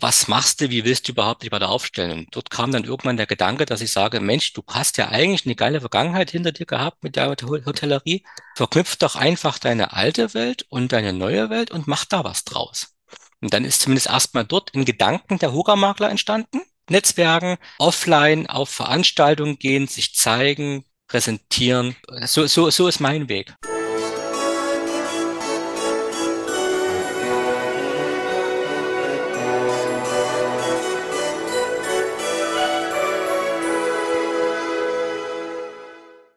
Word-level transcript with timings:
was 0.00 0.28
machst 0.28 0.60
du, 0.60 0.70
wie 0.70 0.84
willst 0.84 1.08
du 1.08 1.12
überhaupt 1.12 1.42
dich 1.42 1.52
weiter 1.52 1.68
aufstellen? 1.68 2.18
Und 2.18 2.28
dort 2.34 2.50
kam 2.50 2.72
dann 2.72 2.84
irgendwann 2.84 3.16
der 3.16 3.26
Gedanke, 3.26 3.66
dass 3.66 3.80
ich 3.80 3.92
sage, 3.92 4.20
Mensch, 4.20 4.52
du 4.52 4.62
hast 4.68 4.96
ja 4.96 5.08
eigentlich 5.08 5.46
eine 5.46 5.54
geile 5.54 5.80
Vergangenheit 5.80 6.30
hinter 6.30 6.52
dir 6.52 6.66
gehabt 6.66 7.02
mit 7.02 7.16
der 7.16 7.28
Hotellerie. 7.28 8.24
Verknüpf 8.54 8.96
doch 8.96 9.16
einfach 9.16 9.58
deine 9.58 9.92
alte 9.92 10.34
Welt 10.34 10.66
und 10.68 10.92
deine 10.92 11.12
neue 11.12 11.50
Welt 11.50 11.70
und 11.70 11.86
mach 11.86 12.04
da 12.04 12.24
was 12.24 12.44
draus. 12.44 12.94
Und 13.40 13.52
dann 13.52 13.64
ist 13.64 13.82
zumindest 13.82 14.08
erstmal 14.08 14.44
dort 14.44 14.70
in 14.70 14.84
Gedanken 14.84 15.38
der 15.38 15.52
Hoga-Makler 15.52 16.10
entstanden. 16.10 16.62
Netzwerken, 16.88 17.58
offline 17.78 18.46
auf 18.48 18.70
Veranstaltungen 18.70 19.58
gehen, 19.58 19.88
sich 19.88 20.14
zeigen, 20.14 20.84
präsentieren. 21.08 21.96
So, 22.22 22.46
so, 22.46 22.70
so 22.70 22.88
ist 22.88 23.00
mein 23.00 23.28
Weg. 23.28 23.54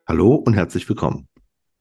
Hallo 0.09 0.33
und 0.33 0.55
herzlich 0.55 0.89
willkommen. 0.89 1.27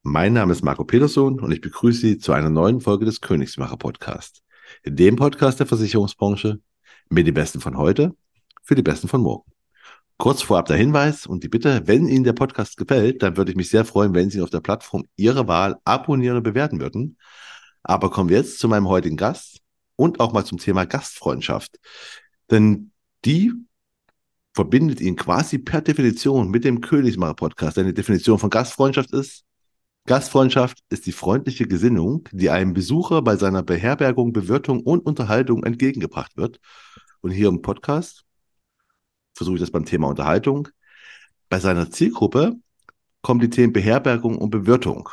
Mein 0.02 0.34
Name 0.34 0.52
ist 0.52 0.62
Marco 0.62 0.84
Peterson 0.84 1.40
und 1.40 1.50
ich 1.50 1.62
begrüße 1.62 2.00
Sie 2.00 2.18
zu 2.18 2.32
einer 2.34 2.50
neuen 2.50 2.82
Folge 2.82 3.06
des 3.06 3.22
Königsmacher 3.22 3.78
Podcast. 3.78 4.42
In 4.82 4.96
dem 4.96 5.16
Podcast 5.16 5.60
der 5.60 5.66
Versicherungsbranche 5.66 6.60
mit 7.08 7.26
den 7.26 7.32
Besten 7.32 7.62
von 7.62 7.78
heute 7.78 8.14
für 8.62 8.74
die 8.74 8.82
Besten 8.82 9.08
von 9.08 9.22
morgen. 9.22 9.50
Kurz 10.18 10.42
vorab 10.42 10.66
der 10.66 10.76
Hinweis 10.76 11.24
und 11.24 11.42
die 11.42 11.48
Bitte, 11.48 11.86
wenn 11.86 12.06
Ihnen 12.06 12.22
der 12.22 12.34
Podcast 12.34 12.76
gefällt, 12.76 13.22
dann 13.22 13.38
würde 13.38 13.52
ich 13.52 13.56
mich 13.56 13.70
sehr 13.70 13.86
freuen, 13.86 14.12
wenn 14.12 14.28
Sie 14.28 14.42
auf 14.42 14.50
der 14.50 14.60
Plattform 14.60 15.06
Ihrer 15.16 15.48
Wahl 15.48 15.78
abonnieren 15.86 16.36
und 16.36 16.42
bewerten 16.42 16.80
würden. 16.80 17.16
Aber 17.82 18.10
kommen 18.10 18.28
wir 18.28 18.36
jetzt 18.36 18.58
zu 18.58 18.68
meinem 18.68 18.88
heutigen 18.88 19.16
Gast 19.16 19.62
und 19.96 20.20
auch 20.20 20.34
mal 20.34 20.44
zum 20.44 20.58
Thema 20.58 20.84
Gastfreundschaft. 20.84 21.78
Denn 22.50 22.90
die 23.24 23.54
verbindet 24.58 25.00
ihn 25.00 25.14
quasi 25.14 25.58
per 25.58 25.82
Definition 25.82 26.50
mit 26.50 26.64
dem 26.64 26.80
Königsmacher-Podcast. 26.80 27.78
Eine 27.78 27.94
Definition 27.94 28.40
von 28.40 28.50
Gastfreundschaft 28.50 29.12
ist, 29.12 29.44
Gastfreundschaft 30.04 30.82
ist 30.88 31.06
die 31.06 31.12
freundliche 31.12 31.68
Gesinnung, 31.68 32.28
die 32.32 32.50
einem 32.50 32.72
Besucher 32.72 33.22
bei 33.22 33.36
seiner 33.36 33.62
Beherbergung, 33.62 34.32
Bewirtung 34.32 34.80
und 34.80 35.06
Unterhaltung 35.06 35.62
entgegengebracht 35.62 36.36
wird. 36.36 36.58
Und 37.20 37.30
hier 37.30 37.46
im 37.46 37.62
Podcast 37.62 38.24
versuche 39.32 39.54
ich 39.54 39.60
das 39.60 39.70
beim 39.70 39.84
Thema 39.84 40.08
Unterhaltung. 40.08 40.66
Bei 41.48 41.60
seiner 41.60 41.92
Zielgruppe 41.92 42.56
kommen 43.22 43.38
die 43.38 43.50
Themen 43.50 43.72
Beherbergung 43.72 44.38
und 44.38 44.50
Bewirtung 44.50 45.08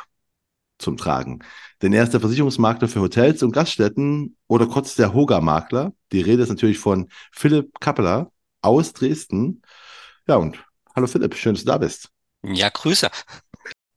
zum 0.78 0.96
Tragen. 0.96 1.38
Denn 1.82 1.92
er 1.92 2.02
ist 2.02 2.14
der 2.14 2.20
Versicherungsmakler 2.20 2.88
für 2.88 3.00
Hotels 3.00 3.44
und 3.44 3.52
Gaststätten 3.52 4.36
oder 4.48 4.66
kurz 4.66 4.96
der 4.96 5.14
Hoga-Makler. 5.14 5.92
Die 6.10 6.20
Rede 6.20 6.42
ist 6.42 6.48
natürlich 6.48 6.80
von 6.80 7.06
Philipp 7.30 7.78
Kappeler 7.78 8.32
aus 8.66 8.92
Dresden. 8.92 9.62
Ja, 10.26 10.36
und 10.36 10.58
hallo 10.94 11.06
Philipp, 11.06 11.34
schön, 11.36 11.54
dass 11.54 11.64
du 11.64 11.70
da 11.70 11.78
bist. 11.78 12.10
Ja, 12.42 12.68
Grüße. 12.68 13.10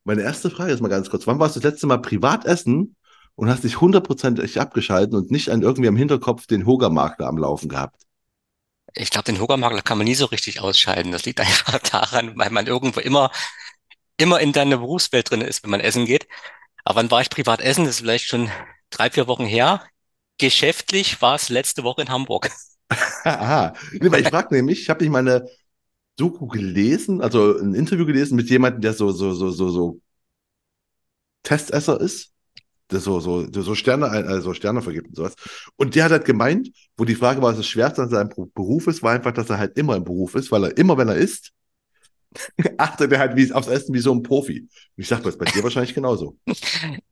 Meine 0.03 0.21
erste 0.21 0.49
Frage 0.49 0.71
ist 0.71 0.81
mal 0.81 0.87
ganz 0.87 1.09
kurz. 1.09 1.27
Wann 1.27 1.39
warst 1.39 1.55
du 1.55 1.59
das 1.59 1.71
letzte 1.71 1.87
Mal 1.87 1.99
privat 1.99 2.45
essen 2.45 2.95
und 3.35 3.49
hast 3.49 3.63
dich 3.63 3.81
hundertprozentig 3.81 4.59
abgeschalten 4.59 5.15
und 5.15 5.31
nicht 5.31 5.49
an 5.49 5.61
irgendwie 5.61 5.87
am 5.87 5.95
Hinterkopf 5.95 6.47
den 6.47 6.65
Hogermakler 6.65 7.27
am 7.27 7.37
Laufen 7.37 7.69
gehabt? 7.69 8.01
Ich 8.95 9.11
glaube, 9.11 9.25
den 9.25 9.39
Hogermakler 9.39 9.81
kann 9.81 9.97
man 9.97 10.05
nie 10.05 10.15
so 10.15 10.25
richtig 10.25 10.61
ausschalten. 10.61 11.11
Das 11.11 11.25
liegt 11.25 11.39
einfach 11.39 11.79
daran, 11.91 12.37
weil 12.37 12.49
man 12.49 12.67
irgendwo 12.67 12.99
immer, 12.99 13.31
immer 14.17 14.39
in 14.39 14.51
deiner 14.51 14.77
Berufswelt 14.77 15.29
drin 15.29 15.41
ist, 15.41 15.63
wenn 15.63 15.69
man 15.69 15.79
essen 15.79 16.05
geht. 16.05 16.27
Aber 16.83 16.97
wann 16.97 17.11
war 17.11 17.21
ich 17.21 17.29
privat 17.29 17.61
essen? 17.61 17.85
Das 17.85 17.95
ist 17.95 18.01
vielleicht 18.01 18.25
schon 18.25 18.49
drei, 18.89 19.09
vier 19.11 19.27
Wochen 19.27 19.45
her. 19.45 19.83
Geschäftlich 20.37 21.21
war 21.21 21.35
es 21.35 21.49
letzte 21.49 21.83
Woche 21.83 22.01
in 22.01 22.09
Hamburg. 22.09 22.49
Aha. 23.23 23.73
Nee, 23.91 24.11
weil 24.11 24.21
ich 24.21 24.29
frage 24.29 24.55
nämlich, 24.55 24.81
ich 24.81 24.89
habe 24.89 25.03
nicht 25.03 25.11
meine 25.11 25.47
Doku 26.17 26.47
gelesen, 26.47 27.21
also 27.21 27.57
ein 27.59 27.75
Interview 27.75 28.05
gelesen 28.05 28.35
mit 28.35 28.49
jemandem, 28.49 28.81
der 28.81 28.93
so, 28.93 29.11
so, 29.11 29.33
so, 29.33 29.51
so, 29.51 29.69
so 29.69 30.01
Testesser 31.43 31.99
ist, 31.99 32.33
der 32.91 32.99
so, 32.99 33.19
so, 33.19 33.47
so 33.51 33.75
Sterne, 33.75 34.07
also 34.09 34.53
Sterne 34.53 34.81
vergibt 34.81 35.09
und 35.09 35.15
sowas. 35.15 35.35
Und 35.77 35.95
der 35.95 36.05
hat 36.05 36.11
halt 36.11 36.25
gemeint, 36.25 36.69
wo 36.97 37.05
die 37.05 37.15
Frage 37.15 37.41
war, 37.41 37.51
was 37.51 37.57
das 37.57 37.67
Schwerste 37.67 38.03
an 38.03 38.09
seinem 38.09 38.29
Beruf 38.53 38.87
ist, 38.87 39.03
war 39.03 39.13
einfach, 39.13 39.33
dass 39.33 39.49
er 39.49 39.59
halt 39.59 39.77
immer 39.77 39.95
im 39.95 40.03
Beruf 40.03 40.35
ist, 40.35 40.51
weil 40.51 40.65
er 40.65 40.77
immer, 40.77 40.97
wenn 40.97 41.09
er 41.09 41.17
isst, 41.17 41.53
achtet 42.77 43.11
er 43.11 43.19
halt 43.19 43.35
wie, 43.35 43.51
aufs 43.51 43.67
Essen 43.67 43.93
wie 43.93 43.99
so 43.99 44.13
ein 44.13 44.21
Profi. 44.21 44.61
Und 44.61 44.69
ich 44.97 45.07
sag, 45.07 45.23
das 45.23 45.35
ist 45.35 45.39
bei 45.39 45.45
dir 45.45 45.63
wahrscheinlich 45.63 45.93
genauso. 45.93 46.37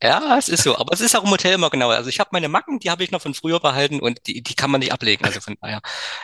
Ja, 0.01 0.37
es 0.37 0.47
ist 0.47 0.63
so. 0.63 0.77
Aber 0.77 0.93
es 0.93 1.01
ist 1.01 1.15
auch 1.15 1.23
im 1.23 1.31
Hotel 1.31 1.53
immer 1.53 1.69
genau. 1.69 1.89
Also 1.89 2.09
ich 2.09 2.19
habe 2.19 2.29
meine 2.31 2.47
Macken, 2.47 2.79
die 2.79 2.91
habe 2.91 3.03
ich 3.03 3.11
noch 3.11 3.21
von 3.21 3.33
früher 3.33 3.59
behalten 3.59 3.99
und 3.99 4.19
die, 4.27 4.43
die 4.43 4.53
kann 4.53 4.69
man 4.69 4.79
nicht 4.79 4.93
ablegen. 4.93 5.25
Also 5.25 5.41
von 5.41 5.55
daher. 5.59 5.81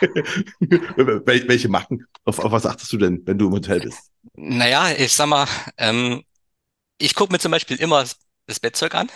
Welche 1.26 1.68
Macken? 1.68 2.06
Auf, 2.24 2.38
auf 2.38 2.52
was 2.52 2.66
achtest 2.66 2.92
du 2.92 2.96
denn, 2.96 3.22
wenn 3.26 3.36
du 3.36 3.48
im 3.48 3.52
Hotel 3.52 3.80
bist? 3.80 3.98
Naja, 4.34 4.92
ich 4.92 5.12
sag 5.12 5.26
mal, 5.26 5.46
ähm, 5.76 6.22
ich 6.98 7.14
gucke 7.14 7.32
mir 7.32 7.40
zum 7.40 7.50
Beispiel 7.50 7.76
immer 7.76 8.04
das 8.46 8.60
Bettzeug 8.60 8.94
an. 8.94 9.10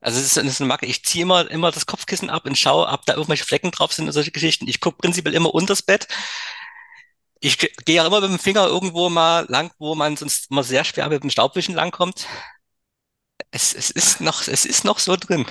Also 0.00 0.20
es 0.20 0.36
ist, 0.36 0.36
ist 0.36 0.60
eine 0.60 0.68
Macke. 0.68 0.86
Ich 0.86 1.04
ziehe 1.04 1.22
immer, 1.22 1.50
immer 1.50 1.72
das 1.72 1.86
Kopfkissen 1.86 2.30
ab 2.30 2.46
und 2.46 2.56
schaue, 2.56 2.86
ob 2.86 3.04
da 3.06 3.14
irgendwelche 3.14 3.44
Flecken 3.44 3.72
drauf 3.72 3.92
sind 3.92 4.06
und 4.06 4.12
solche 4.12 4.30
Geschichten. 4.30 4.68
Ich 4.68 4.80
gucke 4.80 4.98
prinzipiell 4.98 5.34
immer 5.34 5.52
unters 5.52 5.82
Bett 5.82 6.06
ich 7.40 7.58
gehe 7.58 7.96
ja 7.96 8.06
immer 8.06 8.20
mit 8.20 8.30
dem 8.30 8.38
Finger 8.38 8.66
irgendwo 8.66 9.08
mal 9.08 9.46
lang, 9.48 9.70
wo 9.78 9.94
man 9.94 10.16
sonst 10.16 10.50
immer 10.50 10.62
sehr 10.62 10.84
schwer 10.84 11.08
mit 11.08 11.22
dem 11.22 11.30
Staubwischen 11.30 11.74
langkommt. 11.74 12.26
Es, 13.50 13.74
es 13.74 13.90
ist 13.90 14.20
noch, 14.20 14.46
es 14.48 14.64
ist 14.64 14.84
noch 14.84 14.98
so 14.98 15.16
drin. 15.16 15.46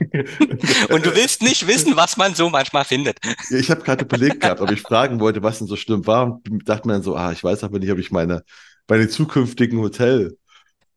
Und 0.88 1.04
du 1.04 1.14
willst 1.14 1.42
nicht 1.42 1.66
wissen, 1.66 1.96
was 1.96 2.16
man 2.16 2.34
so 2.34 2.48
manchmal 2.48 2.84
findet. 2.84 3.18
Ich 3.50 3.70
habe 3.70 3.82
gerade 3.82 4.04
überlegt 4.04 4.40
gehabt, 4.40 4.60
ob 4.60 4.70
ich 4.70 4.80
fragen 4.80 5.20
wollte, 5.20 5.42
was 5.42 5.58
denn 5.58 5.66
so 5.66 5.76
schlimm 5.76 6.06
war. 6.06 6.40
Und 6.48 6.68
dachte 6.68 6.86
mir 6.86 6.94
dann 6.94 7.02
so, 7.02 7.16
ah, 7.16 7.32
ich 7.32 7.44
weiß 7.44 7.64
aber 7.64 7.78
nicht, 7.78 7.90
ob 7.90 7.98
ich 7.98 8.10
meine, 8.10 8.42
meine 8.88 9.08
zukünftigen 9.08 9.78
Hotel 9.78 10.38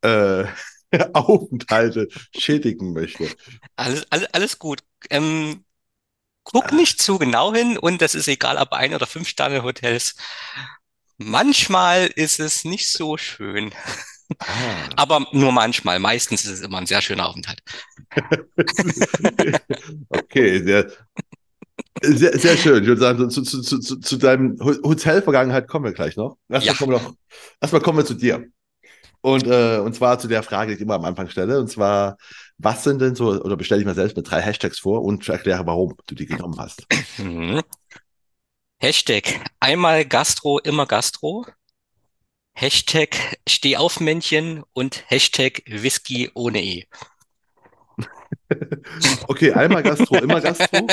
äh, 0.01 0.45
Aufenthalte 1.13 2.07
schädigen 2.35 2.93
möchte. 2.93 3.29
Alles, 3.75 4.05
alles, 4.09 4.27
alles 4.33 4.59
gut. 4.59 4.79
Ähm, 5.09 5.65
Guck 6.43 6.71
nicht 6.71 7.01
zu 7.01 7.17
genau 7.19 7.53
hin 7.53 7.77
und 7.77 8.01
das 8.01 8.15
ist 8.15 8.27
egal, 8.27 8.57
ob 8.57 8.73
ein 8.73 8.93
oder 8.93 9.07
fünf 9.07 9.27
Sterne 9.27 9.63
Hotels. 9.63 10.15
Manchmal 11.17 12.07
ist 12.07 12.39
es 12.39 12.65
nicht 12.65 12.89
so 12.89 13.17
schön. 13.17 13.73
Ah. 14.39 14.89
Aber 14.95 15.27
nur 15.31 15.51
manchmal. 15.51 15.99
Meistens 15.99 16.45
ist 16.45 16.51
es 16.51 16.61
immer 16.61 16.79
ein 16.79 16.85
sehr 16.85 17.01
schöner 17.01 17.27
Aufenthalt. 17.27 17.61
okay, 20.09 20.63
sehr, 20.63 20.91
sehr, 22.01 22.39
sehr 22.39 22.57
schön. 22.57 22.81
Ich 22.81 22.87
würde 22.87 23.01
sagen, 23.01 23.29
zu, 23.29 23.41
zu, 23.41 23.61
zu, 23.61 23.79
zu 23.79 24.17
deinem 24.17 24.57
Hotelvergangenheit 24.59 25.67
kommen 25.67 25.85
wir 25.85 25.93
gleich 25.93 26.15
noch. 26.15 26.37
Erstmal, 26.49 26.73
ja. 26.73 26.77
kommen, 26.77 26.91
wir 26.91 26.99
noch, 26.99 27.13
erstmal 27.61 27.81
kommen 27.81 27.99
wir 27.99 28.05
zu 28.05 28.15
dir. 28.15 28.47
Und, 29.21 29.47
äh, 29.47 29.77
und 29.77 29.95
zwar 29.95 30.19
zu 30.19 30.27
der 30.27 30.43
Frage, 30.43 30.71
die 30.71 30.75
ich 30.75 30.81
immer 30.81 30.95
am 30.95 31.05
Anfang 31.05 31.29
stelle. 31.29 31.59
Und 31.59 31.69
zwar, 31.69 32.17
was 32.63 32.83
sind 32.83 32.99
denn 32.99 33.15
so, 33.15 33.29
oder 33.29 33.57
bestelle 33.57 33.81
ich 33.81 33.87
mir 33.87 33.93
selbst 33.93 34.15
mit 34.15 34.29
drei 34.29 34.41
Hashtags 34.41 34.79
vor 34.79 35.03
und 35.03 35.27
erkläre, 35.27 35.65
warum 35.65 35.95
du 36.07 36.15
die 36.15 36.25
genommen 36.25 36.57
hast. 36.59 36.85
Mhm. 37.17 37.61
Hashtag 38.79 39.39
einmal 39.59 40.05
Gastro, 40.05 40.59
immer 40.59 40.85
Gastro. 40.85 41.45
Hashtag 42.55 43.15
Stehaufmännchen 43.47 44.63
und 44.73 45.03
Hashtag 45.07 45.63
Whisky 45.65 46.29
ohne 46.33 46.61
E. 46.61 46.85
okay, 49.27 49.53
einmal 49.53 49.83
Gastro, 49.83 50.17
immer 50.17 50.41
Gastro. 50.41 50.87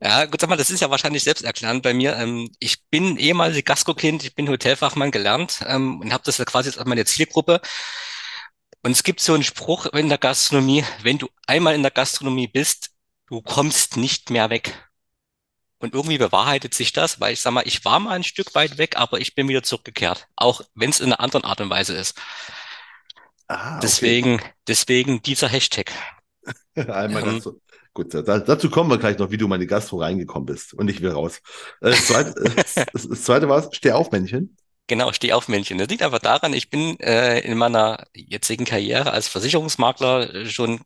Ja, 0.00 0.24
gut, 0.24 0.40
sag 0.40 0.48
mal, 0.48 0.56
das 0.56 0.70
ist 0.70 0.80
ja 0.80 0.90
wahrscheinlich 0.90 1.22
selbsterklärend 1.22 1.82
bei 1.82 1.94
mir. 1.94 2.16
Ähm, 2.16 2.50
ich 2.58 2.84
bin 2.88 3.16
ehemalige 3.16 3.62
Gastro-Kind, 3.62 4.24
ich 4.24 4.34
bin 4.34 4.48
Hotelfachmann 4.48 5.10
gelernt 5.10 5.60
ähm, 5.66 6.00
und 6.00 6.12
habe 6.12 6.24
das 6.24 6.38
quasi 6.46 6.70
als 6.70 6.84
meine 6.86 7.04
Zielgruppe. 7.04 7.60
Und 8.84 8.90
es 8.90 9.02
gibt 9.02 9.20
so 9.20 9.32
einen 9.32 9.42
Spruch 9.42 9.86
in 9.86 10.10
der 10.10 10.18
Gastronomie, 10.18 10.84
wenn 11.02 11.16
du 11.16 11.28
einmal 11.46 11.74
in 11.74 11.80
der 11.80 11.90
Gastronomie 11.90 12.48
bist, 12.48 12.90
du 13.28 13.40
kommst 13.40 13.96
nicht 13.96 14.28
mehr 14.28 14.50
weg. 14.50 14.74
Und 15.78 15.94
irgendwie 15.94 16.18
bewahrheitet 16.18 16.74
sich 16.74 16.92
das, 16.92 17.18
weil 17.18 17.32
ich 17.32 17.40
sag 17.40 17.52
mal, 17.52 17.66
ich 17.66 17.86
war 17.86 17.98
mal 17.98 18.10
ein 18.12 18.24
Stück 18.24 18.54
weit 18.54 18.76
weg, 18.76 18.98
aber 18.98 19.20
ich 19.20 19.34
bin 19.34 19.48
wieder 19.48 19.62
zurückgekehrt. 19.62 20.28
Auch 20.36 20.60
wenn 20.74 20.90
es 20.90 21.00
in 21.00 21.06
einer 21.06 21.20
anderen 21.20 21.44
Art 21.44 21.62
und 21.62 21.70
Weise 21.70 21.94
ist. 21.94 22.20
Ah, 23.48 23.70
okay. 23.70 23.80
Deswegen, 23.82 24.42
deswegen 24.68 25.22
dieser 25.22 25.48
Hashtag. 25.48 25.90
Einmal 26.74 27.22
ähm, 27.22 27.34
Gastro. 27.36 27.60
Gut, 27.94 28.12
dazu 28.12 28.68
kommen 28.68 28.90
wir 28.90 28.98
gleich 28.98 29.16
noch, 29.16 29.30
wie 29.30 29.38
du 29.38 29.48
mal 29.48 29.54
in 29.54 29.62
die 29.62 29.66
Gastro 29.66 29.96
reingekommen 29.98 30.44
bist 30.44 30.74
und 30.74 30.86
nicht 30.86 31.00
wieder 31.00 31.14
raus. 31.14 31.40
Äh, 31.80 31.90
das 31.90 32.06
zweite, 32.06 32.34
das, 32.92 33.08
das 33.08 33.22
zweite 33.22 33.48
war, 33.48 33.66
steh 33.72 33.92
auf, 33.92 34.10
Männchen. 34.10 34.56
Genau, 34.86 35.12
steh 35.12 35.32
auf, 35.32 35.48
Männchen. 35.48 35.78
Das 35.78 35.88
liegt 35.88 36.02
einfach 36.02 36.18
daran, 36.18 36.52
ich 36.52 36.68
bin 36.68 37.00
äh, 37.00 37.40
in 37.40 37.56
meiner 37.56 38.06
jetzigen 38.14 38.64
Karriere 38.66 39.12
als 39.12 39.28
Versicherungsmakler 39.28 40.46
schon 40.46 40.82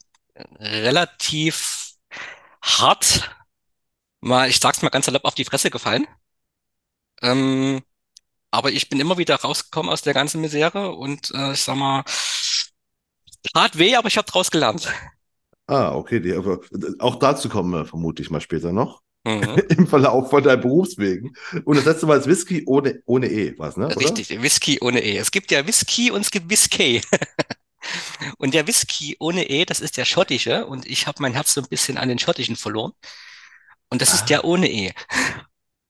relativ 0.60 1.94
hart, 2.62 3.30
mal, 4.20 4.48
ich 4.48 4.60
sag's 4.60 4.82
mal 4.82 4.90
ganz 4.90 5.06
salopp, 5.06 5.24
auf 5.24 5.34
die 5.34 5.44
Fresse 5.44 5.70
gefallen. 5.70 6.06
Ähm, 7.22 7.82
aber 8.50 8.70
ich 8.70 8.88
bin 8.88 9.00
immer 9.00 9.18
wieder 9.18 9.36
rausgekommen 9.36 9.90
aus 9.92 10.02
der 10.02 10.14
ganzen 10.14 10.40
Misere 10.40 10.92
und 10.92 11.30
äh, 11.34 11.52
ich 11.52 11.62
sag 11.62 11.76
mal, 11.76 12.04
tat 13.52 13.78
weh, 13.78 13.96
aber 13.96 14.08
ich 14.08 14.16
habe 14.16 14.30
draus 14.30 14.50
gelernt. 14.50 14.88
Ah, 15.66 15.94
okay. 15.94 16.20
Die, 16.20 16.34
auch 16.98 17.16
dazu 17.16 17.48
kommen 17.48 17.70
wir 17.72 17.84
vermutlich 17.84 18.30
mal 18.30 18.40
später 18.40 18.72
noch. 18.72 19.02
Mhm. 19.28 19.58
im 19.68 19.86
Verlauf 19.86 20.30
von 20.30 20.42
deinem 20.42 20.60
Berufswegen. 20.62 21.36
Und 21.64 21.76
das 21.76 21.84
letzte 21.84 22.06
Mal 22.06 22.18
ist 22.18 22.26
Whisky 22.26 22.64
ohne, 22.66 23.02
ohne 23.06 23.28
E, 23.30 23.54
was, 23.58 23.76
ne? 23.76 23.92
Oder? 23.92 23.96
Richtig, 24.00 24.42
Whisky 24.42 24.78
ohne 24.80 25.02
E. 25.02 25.16
Es 25.18 25.30
gibt 25.30 25.50
ja 25.50 25.66
Whisky 25.66 26.10
und 26.10 26.22
es 26.22 26.30
gibt 26.30 26.50
Whisky. 26.50 27.02
Und 28.38 28.54
der 28.54 28.66
Whisky 28.66 29.16
ohne 29.20 29.48
E, 29.48 29.64
das 29.64 29.80
ist 29.80 29.96
der 29.96 30.04
schottische. 30.04 30.66
Und 30.66 30.86
ich 30.86 31.06
habe 31.06 31.22
mein 31.22 31.32
Herz 31.32 31.54
so 31.54 31.60
ein 31.60 31.68
bisschen 31.68 31.96
an 31.98 32.08
den 32.08 32.18
schottischen 32.18 32.56
verloren. 32.56 32.92
Und 33.90 34.02
das 34.02 34.14
ist 34.14 34.28
Ah, 34.28 34.30
der 34.30 34.44
ohne 34.44 34.70
E. 34.70 34.92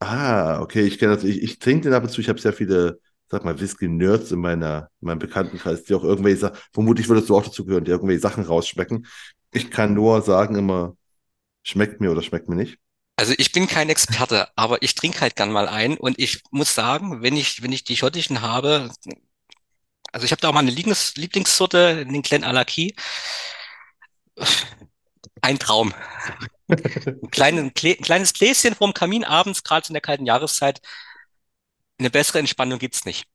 ah, 0.01 0.61
okay, 0.61 0.83
ich 0.87 0.99
kenne 0.99 1.15
das. 1.15 1.25
Ich, 1.25 1.43
ich 1.43 1.59
trinke 1.59 1.85
den 1.85 1.95
ab 1.95 2.03
und 2.05 2.11
zu. 2.11 2.21
Ich 2.21 2.29
habe 2.29 2.41
sehr 2.41 2.53
viele, 2.53 3.01
sag 3.31 3.45
mal, 3.45 3.59
Whisky-Nerds 3.61 4.33
in 4.33 4.41
meiner, 4.41 4.91
in 5.01 5.07
meinem 5.07 5.19
Bekanntenkreis, 5.19 5.85
die 5.85 5.95
auch 5.95 6.05
irgendwelche 6.05 6.39
Sachen, 6.41 6.59
vermutlich 6.73 7.09
würdest 7.09 7.29
du 7.29 7.37
auch 7.37 7.45
dazu 7.45 7.65
gehören, 7.65 7.85
die 7.85 7.91
irgendwelche 7.91 8.21
Sachen 8.21 8.45
rausschmecken. 8.45 9.07
Ich 9.53 9.71
kann 9.71 9.95
nur 9.95 10.23
sagen 10.23 10.57
immer, 10.57 10.97
schmeckt 11.63 12.01
mir 12.01 12.13
oder 12.13 12.23
schmeckt 12.23 12.49
mir 12.49 12.57
nicht. 12.57 12.79
Also 13.19 13.35
ich 13.37 13.51
bin 13.51 13.67
kein 13.67 13.89
Experte, 13.91 14.49
aber 14.55 14.81
ich 14.81 14.95
trinke 14.95 15.21
halt 15.21 15.35
gern 15.35 15.51
mal 15.51 15.67
ein. 15.67 15.97
Und 15.99 16.21
ich 16.21 16.41
muss 16.53 16.73
sagen, 16.73 17.21
wenn 17.21 17.37
ich, 17.37 17.63
wenn 17.63 17.73
ich 17.73 17.83
die 17.83 17.97
schottischen 17.97 18.43
habe, 18.43 18.93
also 20.13 20.25
ich 20.25 20.31
habe 20.31 20.41
da 20.41 20.49
auch 20.49 20.53
mal 20.53 20.61
eine 20.61 20.71
Lieblings 20.71 21.17
Lieblingssorte, 21.17 22.07
den 22.07 22.23
Glen 22.23 22.45
Allachie. 22.45 22.95
Ein 25.43 25.59
Traum. 25.59 25.93
Ein 26.69 27.31
kleines, 27.33 27.65
ein 27.65 27.75
kleines 27.75 28.33
Gläschen 28.35 28.77
vorm 28.77 28.95
Kamin 28.95 29.25
abends, 29.25 29.65
gerade 29.65 29.89
in 29.89 29.95
der 29.95 30.01
kalten 30.01 30.27
Jahreszeit. 30.27 30.81
Eine 31.99 32.11
bessere 32.11 32.39
Entspannung 32.39 32.79
gibt's 32.79 33.05
nicht. 33.05 33.27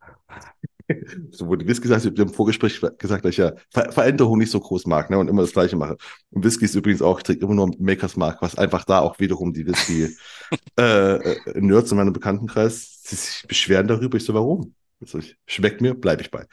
So, 1.32 1.56
du 1.56 1.66
Whisky 1.66 1.88
sagst, 1.88 2.06
ich 2.06 2.12
habe 2.12 2.22
im 2.24 2.34
Vorgespräch 2.34 2.80
gesagt, 2.98 3.26
dass 3.26 3.32
ich 3.32 3.38
ja 3.38 3.54
Ver 3.70 3.92
Veränderung 3.92 4.38
nicht 4.38 4.52
so 4.52 4.60
groß 4.60 4.86
mag, 4.86 5.10
ne, 5.10 5.18
und 5.18 5.28
immer 5.28 5.42
das 5.42 5.54
Gleiche 5.54 5.76
mache. 5.76 5.98
Und 6.30 6.44
Whisky 6.44 6.66
ist 6.66 6.76
übrigens 6.76 7.02
auch, 7.02 7.20
ich 7.20 7.24
trinke 7.24 7.46
immer 7.46 7.56
nur 7.56 7.72
Makers 7.80 8.18
Mark, 8.18 8.42
was 8.42 8.58
einfach 8.58 8.84
da 8.86 9.00
auch 9.00 9.20
wiederum 9.20 9.54
die 9.54 9.66
Whisky, 9.66 10.16
äh, 10.80 11.16
äh, 11.16 11.52
in 11.56 11.68
meinem 11.68 12.14
Bekanntenkreis, 12.14 13.02
sich 13.04 13.48
beschweren 13.48 13.88
darüber. 13.88 14.18
Ich 14.18 14.26
so, 14.26 14.34
warum? 14.34 14.76
Also 15.02 15.20
ich, 15.20 15.38
schmeckt 15.46 15.82
mir, 15.82 15.94
bleibe 15.94 16.22
ich 16.22 16.32
bei. 16.32 16.46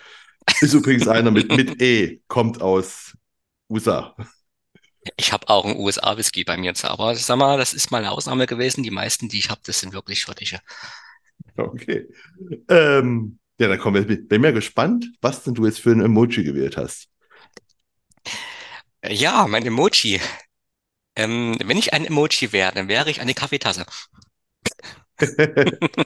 Ist 0.60 0.74
übrigens 0.74 1.06
einer 1.08 1.30
mit, 1.30 1.54
mit 1.54 1.80
E, 1.80 2.20
kommt 2.28 2.60
aus 2.60 3.14
USA. 3.68 4.14
Ich 5.16 5.32
habe 5.32 5.48
auch 5.48 5.64
einen 5.64 5.78
USA-Whisky 5.78 6.44
bei 6.44 6.56
mir 6.56 6.74
aber 6.82 7.12
ich 7.12 7.24
sag 7.24 7.36
mal, 7.36 7.56
das 7.56 7.72
ist 7.72 7.90
mal 7.90 7.98
eine 7.98 8.10
Ausnahme 8.10 8.46
gewesen. 8.46 8.82
Die 8.82 8.90
meisten, 8.90 9.28
die 9.28 9.38
ich 9.38 9.50
habe, 9.50 9.60
das 9.64 9.80
sind 9.80 9.92
wirklich 9.92 10.20
schottische. 10.20 10.60
Okay. 11.56 12.06
Ähm, 12.68 13.39
ja, 13.60 13.68
dann 13.68 13.78
kommen 13.78 14.08
wir. 14.08 14.28
Bin 14.28 14.40
mir 14.42 14.52
gespannt, 14.52 15.06
was 15.20 15.44
denn 15.44 15.54
du 15.54 15.64
jetzt 15.66 15.80
für 15.80 15.92
ein 15.92 16.00
Emoji 16.00 16.42
gewählt 16.44 16.76
hast. 16.76 17.08
Äh, 19.02 19.14
Ja, 19.14 19.46
mein 19.46 19.64
Emoji. 19.66 20.20
Ähm, 21.16 21.56
wenn 21.64 21.78
ich 21.78 21.92
ein 21.94 22.04
Emoji 22.06 22.52
wäre, 22.52 22.72
dann 22.74 22.88
wäre 22.88 23.10
ich 23.10 23.20
eine 23.20 23.34
Kaffeetasse. 23.34 23.86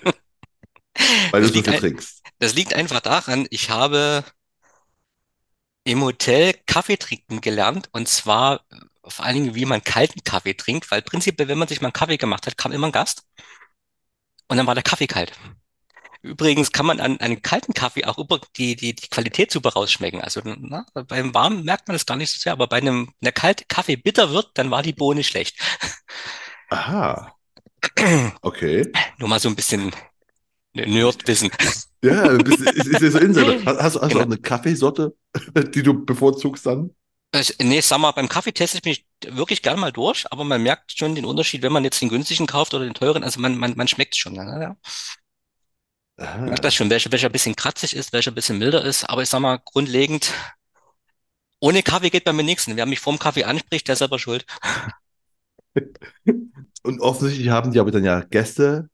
Weil 1.30 1.42
du 1.42 1.48
Das 1.48 1.52
so 1.52 1.62
liegt, 1.62 1.62
viel 1.62 1.74
trinkst. 1.74 2.24
das 2.38 2.54
liegt 2.54 2.74
einfach 2.74 3.00
daran, 3.00 3.46
ich 3.50 3.70
habe 3.70 4.24
im 5.84 6.02
Hotel 6.02 6.54
Kaffee 6.66 6.96
trinken 6.98 7.40
gelernt 7.40 7.88
und 7.92 8.08
zwar 8.08 8.64
äh, 8.70 8.76
vor 9.10 9.24
allen 9.24 9.34
Dingen, 9.34 9.54
wie 9.54 9.64
man 9.66 9.82
kalten 9.84 10.24
Kaffee 10.24 10.54
trinkt, 10.54 10.90
weil 10.90 11.02
prinzipiell, 11.02 11.48
wenn 11.48 11.58
man 11.58 11.68
sich 11.68 11.80
mal 11.80 11.88
einen 11.88 11.92
Kaffee 11.92 12.16
gemacht 12.16 12.46
hat, 12.46 12.56
kam 12.56 12.72
immer 12.72 12.86
ein 12.88 12.92
Gast 12.92 13.24
und 14.48 14.56
dann 14.56 14.66
war 14.66 14.74
der 14.74 14.82
Kaffee 14.84 15.06
kalt. 15.06 15.32
Übrigens 16.24 16.72
kann 16.72 16.86
man 16.86 17.00
an 17.00 17.20
einem 17.20 17.42
kalten 17.42 17.74
Kaffee 17.74 18.06
auch 18.06 18.16
über 18.16 18.40
die, 18.56 18.76
die, 18.76 18.94
die 18.94 19.08
Qualität 19.08 19.50
super 19.50 19.74
rausschmecken. 19.74 20.22
Also 20.22 20.40
na, 20.44 20.86
beim 20.94 21.34
Warmen 21.34 21.64
merkt 21.64 21.86
man 21.86 21.94
das 21.94 22.06
gar 22.06 22.16
nicht 22.16 22.30
so 22.32 22.38
sehr, 22.38 22.52
aber 22.52 22.66
bei 22.66 22.78
einem, 22.78 23.08
wenn 23.08 23.14
der 23.26 23.32
kalte 23.32 23.64
Kaffee 23.68 23.96
bitter 23.96 24.30
wird, 24.30 24.50
dann 24.54 24.70
war 24.70 24.82
die 24.82 24.94
Bohne 24.94 25.22
schlecht. 25.22 25.58
Aha, 26.70 27.34
okay. 28.40 28.90
Nur 29.18 29.28
mal 29.28 29.38
so 29.38 29.50
ein 29.50 29.56
bisschen 29.56 29.92
Nerdwissen. 30.72 31.50
Ja, 32.02 32.28
bisschen, 32.38 32.66
ist, 32.68 32.86
ist, 32.86 33.02
ist 33.02 33.16
Insider. 33.16 33.62
Hast, 33.66 33.80
hast 33.80 33.96
du 33.96 34.00
auch 34.00 34.08
Genau. 34.08 34.22
eine 34.22 34.38
Kaffeesorte, 34.38 35.14
die 35.74 35.82
du 35.82 36.04
bevorzugst 36.04 36.64
dann? 36.66 36.90
Nee, 37.60 37.80
sag 37.80 37.98
mal, 37.98 38.12
beim 38.12 38.28
Kaffee 38.28 38.52
teste 38.52 38.78
ich 38.78 38.84
mich 38.84 39.06
wirklich 39.36 39.60
gern 39.60 39.80
mal 39.80 39.90
durch, 39.92 40.24
aber 40.30 40.44
man 40.44 40.62
merkt 40.62 40.96
schon 40.96 41.14
den 41.16 41.24
Unterschied, 41.24 41.62
wenn 41.62 41.72
man 41.72 41.82
jetzt 41.82 42.00
den 42.00 42.08
günstigen 42.08 42.46
kauft 42.46 42.74
oder 42.74 42.84
den 42.84 42.94
teuren. 42.94 43.24
Also 43.24 43.40
man, 43.40 43.56
man, 43.58 43.74
man 43.76 43.88
schmeckt 43.88 44.16
schon. 44.16 44.34
Ne? 44.34 44.58
Ja. 44.62 44.76
Man 46.16 46.44
merkt 46.46 46.64
das 46.64 46.74
schon, 46.74 46.90
welcher, 46.90 47.10
welcher 47.10 47.28
ein 47.28 47.32
bisschen 47.32 47.56
kratzig 47.56 47.96
ist, 47.96 48.12
welcher 48.12 48.30
ein 48.30 48.34
bisschen 48.34 48.58
milder 48.58 48.84
ist. 48.84 49.04
Aber 49.04 49.22
ich 49.22 49.28
sag 49.28 49.40
mal, 49.40 49.58
grundlegend, 49.64 50.32
ohne 51.60 51.82
Kaffee 51.82 52.10
geht 52.10 52.24
bei 52.24 52.32
mir 52.32 52.44
nichts. 52.44 52.68
Wer 52.68 52.86
mich 52.86 53.00
vorm 53.00 53.18
Kaffee 53.18 53.44
anspricht, 53.44 53.88
der 53.88 53.94
ist 53.94 53.98
selber 54.00 54.18
schuld. 54.18 54.46
und 56.82 57.00
offensichtlich 57.00 57.48
haben 57.48 57.72
die 57.72 57.80
aber 57.80 57.90
dann 57.90 58.04
ja 58.04 58.20
Gäste 58.20 58.88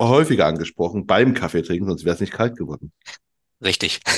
häufiger 0.00 0.46
angesprochen 0.46 1.06
beim 1.06 1.34
Kaffee 1.34 1.62
trinken, 1.62 1.86
sonst 1.86 2.04
wäre 2.04 2.14
es 2.14 2.20
nicht 2.20 2.32
kalt 2.32 2.56
geworden. 2.56 2.92
Richtig. 3.62 4.00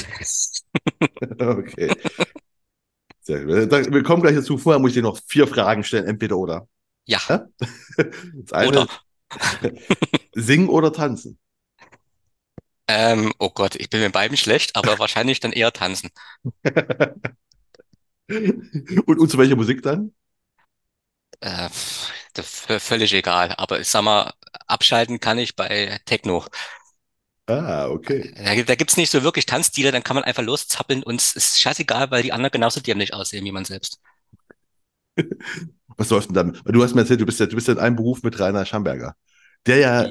Okay. 1.39 1.95
Sehr 3.21 3.45
gut. 3.45 3.93
Wir 3.93 4.03
kommen 4.03 4.23
gleich 4.23 4.37
dazu. 4.37 4.57
Vorher 4.57 4.81
muss 4.81 4.91
ich 4.91 4.95
dir 4.95 5.03
noch 5.03 5.19
vier 5.27 5.47
Fragen 5.47 5.85
stellen, 5.85 6.07
entweder 6.07 6.37
oder. 6.37 6.69
Ja, 7.05 7.21
Ja? 7.29 7.47
Das 8.35 8.53
eine, 8.53 8.69
oder? 8.69 8.89
singen 10.35 10.69
oder 10.69 10.93
tanzen? 10.93 11.39
Ähm, 12.89 13.33
oh 13.39 13.51
Gott, 13.51 13.75
ich 13.77 13.91
bin 13.91 14.01
mit 14.01 14.13
beiden 14.13 14.37
schlecht, 14.37 14.77
aber 14.77 14.99
wahrscheinlich 14.99 15.41
dann 15.41 15.53
eher 15.53 15.73
tanzen. 15.73 16.11
Und, 19.07 19.19
und 19.19 19.31
zu 19.31 19.39
welcher 19.39 19.57
Musik 19.57 19.83
dann? 19.83 20.13
Äh, 21.41 21.69
völlig 22.43 23.13
egal. 23.15 23.53
Aber 23.57 23.81
ich 23.81 23.89
sag 23.89 24.03
mal, 24.03 24.33
abschalten 24.67 25.21
kann 25.21 25.39
ich 25.39 25.57
bei 25.57 25.99
Techno. 26.07 26.45
Ah, 27.49 27.89
okay. 27.91 28.33
Da, 28.37 28.55
gibt- 28.55 28.69
da 28.69 28.75
gibt's 28.77 28.97
nicht 28.97 29.11
so 29.11 29.23
wirklich 29.25 29.47
Tanzstile, 29.47 29.91
dann 29.93 30.03
kann 30.05 30.15
man 30.15 30.23
einfach 30.25 30.43
loszappeln 30.43 31.03
und 31.03 31.21
es 31.21 31.35
ist 31.35 31.61
scheißegal, 31.61 32.11
weil 32.11 32.23
die 32.23 32.33
anderen 32.33 32.53
genauso 32.53 32.81
dämlich 32.81 33.13
aussehen 33.15 33.45
wie 33.45 33.53
man 33.53 33.65
selbst. 33.65 34.01
Was 35.97 36.11
läuft 36.11 36.29
denn 36.29 36.35
dann? 36.35 36.61
Du 36.65 36.83
hast 36.83 36.95
mir 36.95 37.03
erzählt, 37.03 37.21
du 37.21 37.27
bist 37.27 37.41
ja, 37.41 37.47
du 37.47 37.55
bist 37.55 37.69
ja 37.69 37.75
in 37.75 37.81
einem 37.81 37.97
Beruf 37.97 38.23
mit 38.23 38.39
Rainer 38.39 38.65
Schamberger, 38.67 39.17
der 39.67 39.79
ja 39.79 40.09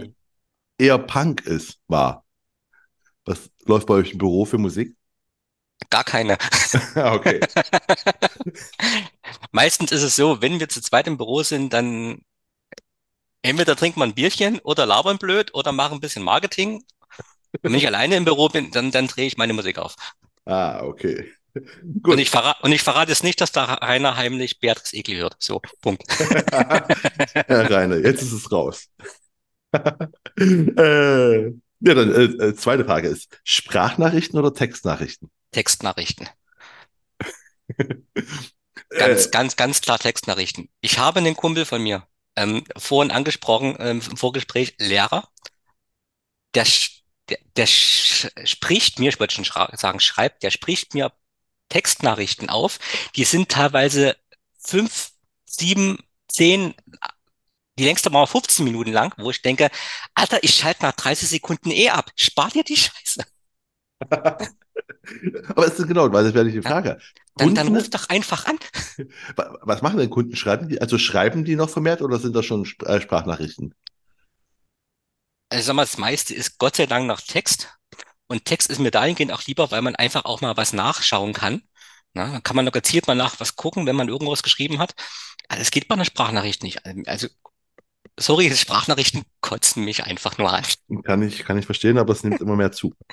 eher 0.79 0.99
Punk 0.99 1.43
ist, 1.47 1.79
war. 1.89 2.24
Was 3.25 3.49
läuft 3.65 3.87
bei 3.87 3.95
euch 3.95 4.11
im 4.11 4.17
Büro 4.19 4.45
für 4.45 4.57
Musik? 4.57 4.95
Gar 5.89 6.03
keine. 6.03 6.37
Ah, 6.95 7.13
okay. 7.13 7.39
Meistens 9.51 9.91
ist 9.91 10.03
es 10.03 10.15
so, 10.15 10.41
wenn 10.41 10.59
wir 10.59 10.69
zu 10.69 10.81
zweit 10.81 11.07
im 11.07 11.17
Büro 11.17 11.43
sind, 11.43 11.73
dann 11.73 12.21
entweder 13.41 13.75
trinken 13.75 13.99
wir 13.99 14.05
ein 14.05 14.13
Bierchen 14.13 14.59
oder 14.59 14.85
labern 14.85 15.17
blöd 15.17 15.53
oder 15.53 15.71
machen 15.71 15.95
ein 15.95 15.99
bisschen 15.99 16.23
Marketing. 16.23 16.83
Und 17.61 17.63
wenn 17.63 17.75
ich 17.75 17.87
alleine 17.87 18.15
im 18.17 18.25
Büro 18.25 18.49
bin, 18.49 18.71
dann, 18.71 18.91
dann 18.91 19.07
drehe 19.07 19.27
ich 19.27 19.37
meine 19.37 19.53
Musik 19.53 19.77
auf. 19.77 19.95
Ah, 20.45 20.81
okay. 20.83 21.31
Und 21.55 22.03
Gut. 22.03 22.19
ich 22.19 22.29
verrate, 22.29 22.61
und 22.63 22.71
ich 22.73 22.83
verrate 22.83 23.11
es 23.11 23.23
nicht, 23.23 23.39
dass 23.39 23.51
da 23.51 23.63
Rainer 23.65 24.17
heimlich 24.17 24.59
Beatrice 24.59 24.95
Egli 24.95 25.15
hört. 25.15 25.37
So, 25.39 25.61
Punkt. 25.81 26.03
Herr 26.19 27.71
Rainer, 27.71 27.97
jetzt 27.97 28.21
ist 28.21 28.33
es 28.33 28.51
raus. 28.51 28.89
äh, 30.37 31.51
ja, 31.85 31.93
dann 31.93 32.11
äh, 32.13 32.23
äh, 32.49 32.55
zweite 32.55 32.85
Frage 32.85 33.07
ist: 33.07 33.39
Sprachnachrichten 33.43 34.39
oder 34.39 34.53
Textnachrichten? 34.53 35.29
Textnachrichten. 35.51 36.29
Ganz, 38.97 39.27
Äh, 39.27 39.29
ganz, 39.31 39.55
ganz 39.55 39.81
klar 39.81 39.99
Textnachrichten. 39.99 40.69
Ich 40.81 40.97
habe 40.99 41.19
einen 41.19 41.35
Kumpel 41.35 41.65
von 41.65 41.81
mir, 41.83 42.07
ähm, 42.35 42.63
vorhin 42.77 43.11
angesprochen, 43.11 43.75
ähm, 43.79 44.01
im 44.09 44.17
Vorgespräch, 44.17 44.75
Lehrer, 44.79 45.29
der, 46.53 46.65
der, 47.29 47.37
der 47.57 47.67
spricht 47.67 48.99
mir, 48.99 49.09
ich 49.09 49.19
wollte 49.19 49.35
schon 49.35 49.69
sagen, 49.77 49.99
schreibt, 49.99 50.43
der 50.43 50.51
spricht 50.51 50.93
mir 50.93 51.11
Textnachrichten 51.69 52.49
auf. 52.49 52.79
Die 53.15 53.25
sind 53.25 53.49
teilweise 53.49 54.15
fünf, 54.59 55.11
sieben, 55.45 55.99
zehn, 56.27 56.73
die 57.79 57.83
längste 57.85 58.11
war 58.13 58.27
15 58.27 58.65
Minuten 58.65 58.91
lang, 58.91 59.13
wo 59.17 59.29
ich 59.31 59.41
denke, 59.41 59.69
Alter, 60.13 60.43
ich 60.43 60.55
schalte 60.55 60.83
nach 60.83 60.93
30 60.93 61.29
Sekunden 61.29 61.71
eh 61.71 61.89
ab. 61.89 62.11
Spar 62.15 62.49
dir 62.49 62.63
die 62.63 62.77
Scheiße. 62.77 63.21
aber 65.47 65.67
es 65.67 65.79
ist 65.79 65.87
genau, 65.87 66.11
weil 66.11 66.23
das 66.23 66.33
wäre 66.33 66.45
nicht 66.45 66.57
die 66.57 66.61
Frage. 66.61 66.97
Dann, 67.37 67.53
dann 67.53 67.67
Kunden, 67.67 67.75
ruf 67.75 67.89
doch 67.89 68.09
einfach 68.09 68.45
an. 68.45 68.57
wa- 69.35 69.57
was 69.61 69.81
machen 69.81 69.97
denn 69.99 70.09
Kunden? 70.09 70.35
Schreiben 70.35 70.69
die, 70.69 70.81
also 70.81 70.97
schreiben 70.97 71.45
die 71.45 71.55
noch 71.55 71.69
vermehrt 71.69 72.01
oder 72.01 72.19
sind 72.19 72.35
das 72.35 72.45
schon 72.45 72.65
äh, 72.85 73.01
Sprachnachrichten? 73.01 73.73
Also 75.49 75.67
sag 75.67 75.75
mal, 75.75 75.83
das 75.85 75.97
meiste 75.97 76.33
ist 76.33 76.57
Gott 76.57 76.75
sei 76.75 76.85
Dank 76.85 77.07
noch 77.07 77.21
Text. 77.21 77.69
Und 78.27 78.45
Text 78.45 78.69
ist 78.69 78.79
mir 78.79 78.91
dahingehend 78.91 79.31
auch 79.31 79.43
lieber, 79.45 79.69
weil 79.71 79.81
man 79.81 79.95
einfach 79.95 80.25
auch 80.25 80.41
mal 80.41 80.57
was 80.57 80.73
nachschauen 80.73 81.33
kann. 81.33 81.61
Na, 82.13 82.31
dann 82.31 82.43
kann 82.43 82.55
man 82.55 82.65
noch 82.65 82.71
gezielt 82.71 83.07
mal 83.07 83.15
nach 83.15 83.39
was 83.39 83.55
gucken, 83.55 83.85
wenn 83.85 83.95
man 83.95 84.09
irgendwas 84.09 84.43
geschrieben 84.43 84.79
hat. 84.79 84.95
Also 85.49 85.61
es 85.61 85.71
geht 85.71 85.87
bei 85.87 85.95
einer 85.95 86.05
Sprachnachricht 86.05 86.63
nicht. 86.63 86.85
Also, 87.07 87.27
sorry, 88.19 88.51
Sprachnachrichten 88.55 89.23
kotzen 89.41 89.83
mich 89.83 90.03
einfach 90.03 90.37
nur 90.37 90.51
an. 90.51 90.63
Kann 91.03 91.21
ich, 91.21 91.43
kann 91.45 91.57
ich 91.57 91.65
verstehen, 91.65 91.97
aber 91.97 92.13
es 92.13 92.23
nimmt 92.23 92.41
immer 92.41 92.55
mehr 92.55 92.71
zu. 92.71 92.93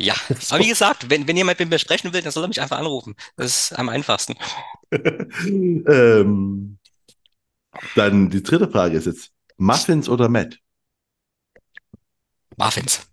Ja, 0.00 0.14
aber 0.50 0.60
wie 0.62 0.68
gesagt, 0.68 1.10
wenn, 1.10 1.26
wenn 1.26 1.36
jemand 1.36 1.58
mit 1.58 1.70
mir 1.70 1.78
sprechen 1.80 2.12
will, 2.12 2.22
dann 2.22 2.30
soll 2.30 2.44
er 2.44 2.46
mich 2.46 2.60
einfach 2.60 2.78
anrufen. 2.78 3.16
Das 3.34 3.46
ist 3.46 3.72
am 3.76 3.88
einfachsten. 3.88 4.36
ähm, 4.92 6.78
dann 7.96 8.30
die 8.30 8.44
dritte 8.44 8.70
Frage 8.70 8.96
ist 8.96 9.06
jetzt: 9.06 9.32
Muffins 9.56 10.08
oder 10.08 10.28
Matt? 10.28 10.60
Muffins. 12.56 13.08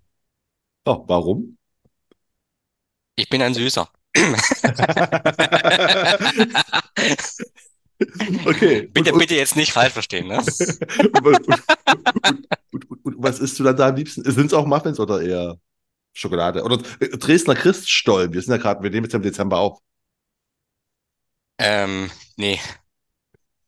Oh, 0.86 1.04
warum? 1.08 1.58
Ich 3.16 3.28
bin 3.30 3.42
ein 3.42 3.56
Süßer. 3.56 3.90
Okay. 8.46 8.88
Bitte, 8.94 9.14
und, 9.14 9.20
bitte 9.20 9.36
jetzt 9.36 9.56
nicht 9.56 9.72
falsch 9.72 9.94
verstehen, 9.94 10.28
ne? 10.28 10.38
und, 11.24 12.90
und, 13.04 13.16
was 13.18 13.40
isst 13.40 13.58
du 13.60 13.64
dann 13.64 13.78
da 13.78 13.90
am 13.90 13.96
liebsten? 13.96 14.30
Sind 14.30 14.48
es 14.48 14.54
auch 14.54 14.66
Muffins 14.66 15.00
oder 15.00 15.22
eher 15.22 15.58
Schokolade? 16.14 16.64
Oder 16.64 16.80
äh, 17.00 17.10
Dresdner 17.18 17.56
Christstollen? 17.56 18.34
Wir 18.34 18.42
sind 18.42 18.52
ja 18.52 18.58
gerade, 18.58 18.84
wir 18.84 18.90
nehmen 18.90 19.06
jetzt 19.06 19.14
im 19.14 19.22
Dezember 19.22 19.60
auf. 19.60 19.80
Ähm, 21.58 22.12
nee. 22.36 22.60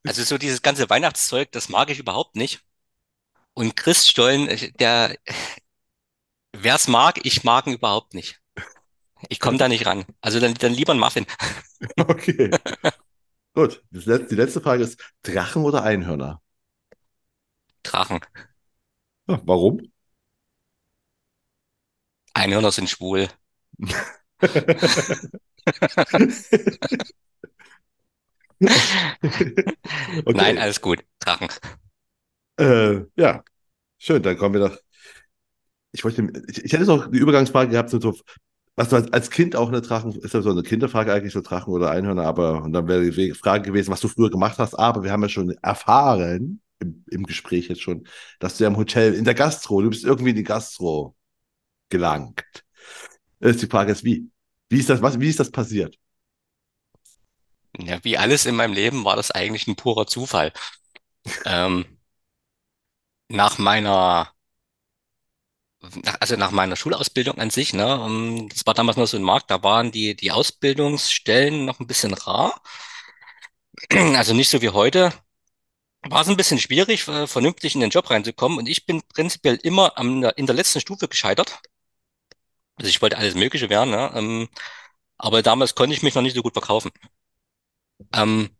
Also 0.06 0.22
so 0.22 0.38
dieses 0.38 0.62
ganze 0.62 0.88
Weihnachtszeug, 0.90 1.50
das 1.52 1.68
mag 1.68 1.90
ich 1.90 1.98
überhaupt 1.98 2.36
nicht. 2.36 2.60
Und 3.54 3.76
Christstollen, 3.76 4.48
der, 4.78 5.16
wer's 6.52 6.88
mag, 6.88 7.24
ich 7.24 7.44
mag 7.44 7.66
ihn 7.66 7.74
überhaupt 7.74 8.14
nicht. 8.14 8.40
Ich 9.28 9.40
komme 9.40 9.58
da 9.58 9.68
nicht 9.68 9.86
ran. 9.86 10.04
Also 10.20 10.38
dann, 10.38 10.54
dann 10.54 10.72
lieber 10.74 10.92
ein 10.92 11.00
Muffin. 11.00 11.26
Okay. 11.96 12.50
Gut. 13.58 13.82
Die 13.90 14.34
letzte 14.36 14.60
Frage 14.60 14.84
ist: 14.84 15.00
Drachen 15.24 15.64
oder 15.64 15.82
Einhörner? 15.82 16.40
Drachen. 17.82 18.20
Ja, 19.26 19.40
warum? 19.46 19.80
Einhörner 22.32 22.72
sind 22.72 22.88
schwul. 22.88 23.28
Nein, 30.32 30.58
Okay. 30.58 30.58
alles 30.58 30.80
gut. 30.80 31.04
Drachen. 31.20 31.48
Äh, 32.58 33.04
ja, 33.16 33.44
schön. 33.98 34.22
Dann 34.22 34.36
kommen 34.38 34.54
wir 34.54 34.68
doch. 34.68 34.78
Ich 35.92 36.04
wollte, 36.04 36.30
ich, 36.48 36.64
ich 36.64 36.72
hätte 36.72 36.84
noch 36.84 37.06
eine 37.06 37.16
Übergangsfrage 37.16 37.70
gehabt, 37.70 37.90
so, 37.90 38.14
was 38.78 38.90
du 38.90 38.96
als, 39.12 39.30
Kind 39.30 39.56
auch 39.56 39.68
eine 39.68 39.80
Drachen, 39.80 40.12
ist 40.12 40.34
ja 40.34 40.40
so 40.40 40.50
eine 40.50 40.62
Kinderfrage 40.62 41.12
eigentlich, 41.12 41.32
so 41.32 41.40
Drachen 41.40 41.72
oder 41.72 41.90
Einhörner, 41.90 42.24
aber, 42.24 42.62
und 42.62 42.72
dann 42.72 42.86
wäre 42.86 43.10
die 43.10 43.34
Frage 43.34 43.64
gewesen, 43.64 43.90
was 43.90 44.00
du 44.00 44.06
früher 44.06 44.30
gemacht 44.30 44.58
hast, 44.58 44.74
aber 44.74 45.02
wir 45.02 45.10
haben 45.10 45.22
ja 45.22 45.28
schon 45.28 45.50
erfahren, 45.62 46.60
im, 46.78 47.04
im 47.10 47.24
Gespräch 47.24 47.68
jetzt 47.68 47.82
schon, 47.82 48.06
dass 48.38 48.56
du 48.56 48.62
ja 48.62 48.70
im 48.70 48.76
Hotel, 48.76 49.14
in 49.14 49.24
der 49.24 49.34
Gastro, 49.34 49.82
du 49.82 49.90
bist 49.90 50.04
irgendwie 50.04 50.30
in 50.30 50.36
die 50.36 50.44
Gastro 50.44 51.16
gelangt. 51.88 52.44
Ist 53.40 53.62
die 53.62 53.66
Frage 53.66 53.90
ist, 53.90 54.04
wie? 54.04 54.30
Wie 54.68 54.78
ist 54.78 54.90
das, 54.90 55.02
was, 55.02 55.18
wie 55.18 55.28
ist 55.28 55.40
das 55.40 55.50
passiert? 55.50 55.96
Ja, 57.78 57.98
wie 58.04 58.16
alles 58.16 58.46
in 58.46 58.54
meinem 58.54 58.74
Leben 58.74 59.04
war 59.04 59.16
das 59.16 59.32
eigentlich 59.32 59.66
ein 59.66 59.74
purer 59.74 60.06
Zufall. 60.06 60.52
Ähm, 61.44 61.84
nach 63.28 63.58
meiner, 63.58 64.30
also 66.20 66.36
nach 66.36 66.50
meiner 66.50 66.76
Schulausbildung 66.76 67.38
an 67.38 67.50
sich, 67.50 67.72
ne, 67.74 67.84
ähm, 68.04 68.48
das 68.48 68.66
war 68.66 68.74
damals 68.74 68.96
noch 68.96 69.06
so 69.06 69.16
ein 69.16 69.22
Markt, 69.22 69.50
da 69.50 69.62
waren 69.62 69.92
die, 69.92 70.16
die 70.16 70.32
Ausbildungsstellen 70.32 71.64
noch 71.64 71.80
ein 71.80 71.86
bisschen 71.86 72.14
rar. 72.14 72.60
Also 74.16 74.34
nicht 74.34 74.48
so 74.50 74.62
wie 74.62 74.70
heute. 74.70 75.12
War 76.02 76.22
es 76.22 76.28
ein 76.28 76.36
bisschen 76.36 76.58
schwierig, 76.58 77.06
äh, 77.08 77.26
vernünftig 77.26 77.74
in 77.74 77.80
den 77.80 77.90
Job 77.90 78.10
reinzukommen. 78.10 78.58
Und 78.58 78.66
ich 78.68 78.86
bin 78.86 79.02
prinzipiell 79.08 79.56
immer 79.62 79.96
am, 79.98 80.24
in 80.36 80.46
der 80.46 80.54
letzten 80.56 80.80
Stufe 80.80 81.08
gescheitert. 81.08 81.60
Also 82.76 82.88
ich 82.88 83.02
wollte 83.02 83.18
alles 83.18 83.34
Mögliche 83.34 83.68
werden, 83.70 83.90
ne? 83.90 84.10
Ähm, 84.14 84.48
aber 85.18 85.42
damals 85.42 85.74
konnte 85.74 85.94
ich 85.94 86.02
mich 86.02 86.14
noch 86.14 86.22
nicht 86.22 86.36
so 86.36 86.42
gut 86.42 86.54
verkaufen. 86.54 86.90
Ähm, 88.12 88.50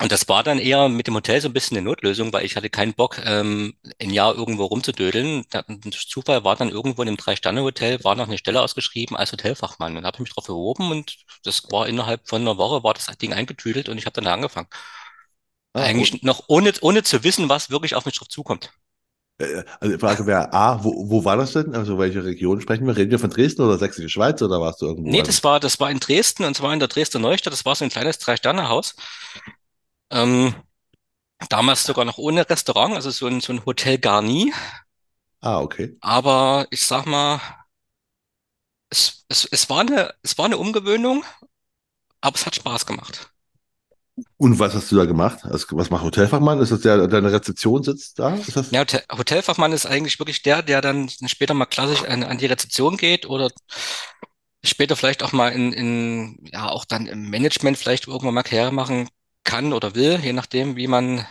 und 0.00 0.12
das 0.12 0.28
war 0.28 0.44
dann 0.44 0.58
eher 0.60 0.88
mit 0.88 1.08
dem 1.08 1.14
Hotel 1.14 1.40
so 1.40 1.48
ein 1.48 1.52
bisschen 1.52 1.76
eine 1.76 1.84
Notlösung, 1.84 2.32
weil 2.32 2.44
ich 2.44 2.54
hatte 2.56 2.70
keinen 2.70 2.94
Bock, 2.94 3.18
ähm, 3.24 3.74
ein 4.00 4.10
Jahr 4.10 4.34
irgendwo 4.36 4.64
rumzudödeln. 4.66 5.44
Durch 5.82 6.08
Zufall 6.08 6.44
war 6.44 6.54
dann 6.56 6.68
irgendwo 6.70 7.02
in 7.02 7.08
einem 7.08 7.16
Drei-Sterne-Hotel, 7.16 8.04
war 8.04 8.14
noch 8.14 8.28
eine 8.28 8.38
Stelle 8.38 8.62
ausgeschrieben 8.62 9.16
als 9.16 9.32
Hotelfachmann. 9.32 9.96
Und 9.96 10.04
habe 10.06 10.14
ich 10.16 10.20
mich 10.20 10.30
darauf 10.30 10.46
beworben 10.46 10.90
und 10.92 11.16
das 11.44 11.64
war 11.72 11.88
innerhalb 11.88 12.28
von 12.28 12.42
einer 12.42 12.56
Woche 12.58 12.84
war 12.84 12.94
das 12.94 13.06
Ding 13.18 13.32
eingetüdelt 13.32 13.88
und 13.88 13.98
ich 13.98 14.06
habe 14.06 14.14
dann 14.14 14.24
da 14.24 14.34
angefangen. 14.34 14.68
Ah, 15.74 15.88
Eigentlich 15.88 16.22
noch 16.22 16.44
ohne, 16.46 16.72
ohne 16.82 17.02
zu 17.02 17.24
wissen, 17.24 17.48
was 17.48 17.68
wirklich 17.70 17.94
auf 17.96 18.04
mich 18.04 18.14
drauf 18.16 18.28
zukommt. 18.28 18.70
äh, 19.38 19.64
also 19.80 19.94
die 19.94 20.00
Frage 20.00 20.26
wäre, 20.26 20.52
A, 20.52 20.82
wo, 20.84 21.08
wo 21.10 21.24
war 21.24 21.36
das 21.36 21.52
denn? 21.52 21.74
Also 21.74 21.98
welche 21.98 22.24
Region 22.24 22.60
sprechen 22.60 22.86
wir? 22.86 22.96
Reden 22.96 23.10
wir 23.10 23.18
von 23.18 23.30
Dresden 23.30 23.62
oder 23.62 23.78
Sächsische 23.78 24.08
Schweiz 24.08 24.42
oder 24.42 24.60
warst 24.60 24.80
du 24.82 24.86
irgendwo? 24.86 25.12
Nee, 25.12 25.22
das 25.22 25.42
war, 25.44 25.60
das 25.60 25.80
war 25.80 25.90
in 25.90 26.00
Dresden 26.00 26.44
und 26.44 26.54
zwar 26.56 26.72
in 26.72 26.78
der 26.80 26.88
Dresdner 26.88 27.20
Neustadt. 27.20 27.52
Das 27.52 27.64
war 27.64 27.74
so 27.74 27.84
ein 27.84 27.90
kleines 27.90 28.18
Drei-Sterne-Haus. 28.18 28.94
Ähm, 30.10 30.54
damals 31.48 31.84
sogar 31.84 32.04
noch 32.04 32.18
ohne 32.18 32.48
Restaurant, 32.48 32.94
also 32.94 33.10
so 33.10 33.26
ein, 33.26 33.40
so 33.40 33.52
ein 33.52 33.64
Hotel 33.64 33.98
Garni. 33.98 34.52
Ah, 35.40 35.60
okay. 35.60 35.96
Aber 36.00 36.66
ich 36.70 36.84
sag 36.84 37.06
mal, 37.06 37.40
es, 38.90 39.24
es, 39.28 39.44
es 39.44 39.70
war 39.70 39.80
eine, 39.80 40.14
es 40.22 40.36
war 40.38 40.46
eine 40.46 40.58
Umgewöhnung, 40.58 41.24
aber 42.20 42.36
es 42.36 42.46
hat 42.46 42.56
Spaß 42.56 42.86
gemacht. 42.86 43.30
Und 44.36 44.58
was 44.58 44.74
hast 44.74 44.90
du 44.90 44.96
da 44.96 45.04
gemacht? 45.04 45.44
Also, 45.44 45.66
was 45.76 45.90
macht 45.90 46.02
Hotelfachmann? 46.02 46.60
Ist 46.60 46.72
das 46.72 46.80
der, 46.80 47.06
deine 47.06 47.30
Rezeption 47.30 47.84
sitzt 47.84 48.18
da? 48.18 48.36
Ja, 48.70 48.80
Hotel, 48.80 49.02
Hotelfachmann 49.16 49.72
ist 49.72 49.86
eigentlich 49.86 50.18
wirklich 50.18 50.42
der, 50.42 50.62
der 50.62 50.80
dann 50.80 51.08
später 51.08 51.54
mal 51.54 51.66
klassisch 51.66 52.02
an, 52.02 52.24
an 52.24 52.38
die 52.38 52.46
Rezeption 52.46 52.96
geht 52.96 53.26
oder 53.26 53.50
später 54.64 54.96
vielleicht 54.96 55.22
auch 55.22 55.32
mal 55.32 55.50
in, 55.50 55.72
in, 55.72 56.44
ja, 56.52 56.68
auch 56.68 56.84
dann 56.84 57.06
im 57.06 57.30
Management 57.30 57.78
vielleicht 57.78 58.08
irgendwann 58.08 58.34
mal 58.34 58.42
Karriere 58.42 58.72
machen 58.72 59.08
kann 59.48 59.72
oder 59.74 59.96
will, 59.96 60.20
je 60.22 60.34
nachdem, 60.34 60.76
wie 60.76 60.88
man 60.88 61.26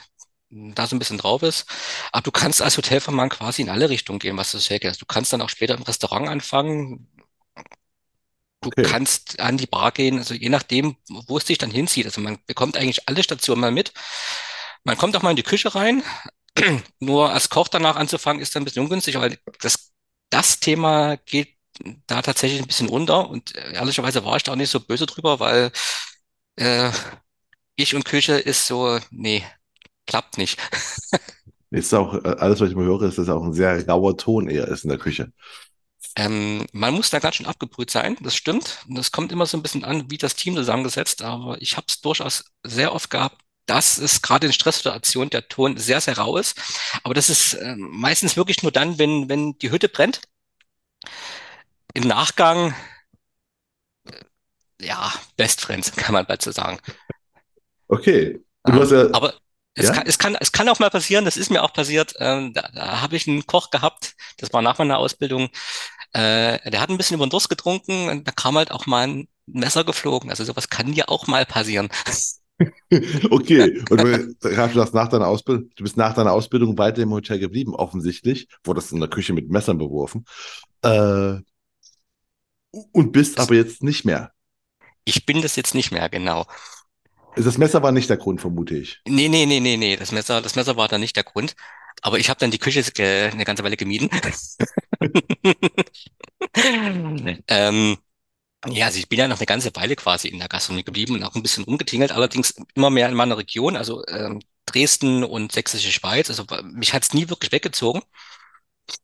da 0.51 0.87
so 0.87 0.95
ein 0.97 0.99
bisschen 0.99 1.19
drauf 1.19 1.43
ist. 1.43 1.67
Aber 2.13 2.23
du 2.23 2.31
kannst 2.31 2.61
als 2.63 2.77
Hotelfachmann 2.77 3.29
quasi 3.29 3.63
in 3.63 3.69
alle 3.69 3.89
Richtungen 3.89 4.19
gehen, 4.19 4.37
was 4.37 4.51
das 4.53 4.69
hergeht. 4.69 5.01
Du 5.01 5.05
kannst 5.07 5.33
dann 5.33 5.41
auch 5.43 5.49
später 5.49 5.75
im 5.75 5.83
Restaurant 5.83 6.29
anfangen. 6.29 7.07
Du 8.61 8.71
Okay. 8.71 8.83
kannst 8.83 9.39
an 9.39 9.57
die 9.57 9.67
Bar 9.67 9.91
gehen, 9.91 10.17
also 10.17 10.33
je 10.33 10.49
nachdem, 10.49 10.97
wo 11.27 11.37
es 11.37 11.45
dich 11.45 11.57
dann 11.59 11.71
hinzieht. 11.71 12.05
Also 12.05 12.21
man 12.21 12.39
bekommt 12.47 12.75
eigentlich 12.75 13.07
alle 13.07 13.23
Stationen 13.23 13.61
mal 13.61 13.71
mit. 13.71 13.93
Man 14.83 14.97
kommt 14.97 15.15
auch 15.15 15.21
mal 15.21 15.31
in 15.31 15.35
die 15.37 15.43
Küche 15.43 15.75
rein. 15.75 16.03
Nur 16.99 17.31
als 17.31 17.49
Koch 17.49 17.67
danach 17.69 17.95
anzufangen, 17.97 18.41
ist 18.41 18.55
dann 18.55 18.63
ein 18.63 18.65
bisschen 18.65 18.83
ungünstig, 18.83 19.15
weil 19.19 19.37
das, 19.61 19.91
das 20.29 20.59
Thema 20.59 21.17
geht 21.17 21.55
da 22.07 22.21
tatsächlich 22.23 22.61
ein 22.61 22.67
bisschen 22.67 22.89
unter. 22.89 23.29
Und 23.29 23.55
ehrlicherweise 23.55 24.25
war 24.25 24.37
ich 24.37 24.43
da 24.43 24.53
auch 24.53 24.55
nicht 24.57 24.71
so 24.71 24.79
böse 24.81 25.05
drüber, 25.05 25.39
weil 25.39 25.71
äh, 26.57 26.91
ich 27.77 27.95
und 27.95 28.03
Küche 28.03 28.33
ist 28.33 28.67
so, 28.67 28.99
nee, 29.11 29.43
klappt 30.05 30.37
nicht. 30.37 30.59
Ist 31.69 31.93
auch, 31.93 32.13
äh, 32.13 32.35
alles, 32.39 32.61
was 32.61 32.69
ich 32.69 32.75
mal 32.77 32.85
höre, 32.85 33.01
ist, 33.03 33.17
dass 33.17 33.27
auch 33.27 33.43
ein 33.43 33.51
sehr 33.51 33.85
rauer 33.87 34.15
Ton 34.17 34.47
eher 34.47 34.69
ist 34.69 34.85
in 34.85 34.89
der 34.89 34.97
Küche. 34.97 35.33
Ähm, 36.15 36.65
man 36.71 36.93
muss 36.93 37.09
da 37.09 37.19
ganz 37.19 37.35
schön 37.35 37.45
abgebrüht 37.45 37.91
sein, 37.91 38.15
das 38.21 38.35
stimmt. 38.37 38.85
Und 38.87 38.95
das 38.97 39.11
kommt 39.11 39.33
immer 39.33 39.45
so 39.45 39.57
ein 39.57 39.63
bisschen 39.63 39.83
an, 39.83 40.09
wie 40.09 40.17
das 40.17 40.35
Team 40.35 40.55
zusammengesetzt, 40.55 41.21
aber 41.21 41.61
ich 41.61 41.75
habe 41.75 41.85
es 41.89 41.99
durchaus 41.99 42.45
sehr 42.63 42.93
oft 42.93 43.09
gehabt, 43.09 43.41
dass 43.65 43.97
es 43.97 44.21
gerade 44.21 44.47
in 44.47 44.53
Stresssituationen 44.53 45.29
der 45.29 45.49
Ton 45.49 45.77
sehr, 45.77 45.99
sehr 45.99 46.17
rau 46.17 46.37
ist. 46.37 46.57
Aber 47.03 47.13
das 47.13 47.29
ist 47.29 47.53
ähm, 47.55 47.89
meistens 47.91 48.37
wirklich 48.37 48.63
nur 48.63 48.71
dann, 48.71 48.97
wenn, 48.97 49.27
wenn 49.27 49.57
die 49.59 49.69
Hütte 49.69 49.89
brennt. 49.89 50.21
Im 51.93 52.07
Nachgang, 52.07 52.73
ja, 54.81 55.13
Best 55.35 55.61
Friends, 55.61 55.91
kann 55.95 56.13
man 56.13 56.25
dazu 56.27 56.51
sagen. 56.51 56.79
Okay. 57.87 58.41
Hast 58.65 58.91
Ähm, 58.91 58.97
ja, 58.97 59.13
aber 59.13 59.33
es 59.73 59.87
ja? 59.87 59.93
kann, 59.93 60.03
es 60.07 60.17
kann, 60.17 60.35
es 60.39 60.51
kann 60.51 60.69
auch 60.69 60.79
mal 60.79 60.89
passieren, 60.89 61.25
das 61.25 61.37
ist 61.37 61.51
mir 61.51 61.63
auch 61.63 61.71
passiert. 61.71 62.15
Ähm, 62.19 62.53
da 62.53 62.69
da 62.73 63.01
habe 63.01 63.15
ich 63.15 63.27
einen 63.27 63.45
Koch 63.45 63.69
gehabt, 63.69 64.15
das 64.37 64.51
war 64.51 64.61
nach 64.61 64.79
meiner 64.79 64.97
Ausbildung. 64.97 65.49
Äh, 66.13 66.69
der 66.69 66.81
hat 66.81 66.89
ein 66.89 66.97
bisschen 66.97 67.15
über 67.15 67.27
den 67.27 67.29
Durst 67.29 67.49
getrunken 67.49 68.09
und 68.09 68.27
da 68.27 68.31
kam 68.31 68.57
halt 68.57 68.71
auch 68.71 68.87
mal 68.87 69.07
ein 69.07 69.27
Messer 69.45 69.83
geflogen. 69.83 70.29
Also 70.29 70.43
sowas 70.43 70.69
kann 70.69 70.93
dir 70.93 71.09
auch 71.09 71.27
mal 71.27 71.45
passieren. 71.45 71.89
Okay. 73.29 73.83
Und 73.91 74.01
du 74.01 74.35
du 74.41 74.85
nach 74.93 75.09
deiner 75.09 75.27
Ausbildung, 75.27 75.69
du 75.75 75.83
bist 75.83 75.95
nach 75.95 76.15
deiner 76.15 76.31
Ausbildung 76.31 76.75
weiter 76.79 77.03
im 77.03 77.11
Hotel 77.11 77.37
geblieben, 77.37 77.75
offensichtlich. 77.75 78.47
Wurdest 78.63 78.91
in 78.91 78.99
der 78.99 79.09
Küche 79.09 79.33
mit 79.33 79.51
Messern 79.51 79.77
beworfen. 79.77 80.25
Äh, 80.81 81.35
und 82.71 83.11
bist 83.11 83.39
aber 83.39 83.53
jetzt 83.53 83.83
nicht 83.83 84.05
mehr. 84.05 84.31
Ich 85.05 85.25
bin 85.27 85.43
das 85.43 85.55
jetzt 85.55 85.75
nicht 85.75 85.91
mehr, 85.91 86.09
genau. 86.09 86.47
Das 87.37 87.57
Messer 87.57 87.81
war 87.83 87.91
nicht 87.93 88.09
der 88.09 88.17
Grund, 88.17 88.41
vermute 88.41 88.75
ich. 88.75 89.01
Nee, 89.07 89.29
nee, 89.29 89.45
nee, 89.45 89.59
nee, 89.61 89.77
nee. 89.77 89.95
Das 89.95 90.11
Messer, 90.11 90.41
das 90.41 90.55
Messer 90.55 90.75
war 90.75 90.87
da 90.89 90.97
nicht 90.97 91.15
der 91.15 91.23
Grund. 91.23 91.55
Aber 92.01 92.19
ich 92.19 92.29
habe 92.29 92.39
dann 92.39 92.51
die 92.51 92.59
Küche 92.59 92.83
ge- 92.91 93.29
eine 93.31 93.45
ganze 93.45 93.63
Weile 93.63 93.77
gemieden. 93.77 94.09
Ähm, 97.47 97.97
ja, 98.67 98.87
also 98.87 98.99
ich 98.99 99.09
bin 99.09 99.19
ja 99.19 99.27
noch 99.29 99.37
eine 99.39 99.45
ganze 99.47 99.75
Weile 99.75 99.95
quasi 99.97 100.29
in 100.29 100.39
der 100.39 100.49
Gastronomie 100.49 100.83
geblieben 100.85 101.15
und 101.15 101.23
auch 101.23 101.35
ein 101.35 101.43
bisschen 101.43 101.65
rumgetingelt, 101.65 102.11
allerdings 102.13 102.55
immer 102.75 102.89
mehr 102.91 103.09
in 103.09 103.15
meiner 103.15 103.37
Region, 103.37 103.77
also 103.77 104.05
ähm, 104.07 104.41
Dresden 104.65 105.23
und 105.25 105.51
Sächsische 105.53 105.91
Schweiz. 105.91 106.29
Also 106.29 106.45
äh, 106.51 106.63
mich 106.63 106.93
hat's 106.93 107.13
nie 107.13 107.29
wirklich 107.29 107.51
weggezogen. 107.53 108.01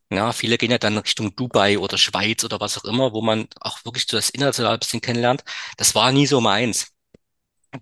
Ja, 0.09 0.31
viele 0.31 0.57
gehen 0.57 0.71
ja 0.71 0.77
dann 0.77 0.97
Richtung 0.97 1.35
Dubai 1.35 1.77
oder 1.79 1.97
Schweiz 1.97 2.43
oder 2.45 2.59
was 2.61 2.77
auch 2.77 2.85
immer, 2.85 3.11
wo 3.13 3.21
man 3.21 3.47
auch 3.59 3.83
wirklich 3.85 4.05
so 4.07 4.15
das 4.17 4.29
Internationale 4.29 4.75
ein 4.75 4.79
bisschen 4.79 5.01
kennenlernt. 5.01 5.43
Das 5.77 5.93
war 5.95 6.11
nie 6.13 6.25
so 6.27 6.39
meins. 6.39 6.92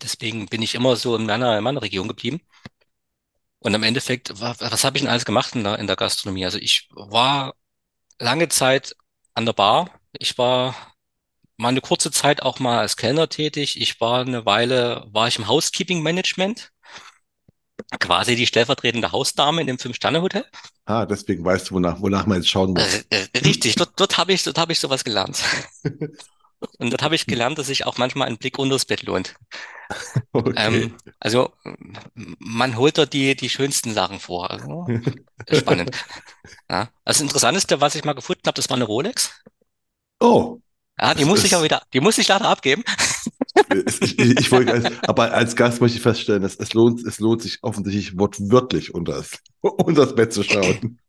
Deswegen 0.01 0.48
bin 0.48 0.62
ich 0.62 0.75
immer 0.75 0.95
so 0.95 1.15
in 1.15 1.25
meiner, 1.25 1.57
in 1.57 1.63
meiner 1.63 1.81
Region 1.81 2.07
geblieben. 2.07 2.41
Und 3.60 3.74
im 3.74 3.83
Endeffekt, 3.83 4.39
wa- 4.41 4.55
was 4.60 4.83
habe 4.83 4.98
ich 4.98 5.03
denn 5.03 5.10
alles 5.12 5.25
gemacht 5.25 5.55
in 5.55 5.63
der, 5.63 5.77
in 5.79 5.88
der 5.88 5.95
Gastronomie? 5.95 6.45
Also 6.45 6.57
ich 6.57 6.89
war 6.91 7.53
lange 8.19 8.50
Zeit 8.50 8.95
an 9.36 9.45
der 9.45 9.53
Bar. 9.53 9.89
Ich 10.13 10.38
war 10.38 10.75
mal 11.57 11.69
eine 11.69 11.81
kurze 11.81 12.12
Zeit 12.12 12.43
auch 12.43 12.60
mal 12.60 12.79
als 12.79 12.98
Kellner 12.98 13.29
tätig. 13.29 13.79
Ich 13.81 14.01
war 14.01 14.21
eine 14.21 14.45
Weile, 14.45 15.05
war 15.12 15.27
ich 15.27 15.38
im 15.39 15.48
Housekeeping 15.48 16.03
Management, 16.03 16.71
quasi 18.00 18.36
die 18.36 18.45
stellvertretende 18.48 19.12
Hausdame 19.12 19.62
in 19.62 19.67
dem 19.67 19.79
Fünf-Sterne-Hotel. 19.79 20.45
Ah, 20.86 21.05
deswegen 21.05 21.43
weißt 21.45 21.69
du, 21.69 21.75
wonach, 21.75 22.01
wonach 22.01 22.25
man 22.25 22.38
jetzt 22.38 22.50
schauen 22.50 22.74
muss. 22.74 23.05
Äh, 23.10 23.27
äh, 23.33 23.38
richtig, 23.39 23.75
dort, 23.75 24.00
dort 24.00 24.17
habe 24.17 24.33
ich, 24.33 24.43
dort 24.43 24.57
habe 24.57 24.71
ich 24.71 24.79
sowas 24.79 25.03
gelernt. 25.03 25.41
Und 26.77 26.91
dort 26.91 27.01
habe 27.01 27.15
ich 27.15 27.25
gelernt, 27.25 27.57
dass 27.57 27.67
sich 27.67 27.86
auch 27.86 27.98
manchmal 27.98 28.27
ein 28.27 28.38
Blick 28.38 28.60
unter 28.60 28.75
das 28.75 28.86
Bett 28.86 29.03
lohnt. 29.03 29.36
Okay. 30.33 30.53
Ähm, 30.55 30.95
also 31.19 31.53
man 32.39 32.77
holt 32.77 32.98
dort 32.98 33.13
die, 33.13 33.36
die 33.36 33.50
schönsten 33.50 33.93
Sachen 33.93 34.19
vor. 34.19 34.50
Also, 34.50 34.88
spannend. 35.51 35.91
Ja. 36.69 36.89
Das 37.03 37.19
Interessanteste, 37.19 37.81
was 37.81 37.95
ich 37.95 38.05
mal 38.05 38.13
gefunden 38.13 38.43
habe, 38.45 38.55
das 38.55 38.69
war 38.69 38.77
eine 38.77 38.86
Rolex. 38.86 39.31
Oh, 40.19 40.60
Ja, 41.00 41.13
die 41.13 41.25
musste 41.25 41.48
ich 41.48 41.53
ist, 41.53 41.63
wieder, 41.63 41.81
die 41.93 42.00
musste 42.00 42.21
ich 42.21 42.27
leider 42.29 42.48
abgeben. 42.48 42.83
ich, 43.86 44.17
ich, 44.19 44.51
wollte, 44.51 44.91
aber 45.07 45.33
als 45.33 45.55
Gast 45.55 45.81
möchte 45.81 45.98
ich 45.98 46.03
feststellen, 46.03 46.41
dass 46.41 46.55
es 46.55 46.74
lohnt, 46.74 47.05
es 47.05 47.19
lohnt 47.19 47.41
sich 47.41 47.60
offensichtlich 47.62 48.17
wortwörtlich 48.17 48.93
unter 48.93 49.13
das, 49.13 49.39
unter 49.62 50.05
das 50.05 50.15
Bett 50.15 50.33
zu 50.33 50.43
schauen. 50.43 51.00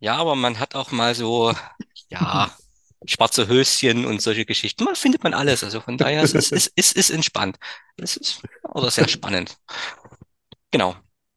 Ja, 0.00 0.16
aber 0.16 0.34
man 0.34 0.58
hat 0.58 0.74
auch 0.74 0.90
mal 0.90 1.14
so, 1.14 1.54
ja, 2.08 2.50
schwarze 3.06 3.48
Höschen 3.48 4.06
und 4.06 4.22
solche 4.22 4.44
Geschichten. 4.44 4.84
Man 4.84 4.96
findet 4.96 5.22
man 5.22 5.34
alles. 5.34 5.64
Also 5.64 5.80
von 5.80 5.98
daher 5.98 6.22
ist 6.22 6.34
es 6.34 6.50
ist, 6.52 6.96
ist 6.96 7.10
entspannt. 7.10 7.56
Es 7.96 8.16
ist 8.16 8.42
oder 8.62 8.90
sehr 8.90 9.08
spannend. 9.08 9.56
Genau. 10.70 10.96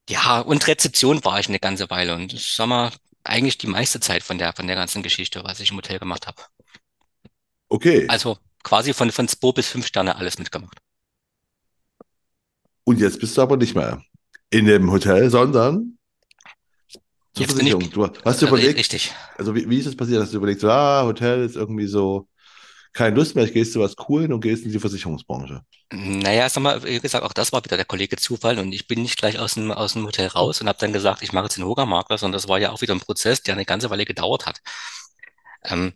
Ja, 0.10 0.40
und 0.40 0.66
Rezeption 0.68 1.24
war 1.26 1.40
ich 1.40 1.50
eine 1.50 1.60
ganze 1.60 1.90
Weile 1.90 2.16
und 2.16 2.34
das 2.34 2.56
sag 2.56 2.68
mal, 2.68 2.92
eigentlich 3.24 3.58
die 3.58 3.68
meiste 3.68 4.00
Zeit 4.00 4.24
von 4.24 4.38
der, 4.38 4.54
von 4.54 4.68
der 4.68 4.76
ganzen 4.76 5.04
Geschichte, 5.04 5.44
was 5.44 5.60
ich 5.60 5.72
im 5.72 5.78
Hotel 5.78 6.00
gemacht 6.00 6.28
habe. 6.28 6.42
Okay. 7.70 8.06
Also 8.08 8.38
quasi 8.64 8.94
von, 8.94 9.12
von 9.12 9.28
2 9.28 9.52
bis 9.52 9.68
5 9.68 9.86
Sterne 9.86 10.16
alles 10.16 10.40
mitgemacht. 10.40 10.78
Und 12.86 13.00
jetzt 13.00 13.20
bist 13.20 13.36
du 13.38 13.42
aber 13.42 13.58
nicht 13.58 13.76
mehr 13.76 14.02
in 14.50 14.66
dem 14.66 14.90
Hotel, 14.90 15.30
sondern 15.30 15.97
zur 17.38 17.46
Jetzt 17.46 17.58
bin 17.58 17.68
ich, 17.68 17.74
Versicherung. 17.74 18.12
Du 18.14 18.26
hast 18.26 18.42
dir 18.42 18.46
äh, 18.46 18.50
überlegt, 18.50 18.78
richtig. 18.78 19.14
also 19.38 19.56
wie, 19.56 19.70
wie 19.70 19.80
ist 19.80 19.86
es 19.86 19.96
passiert? 19.96 20.22
Hast 20.22 20.34
du 20.34 20.38
überlegt, 20.38 20.62
so, 20.62 20.70
ah, 20.70 21.04
Hotel 21.04 21.44
ist 21.44 21.56
irgendwie 21.56 21.88
so 21.88 22.28
keine 22.94 23.16
Lust 23.16 23.36
mehr, 23.36 23.46
ich 23.46 23.54
gehst 23.54 23.74
zu 23.74 23.80
was 23.80 23.96
Coolen 23.96 24.34
und 24.34 24.42
gehst 24.42 24.66
in 24.66 24.72
die 24.72 24.80
Versicherungsbranche. 24.80 25.62
Naja, 25.92 26.50
sag 26.50 26.64
mal, 26.64 26.84
wie 26.84 27.00
gesagt, 27.00 27.24
auch 27.24 27.34
das 27.34 27.54
war 27.54 27.64
wieder 27.64 27.78
der 27.78 27.86
Kollege 27.86 28.18
Zufall 28.18 28.58
und 28.58 28.74
ich 28.74 28.88
bin 28.88 29.04
nicht 29.04 29.18
gleich 29.18 29.38
aus 29.38 29.54
dem, 29.54 29.72
aus 29.72 29.94
dem 29.94 30.06
Hotel 30.06 30.28
raus 30.28 30.62
und 30.62 30.68
habe 30.68 30.80
dann 30.80 30.94
gesagt, 30.94 31.22
ich 31.22 31.32
mache 31.32 31.46
jetzt 31.46 31.58
den 31.58 31.64
Yoga-Makler, 31.64 32.18
sondern 32.18 32.34
das 32.34 32.48
war 32.48 32.58
ja 32.58 32.72
auch 32.72 32.82
wieder 32.82 32.96
ein 32.96 33.00
Prozess, 33.00 33.44
der 33.44 33.54
eine 33.54 33.66
ganze 33.66 33.92
Weile 33.92 34.06
gedauert 34.06 34.48
hat. 34.48 34.62
Ähm, 35.64 35.94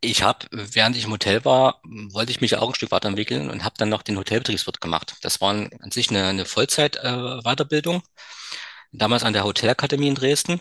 ich 0.00 0.22
habe, 0.22 0.46
während 0.50 0.96
ich 0.96 1.04
im 1.04 1.12
Hotel 1.12 1.44
war, 1.44 1.80
wollte 1.84 2.32
ich 2.32 2.40
mich 2.40 2.56
auch 2.56 2.68
ein 2.68 2.74
Stück 2.74 2.90
weiterentwickeln 2.90 3.50
und 3.50 3.62
habe 3.64 3.76
dann 3.78 3.90
noch 3.90 4.02
den 4.02 4.16
Hotelbetriebswirt 4.18 4.80
gemacht. 4.80 5.16
Das 5.22 5.40
war 5.40 5.50
an 5.50 5.70
sich 5.92 6.10
eine, 6.10 6.26
eine 6.26 6.46
Vollzeit-Weiterbildung, 6.46 8.02
damals 8.92 9.22
an 9.24 9.32
der 9.32 9.44
Hotelakademie 9.44 10.08
in 10.08 10.14
Dresden. 10.14 10.60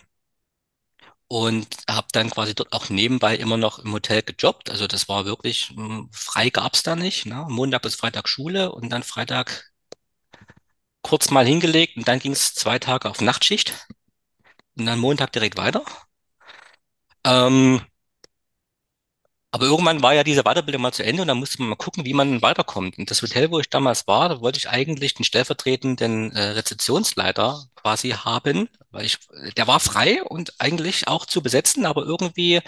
Und 1.27 1.67
habe 1.89 2.07
dann 2.11 2.29
quasi 2.29 2.53
dort 2.53 2.73
auch 2.73 2.89
nebenbei 2.89 3.35
immer 3.37 3.55
noch 3.57 3.79
im 3.79 3.93
Hotel 3.93 4.21
gejobbt. 4.21 4.69
Also 4.69 4.85
das 4.87 5.07
war 5.07 5.25
wirklich, 5.25 5.71
mh, 5.75 6.07
frei 6.11 6.49
gab's 6.49 6.83
da 6.83 6.95
nicht. 6.95 7.25
Ne? 7.25 7.45
Montag 7.49 7.83
bis 7.83 7.95
Freitag 7.95 8.27
Schule 8.27 8.71
und 8.73 8.89
dann 8.89 9.03
Freitag 9.03 9.71
kurz 11.03 11.29
mal 11.31 11.45
hingelegt 11.45 11.97
und 11.97 12.07
dann 12.07 12.19
ging's 12.19 12.53
zwei 12.55 12.79
Tage 12.79 13.09
auf 13.09 13.21
Nachtschicht 13.21 13.87
und 14.77 14.85
dann 14.85 14.99
Montag 14.99 15.31
direkt 15.33 15.57
weiter. 15.57 15.83
Ähm, 17.25 17.81
aber 19.51 19.65
irgendwann 19.65 20.01
war 20.01 20.13
ja 20.13 20.23
diese 20.23 20.43
Weiterbildung 20.43 20.81
mal 20.81 20.93
zu 20.93 21.03
Ende 21.03 21.21
und 21.23 21.27
dann 21.27 21.37
musste 21.37 21.59
man 21.59 21.69
mal 21.69 21.75
gucken, 21.75 22.05
wie 22.05 22.13
man 22.13 22.41
weiterkommt. 22.41 22.97
Und 22.97 23.11
das 23.11 23.21
Hotel, 23.21 23.51
wo 23.51 23.59
ich 23.59 23.69
damals 23.69 24.07
war, 24.07 24.29
da 24.29 24.41
wollte 24.41 24.57
ich 24.59 24.69
eigentlich 24.69 25.13
den 25.13 25.25
stellvertretenden 25.25 26.31
äh, 26.31 26.41
Rezeptionsleiter 26.51 27.65
quasi 27.75 28.11
haben, 28.11 28.69
weil 28.91 29.05
ich, 29.05 29.17
der 29.57 29.67
war 29.67 29.79
frei 29.81 30.23
und 30.23 30.53
eigentlich 30.59 31.07
auch 31.09 31.25
zu 31.25 31.41
besetzen, 31.43 31.85
aber 31.85 32.03
irgendwie 32.05 32.61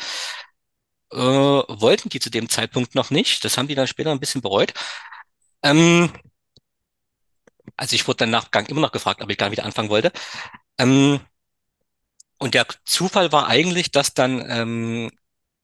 äh, 1.11 1.15
wollten 1.17 2.09
die 2.09 2.19
zu 2.19 2.29
dem 2.29 2.49
Zeitpunkt 2.49 2.95
noch 2.95 3.11
nicht. 3.11 3.45
Das 3.45 3.57
haben 3.57 3.67
die 3.67 3.75
dann 3.75 3.87
später 3.87 4.11
ein 4.11 4.19
bisschen 4.19 4.41
bereut. 4.41 4.73
Ähm, 5.63 6.11
also 7.77 7.95
ich 7.95 8.07
wurde 8.07 8.17
dann 8.17 8.31
nachgang 8.31 8.65
immer 8.67 8.81
noch 8.81 8.91
gefragt, 8.91 9.21
ob 9.21 9.29
ich 9.29 9.37
gar 9.37 9.47
nicht 9.47 9.57
wieder 9.57 9.65
anfangen 9.65 9.89
wollte. 9.89 10.11
Ähm, 10.77 11.19
und 12.37 12.53
der 12.55 12.67
Zufall 12.85 13.31
war 13.31 13.47
eigentlich, 13.47 13.91
dass 13.91 14.13
dann 14.13 14.43
ähm, 14.49 15.11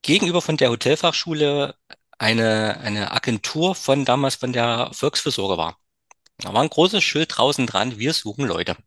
gegenüber 0.01 0.41
von 0.41 0.57
der 0.57 0.69
Hotelfachschule 0.69 1.75
eine, 2.17 2.79
eine 2.81 3.11
Agentur 3.11 3.75
von 3.75 4.05
damals 4.05 4.35
von 4.35 4.53
der 4.53 4.91
Volksfürsorge 4.93 5.57
war. 5.57 5.77
Da 6.37 6.53
war 6.53 6.61
ein 6.61 6.69
großes 6.69 7.03
Schild 7.03 7.37
draußen 7.37 7.67
dran, 7.67 7.97
wir 7.99 8.13
suchen 8.13 8.45
Leute. 8.45 8.77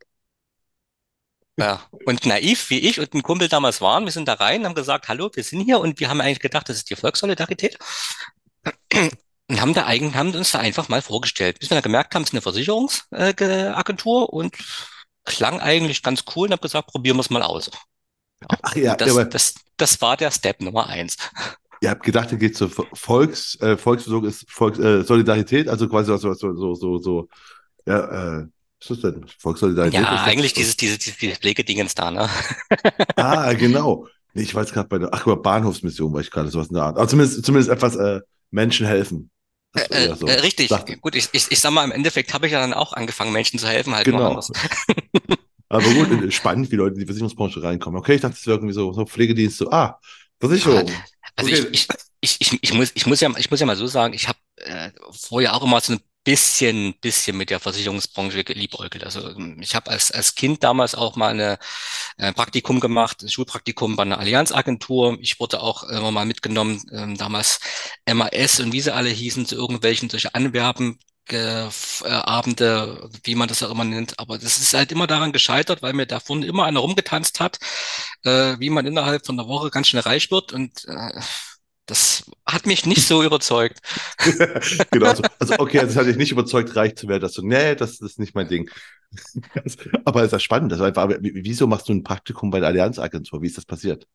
Ja. 1.58 1.82
Und 2.06 2.24
naiv 2.24 2.70
wie 2.70 2.78
ich 2.78 2.98
und 2.98 3.12
ein 3.14 3.22
Kumpel 3.22 3.48
damals 3.48 3.80
waren, 3.80 4.04
wir 4.04 4.12
sind 4.12 4.26
da 4.26 4.34
rein, 4.34 4.64
haben 4.64 4.74
gesagt, 4.74 5.08
hallo, 5.08 5.30
wir 5.34 5.44
sind 5.44 5.60
hier 5.60 5.80
und 5.80 6.00
wir 6.00 6.08
haben 6.08 6.20
eigentlich 6.20 6.40
gedacht, 6.40 6.68
das 6.68 6.76
ist 6.76 6.90
die 6.90 6.96
Volkssolidarität 6.96 7.78
und 9.52 9.60
haben 9.60 9.74
da 9.74 9.84
eigentlich, 9.86 10.14
haben 10.14 10.34
uns 10.34 10.52
da 10.52 10.60
einfach 10.60 10.88
mal 10.88 11.02
vorgestellt, 11.02 11.58
bis 11.58 11.70
wir 11.70 11.74
dann 11.74 11.82
gemerkt 11.82 12.14
haben, 12.14 12.22
es 12.22 12.30
ist 12.30 12.34
eine 12.34 12.42
Versicherungsagentur 12.42 14.32
und 14.32 14.56
klang 15.24 15.60
eigentlich 15.60 16.02
ganz 16.02 16.24
cool 16.34 16.48
und 16.48 16.52
haben 16.52 16.60
gesagt, 16.60 16.88
probieren 16.88 17.16
wir 17.16 17.20
es 17.20 17.30
mal 17.30 17.42
aus. 17.42 17.70
Ach 18.48 18.76
ja, 18.76 18.82
Und 18.82 18.84
ja, 18.84 18.96
das, 18.96 19.10
aber 19.10 19.24
das, 19.24 19.54
das 19.76 20.00
war 20.00 20.16
der 20.16 20.30
Step 20.30 20.60
Nummer 20.60 20.88
eins. 20.88 21.16
ihr 21.80 21.90
habt 21.90 22.02
gedacht, 22.02 22.32
ihr 22.32 22.38
geht 22.38 22.56
zur 22.56 22.70
Volks, 22.70 23.60
äh, 23.60 23.76
Volksversorgung 23.76 24.28
ist 24.28 24.44
Volks, 24.48 24.78
äh, 24.78 25.02
Solidarität, 25.02 25.68
also 25.68 25.88
quasi 25.88 26.16
so, 26.16 26.34
so, 26.34 26.54
so, 26.54 26.74
so, 26.74 26.98
so 26.98 27.28
ja, 27.86 28.40
äh, 28.40 28.46
was 28.80 28.90
ist 28.90 29.04
das 29.04 29.12
denn? 29.12 29.24
Volkssolidarität 29.38 30.00
Ja, 30.00 30.24
eigentlich 30.24 30.54
dieses, 30.54 30.76
dieses, 30.76 30.98
dieses 30.98 31.38
Pflegedingens 31.38 31.94
da, 31.94 32.10
ne? 32.10 32.28
ah, 33.16 33.52
genau. 33.58 34.06
Nee, 34.34 34.42
ich 34.42 34.54
jetzt 34.54 34.72
gerade 34.72 34.88
bei 34.88 34.98
der, 34.98 35.10
ach, 35.12 35.26
mal, 35.26 35.36
Bahnhofsmission 35.36 36.12
war 36.12 36.20
ich 36.20 36.30
gerade, 36.30 36.48
sowas 36.48 36.68
in 36.68 36.74
der 36.74 36.84
Art. 36.84 36.96
Aber 36.96 37.06
zumindest, 37.06 37.44
zumindest 37.44 37.70
etwas, 37.70 37.96
äh, 37.96 38.20
Menschen 38.50 38.86
helfen. 38.86 39.30
Das 39.72 39.88
Äh, 39.90 40.14
so. 40.14 40.26
äh, 40.26 40.40
richtig. 40.40 40.68
Dachte, 40.68 40.96
Gut, 40.96 41.14
ich, 41.14 41.28
ich, 41.32 41.50
ich 41.50 41.60
sag 41.60 41.70
mal, 41.72 41.84
im 41.84 41.92
Endeffekt 41.92 42.34
habe 42.34 42.46
ich 42.46 42.52
ja 42.52 42.60
dann 42.60 42.74
auch 42.74 42.92
angefangen, 42.92 43.32
Menschen 43.32 43.58
zu 43.58 43.68
helfen, 43.68 43.94
halt 43.94 44.04
genau. 44.04 44.40
Aber 45.72 45.90
gut, 45.92 46.10
äh, 46.10 46.30
spannend, 46.30 46.70
wie 46.70 46.76
Leute 46.76 46.94
in 46.94 47.00
die 47.00 47.06
Versicherungsbranche 47.06 47.62
reinkommen. 47.62 47.98
Okay, 48.00 48.14
ich 48.16 48.20
dachte, 48.20 48.36
es 48.38 48.46
wäre 48.46 48.58
irgendwie 48.58 48.74
so, 48.74 48.92
so 48.92 49.06
Pflegedienst, 49.06 49.58
so, 49.58 49.70
ah, 49.70 49.98
Versicherung. 50.40 51.04
Also 51.36 51.50
Okay. 51.50 51.66
ich, 51.72 51.72
ich, 51.72 51.88
ich, 52.20 52.40
ich, 52.40 52.58
ich 52.62 52.74
muss, 52.74 52.92
ich 52.94 53.06
muss 53.06 53.20
ja, 53.20 53.30
ich 53.38 53.50
muss 53.50 53.60
ja 53.60 53.66
mal 53.66 53.76
so 53.76 53.86
sagen, 53.86 54.14
ich 54.14 54.28
habe 54.28 54.38
äh, 54.56 54.90
vorher 55.12 55.54
auch 55.54 55.62
immer 55.62 55.80
so 55.80 55.94
ein 55.94 56.00
bisschen, 56.24 56.94
bisschen 57.00 57.36
mit 57.36 57.50
der 57.50 57.58
Versicherungsbranche 57.58 58.44
geliebäugelt. 58.44 59.04
Also 59.04 59.28
ähm, 59.30 59.58
ich 59.62 59.74
habe 59.74 59.90
als, 59.90 60.10
als 60.12 60.34
Kind 60.34 60.62
damals 60.62 60.94
auch 60.94 61.16
mal 61.16 61.30
eine 61.30 61.58
äh, 62.18 62.32
Praktikum 62.32 62.80
gemacht, 62.80 63.22
ein 63.22 63.28
Schulpraktikum 63.30 63.96
bei 63.96 64.02
einer 64.04 64.18
Allianzagentur. 64.18 65.18
Ich 65.20 65.40
wurde 65.40 65.60
auch 65.62 65.84
immer 65.84 66.10
mal 66.12 66.26
mitgenommen, 66.26 66.82
ähm, 66.92 67.16
damals 67.16 67.60
MAS 68.06 68.60
und 68.60 68.72
wie 68.72 68.80
sie 68.80 68.94
alle 68.94 69.10
hießen, 69.10 69.46
zu 69.46 69.56
irgendwelchen 69.56 70.10
solche 70.10 70.34
Anwerben. 70.34 70.98
Äh, 71.30 71.68
Abende, 72.04 73.08
wie 73.24 73.34
man 73.36 73.48
das 73.48 73.62
auch 73.62 73.70
immer 73.70 73.84
nennt, 73.84 74.18
aber 74.18 74.38
das 74.38 74.58
ist 74.58 74.74
halt 74.74 74.92
immer 74.92 75.06
daran 75.06 75.32
gescheitert, 75.32 75.80
weil 75.82 75.92
mir 75.92 76.06
davon 76.06 76.42
immer 76.42 76.64
einer 76.64 76.80
rumgetanzt 76.80 77.40
hat, 77.40 77.58
äh, 78.24 78.56
wie 78.58 78.70
man 78.70 78.86
innerhalb 78.86 79.24
von 79.26 79.38
einer 79.38 79.48
Woche 79.48 79.70
ganz 79.70 79.88
schnell 79.88 80.02
reich 80.02 80.30
wird 80.30 80.52
und 80.52 80.84
äh, 80.88 81.20
das 81.86 82.24
hat 82.46 82.66
mich 82.66 82.86
nicht 82.86 83.06
so 83.06 83.22
überzeugt. 83.22 83.80
genau. 84.90 85.06
Also, 85.06 85.22
also 85.38 85.54
okay, 85.58 85.80
also 85.80 85.88
das 85.94 85.96
hat 85.96 86.06
dich 86.06 86.16
nicht 86.16 86.32
überzeugt, 86.32 86.74
reich 86.76 86.94
zu 86.96 87.08
werden. 87.08 87.22
Dass 87.22 87.32
du, 87.34 87.46
nee, 87.46 87.74
das, 87.74 87.98
das 87.98 88.12
ist 88.12 88.18
nicht 88.18 88.34
mein 88.34 88.48
Ding. 88.48 88.70
Aber 90.04 90.20
es 90.20 90.26
ist 90.26 90.32
ja 90.32 90.40
spannend. 90.40 90.72
Also 90.72 90.84
einfach, 90.84 91.08
wie- 91.20 91.32
wieso 91.44 91.66
machst 91.66 91.88
du 91.88 91.92
ein 91.92 92.02
Praktikum 92.04 92.50
bei 92.50 92.60
der 92.60 92.68
Allianzagentur? 92.68 93.42
Wie 93.42 93.46
ist 93.46 93.56
das 93.58 93.66
passiert? 93.66 94.06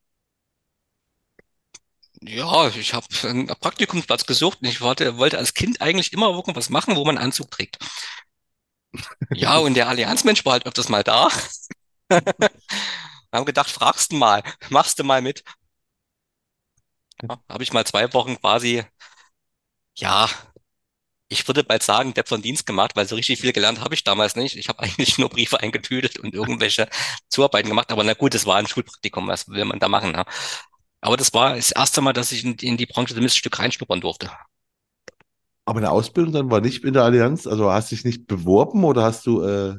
Ja, 2.27 2.67
ich 2.67 2.93
habe 2.93 3.07
einen 3.23 3.47
Praktikumsplatz 3.47 4.25
gesucht 4.25 4.59
und 4.61 4.67
ich 4.67 4.81
wollte, 4.81 5.17
wollte 5.17 5.37
als 5.37 5.53
Kind 5.53 5.81
eigentlich 5.81 6.11
immer 6.13 6.29
irgendwas 6.29 6.69
machen, 6.69 6.95
wo 6.95 7.05
man 7.05 7.17
Anzug 7.17 7.49
trägt. 7.51 7.77
Ja, 9.33 9.57
und 9.57 9.75
der 9.75 9.87
Allianzmensch 9.87 10.45
war 10.45 10.53
halt 10.53 10.65
öfters 10.65 10.89
mal 10.89 11.03
da. 11.03 11.29
Haben 13.31 13.45
gedacht, 13.45 13.69
fragst 13.69 14.11
du 14.11 14.17
mal, 14.17 14.43
machst 14.69 14.99
du 14.99 15.03
mal 15.03 15.21
mit. 15.21 15.43
Ja, 17.21 17.41
habe 17.49 17.63
ich 17.63 17.73
mal 17.73 17.85
zwei 17.85 18.11
Wochen 18.13 18.39
quasi, 18.39 18.83
ja, 19.95 20.29
ich 21.29 21.47
würde 21.47 21.63
bald 21.63 21.83
sagen, 21.83 22.13
Depp 22.13 22.29
von 22.29 22.41
Dienst 22.41 22.65
gemacht, 22.65 22.95
weil 22.95 23.07
so 23.07 23.15
richtig 23.15 23.41
viel 23.41 23.51
gelernt 23.53 23.81
habe 23.81 23.95
ich 23.95 24.03
damals 24.03 24.35
nicht. 24.35 24.55
Ich 24.55 24.69
habe 24.69 24.79
eigentlich 24.83 25.17
nur 25.17 25.29
Briefe 25.29 25.59
eingetütet 25.59 26.19
und 26.19 26.33
irgendwelche 26.33 26.89
Zuarbeiten 27.29 27.69
gemacht. 27.69 27.91
Aber 27.91 28.03
na 28.03 28.13
gut, 28.13 28.35
es 28.35 28.45
war 28.45 28.57
ein 28.57 28.67
Schulpraktikum, 28.67 29.27
was 29.27 29.47
will 29.49 29.65
man 29.65 29.79
da 29.79 29.89
machen? 29.89 30.11
Ne? 30.13 30.25
Aber 31.07 31.15
das 31.15 31.33
war 31.33 31.55
das 31.55 31.71
erste 31.71 32.01
Mal, 32.01 32.11
dass 32.11 32.33
ich 32.33 32.43
in, 32.43 32.55
in 32.55 32.75
die 32.75 32.85
Branche 32.85 33.13
zumindest 33.13 33.37
ein 33.37 33.39
Stück 33.39 33.59
reinschnuppern 33.59 34.01
durfte. 34.01 34.29
Aber 35.63 35.77
eine 35.79 35.89
Ausbildung 35.89 36.33
dann 36.33 36.51
war 36.51 36.59
nicht 36.59 36.83
in 36.83 36.93
der 36.93 37.03
Allianz? 37.03 37.47
Also 37.47 37.71
hast 37.71 37.89
du 37.89 37.95
dich 37.95 38.03
nicht 38.03 38.27
beworben 38.27 38.83
oder 38.83 39.03
hast 39.03 39.25
du, 39.25 39.41
äh, 39.41 39.75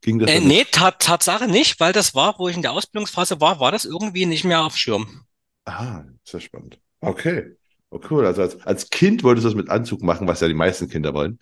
Ging 0.00 0.18
das 0.18 0.30
Äh, 0.30 0.40
nee? 0.40 0.64
Tat, 0.64 1.02
Tatsache 1.02 1.46
nicht, 1.46 1.78
weil 1.78 1.92
das 1.92 2.14
war, 2.14 2.38
wo 2.38 2.48
ich 2.48 2.56
in 2.56 2.62
der 2.62 2.72
Ausbildungsphase 2.72 3.38
war, 3.42 3.60
war 3.60 3.70
das 3.70 3.84
irgendwie 3.84 4.24
nicht 4.24 4.44
mehr 4.44 4.62
auf 4.62 4.78
Schirm. 4.78 5.26
Ah, 5.66 6.04
sehr 6.24 6.40
spannend. 6.40 6.80
Okay. 7.02 7.56
Oh, 7.90 8.00
cool. 8.08 8.24
Also 8.24 8.40
als, 8.40 8.58
als 8.62 8.88
Kind 8.88 9.24
wolltest 9.24 9.44
du 9.44 9.50
das 9.50 9.56
mit 9.56 9.68
Anzug 9.68 10.02
machen, 10.02 10.26
was 10.26 10.40
ja 10.40 10.48
die 10.48 10.54
meisten 10.54 10.88
Kinder 10.88 11.12
wollen. 11.12 11.38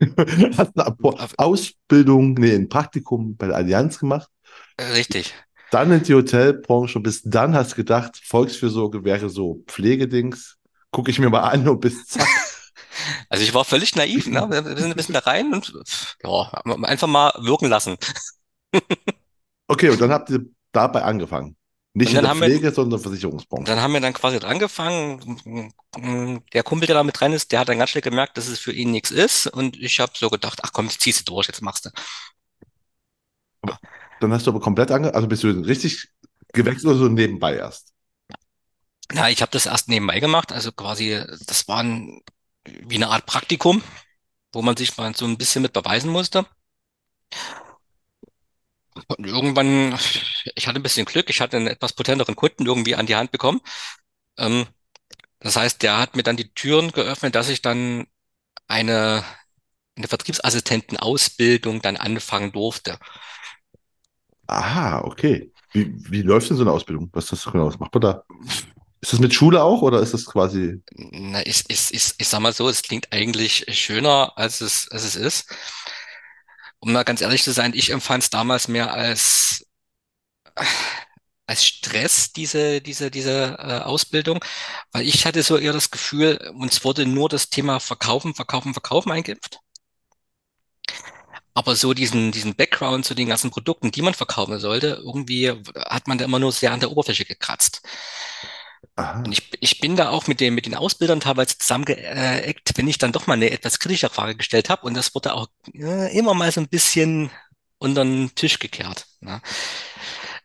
Hast 0.56 0.76
eine 0.76 0.96
Ausbildung, 1.36 2.34
nee, 2.34 2.56
ein 2.56 2.68
Praktikum 2.68 3.36
bei 3.36 3.46
der 3.46 3.54
Allianz 3.54 4.00
gemacht, 4.00 4.28
Richtig. 4.80 5.34
Dann 5.70 5.90
in 5.92 6.02
die 6.02 6.14
Hotelbranche. 6.14 7.00
Bis 7.00 7.22
dann 7.22 7.54
hast 7.54 7.72
du 7.72 7.76
gedacht, 7.76 8.20
Volksfürsorge 8.24 9.04
wäre 9.04 9.28
so 9.28 9.62
Pflegedings. 9.66 10.56
Gucke 10.90 11.10
ich 11.10 11.18
mir 11.18 11.28
mal 11.30 11.40
an 11.42 11.68
und 11.68 11.80
bis 11.80 12.06
zack. 12.08 12.26
Also 13.28 13.44
ich 13.44 13.54
war 13.54 13.64
völlig 13.64 13.94
naiv, 13.94 14.26
ne? 14.26 14.46
Wir 14.50 14.62
sind 14.76 14.90
ein 14.90 14.96
bisschen 14.96 15.12
da 15.14 15.20
rein 15.20 15.52
und 15.52 15.72
ja, 16.22 16.50
einfach 16.82 17.06
mal 17.06 17.32
wirken 17.38 17.68
lassen. 17.68 17.96
Okay, 19.66 19.90
und 19.90 20.00
dann 20.00 20.10
habt 20.10 20.30
ihr 20.30 20.40
dabei 20.72 21.02
angefangen. 21.02 21.56
Nicht 21.94 22.08
Und 22.10 22.10
in 22.10 22.14
dann 22.16 22.24
der 22.24 22.30
haben 22.30 22.40
wir- 22.40 22.48
Pflege, 22.48 22.72
sondern 22.72 23.00
Versicherungsbranche. 23.00 23.64
Dann 23.64 23.80
haben 23.80 23.92
wir 23.92 24.00
dann 24.00 24.12
quasi 24.12 24.38
angefangen. 24.38 25.72
Der 26.52 26.62
Kumpel, 26.62 26.86
der 26.86 26.96
da 26.96 27.02
mit 27.02 27.18
dran 27.18 27.32
ist, 27.32 27.50
der 27.52 27.60
hat 27.60 27.68
dann 27.68 27.78
ganz 27.78 27.90
schnell 27.90 28.02
gemerkt, 28.02 28.36
dass 28.36 28.48
es 28.48 28.58
für 28.58 28.72
ihn 28.72 28.90
nichts 28.90 29.10
ist. 29.10 29.46
Und 29.46 29.76
ich 29.76 30.00
habe 30.00 30.12
so 30.14 30.28
gedacht, 30.30 30.60
ach 30.62 30.72
komm, 30.72 30.86
jetzt 30.86 31.00
ziehst 31.00 31.20
du 31.28 31.32
durch, 31.34 31.48
jetzt 31.48 31.62
machst 31.62 31.86
du. 31.86 31.90
Dann 34.20 34.32
hast 34.32 34.46
du 34.46 34.50
aber 34.50 34.60
komplett 34.60 34.90
ange, 34.90 35.14
also 35.14 35.28
bist 35.28 35.42
du 35.42 35.48
richtig 35.50 36.08
gewechselt 36.52 36.86
oder 36.86 36.98
so 36.98 37.08
nebenbei 37.08 37.56
erst? 37.56 37.92
Na, 39.12 39.30
ich 39.30 39.40
habe 39.42 39.50
das 39.52 39.66
erst 39.66 39.88
nebenbei 39.88 40.20
gemacht. 40.20 40.52
Also 40.52 40.72
quasi, 40.72 41.22
das 41.46 41.66
war 41.68 41.82
ein, 41.82 42.20
wie 42.64 42.96
eine 42.96 43.08
Art 43.08 43.26
Praktikum, 43.26 43.82
wo 44.52 44.62
man 44.62 44.76
sich 44.76 44.96
mal 44.96 45.14
so 45.16 45.26
ein 45.26 45.38
bisschen 45.38 45.62
mit 45.62 45.72
beweisen 45.72 46.10
musste. 46.10 46.46
Und 49.06 49.26
irgendwann, 49.26 49.98
ich 50.54 50.66
hatte 50.66 50.80
ein 50.80 50.82
bisschen 50.82 51.06
Glück, 51.06 51.30
ich 51.30 51.40
hatte 51.40 51.56
einen 51.56 51.68
etwas 51.68 51.92
potenteren 51.92 52.34
Kunden 52.36 52.66
irgendwie 52.66 52.94
an 52.96 53.06
die 53.06 53.16
Hand 53.16 53.30
bekommen. 53.30 53.60
Ähm, 54.38 54.66
das 55.40 55.56
heißt, 55.56 55.82
der 55.82 55.98
hat 55.98 56.16
mir 56.16 56.24
dann 56.24 56.36
die 56.36 56.52
Türen 56.54 56.92
geöffnet, 56.92 57.34
dass 57.34 57.48
ich 57.50 57.62
dann 57.62 58.06
eine, 58.68 59.24
eine 59.96 60.08
Vertriebsassistentenausbildung 60.08 61.82
dann 61.82 61.96
anfangen 61.96 62.52
durfte. 62.52 62.98
Aha, 64.48 65.02
okay. 65.04 65.52
Wie, 65.72 65.94
wie 66.10 66.22
läuft 66.22 66.48
denn 66.50 66.56
so 66.56 66.62
eine 66.62 66.72
Ausbildung? 66.72 67.10
Was 67.12 67.24
ist 67.24 67.46
das 67.46 67.52
genau? 67.52 67.66
Was 67.66 67.78
macht 67.78 67.94
man 67.94 68.00
da? 68.00 68.24
Ist 69.00 69.12
das 69.12 69.20
mit 69.20 69.32
Schule 69.34 69.62
auch 69.62 69.82
oder 69.82 70.00
ist 70.00 70.14
das 70.14 70.24
quasi? 70.26 70.82
Na, 70.96 71.46
ich, 71.46 71.64
ich, 71.68 71.94
ich, 71.94 72.14
ich 72.18 72.28
sag 72.28 72.40
mal 72.40 72.52
so, 72.52 72.68
es 72.68 72.82
klingt 72.82 73.12
eigentlich 73.12 73.66
schöner, 73.78 74.32
als 74.36 74.60
es, 74.60 74.88
als 74.90 75.04
es 75.04 75.16
ist. 75.16 75.54
Um 76.80 76.92
mal 76.92 77.04
ganz 77.04 77.20
ehrlich 77.20 77.42
zu 77.42 77.52
sein, 77.52 77.72
ich 77.74 77.90
empfand 77.90 78.24
es 78.24 78.30
damals 78.30 78.68
mehr 78.68 78.92
als, 78.92 79.66
als 81.46 81.64
Stress, 81.64 82.32
diese, 82.32 82.80
diese, 82.80 83.10
diese 83.10 83.56
äh, 83.58 83.80
Ausbildung, 83.80 84.40
weil 84.92 85.06
ich 85.06 85.26
hatte 85.26 85.42
so 85.42 85.56
eher 85.58 85.72
das 85.72 85.90
Gefühl, 85.90 86.38
uns 86.54 86.84
wurde 86.84 87.06
nur 87.06 87.28
das 87.28 87.50
Thema 87.50 87.80
Verkaufen, 87.80 88.34
Verkaufen, 88.34 88.72
Verkaufen 88.72 89.12
eingeimpft. 89.12 89.60
Aber 91.58 91.74
so 91.74 91.92
diesen, 91.92 92.30
diesen 92.30 92.54
Background 92.54 93.04
zu 93.04 93.16
den 93.16 93.26
ganzen 93.26 93.50
Produkten, 93.50 93.90
die 93.90 94.00
man 94.00 94.14
verkaufen 94.14 94.60
sollte, 94.60 95.02
irgendwie 95.04 95.50
hat 95.88 96.06
man 96.06 96.16
da 96.16 96.24
immer 96.24 96.38
nur 96.38 96.52
sehr 96.52 96.70
an 96.70 96.78
der 96.78 96.92
Oberfläche 96.92 97.24
gekratzt. 97.24 97.82
Aha. 98.94 99.24
Und 99.24 99.32
ich, 99.32 99.50
ich 99.58 99.80
bin 99.80 99.96
da 99.96 100.10
auch 100.10 100.28
mit 100.28 100.38
den, 100.38 100.54
mit 100.54 100.66
den 100.66 100.76
Ausbildern 100.76 101.18
teilweise 101.18 101.58
zusammengeeckt, 101.58 102.74
wenn 102.76 102.86
ich 102.86 102.98
dann 102.98 103.10
doch 103.10 103.26
mal 103.26 103.34
eine 103.34 103.50
etwas 103.50 103.80
kritischere 103.80 104.14
Frage 104.14 104.36
gestellt 104.36 104.70
habe. 104.70 104.86
Und 104.86 104.94
das 104.94 105.16
wurde 105.16 105.34
auch 105.34 105.48
äh, 105.74 106.16
immer 106.16 106.32
mal 106.32 106.52
so 106.52 106.60
ein 106.60 106.68
bisschen 106.68 107.28
unter 107.78 108.04
den 108.04 108.32
Tisch 108.36 108.60
gekehrt. 108.60 109.06
Ne? 109.20 109.42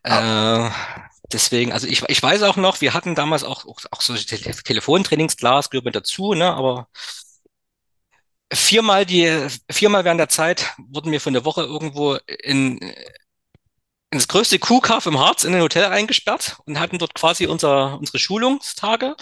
Äh, 0.02 0.68
deswegen, 1.32 1.74
also 1.74 1.86
ich, 1.86 2.02
ich 2.08 2.24
weiß 2.24 2.42
auch 2.42 2.56
noch, 2.56 2.82
wir 2.82 2.96
hatten 2.96 3.14
damals 3.14 3.44
auch, 3.44 3.68
auch, 3.68 3.82
auch 3.92 4.02
so 4.02 4.16
Te 4.16 4.40
Telefontrainings, 4.40 5.38
klar, 5.38 5.60
es 5.60 5.70
gehört 5.70 5.86
mit 5.86 5.96
dazu, 5.96 6.34
ne? 6.34 6.52
aber 6.52 6.88
viermal 8.54 9.06
die, 9.06 9.48
viermal 9.70 10.06
während 10.06 10.20
der 10.20 10.30
Zeit 10.30 10.74
wurden 10.78 11.12
wir 11.12 11.22
von 11.22 11.34
der 11.34 11.46
Woche 11.46 11.62
irgendwo 11.64 12.16
in, 12.44 12.80
ins 14.12 14.28
größte 14.28 14.60
Kuhkaff 14.60 15.06
im 15.06 15.20
Harz 15.20 15.44
in 15.44 15.54
ein 15.56 15.62
Hotel 15.62 15.86
eingesperrt 15.86 16.58
und 16.66 16.80
hatten 16.80 17.00
dort 17.00 17.16
quasi 17.16 17.48
unser, 17.48 17.98
unsere 18.00 18.20
Schulungstage. 18.20 19.16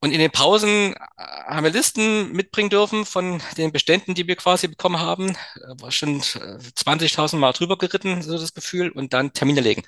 Und 0.00 0.12
in 0.12 0.20
den 0.20 0.30
Pausen 0.30 0.94
äh, 0.94 0.96
haben 1.16 1.64
wir 1.64 1.72
Listen 1.72 2.32
mitbringen 2.32 2.70
dürfen 2.70 3.04
von 3.04 3.42
den 3.56 3.72
Beständen, 3.72 4.14
die 4.14 4.28
wir 4.28 4.36
quasi 4.36 4.68
bekommen 4.68 5.00
haben. 5.00 5.30
Äh, 5.30 5.80
War 5.80 5.90
schon 5.90 6.20
äh, 6.20 6.58
20.000 6.76 7.36
Mal 7.36 7.52
drüber 7.52 7.76
geritten, 7.78 8.22
so 8.22 8.38
das 8.38 8.54
Gefühl, 8.54 8.90
und 8.90 9.12
dann 9.12 9.32
Termine 9.32 9.60
legen. 9.60 9.82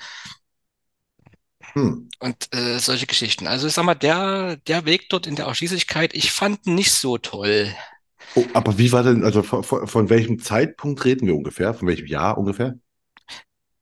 Hm. 1.74 2.08
Und 2.18 2.52
äh, 2.54 2.78
solche 2.78 3.06
Geschichten. 3.06 3.46
Also 3.46 3.66
ich 3.68 3.74
sag 3.74 3.84
mal, 3.84 3.94
der, 3.94 4.56
der 4.56 4.84
Weg 4.86 5.08
dort 5.08 5.26
in 5.26 5.36
der 5.36 5.46
Ausschließlichkeit, 5.46 6.14
ich 6.14 6.32
fand 6.32 6.66
nicht 6.66 6.92
so 6.92 7.18
toll. 7.18 7.74
Oh, 8.34 8.44
aber 8.54 8.78
wie 8.78 8.92
war 8.92 9.02
denn, 9.02 9.24
also 9.24 9.42
von, 9.42 9.64
von, 9.64 9.86
von 9.86 10.10
welchem 10.10 10.38
Zeitpunkt 10.38 11.04
reden 11.04 11.26
wir 11.26 11.34
ungefähr? 11.34 11.74
Von 11.74 11.88
welchem 11.88 12.06
Jahr 12.06 12.38
ungefähr? 12.38 12.74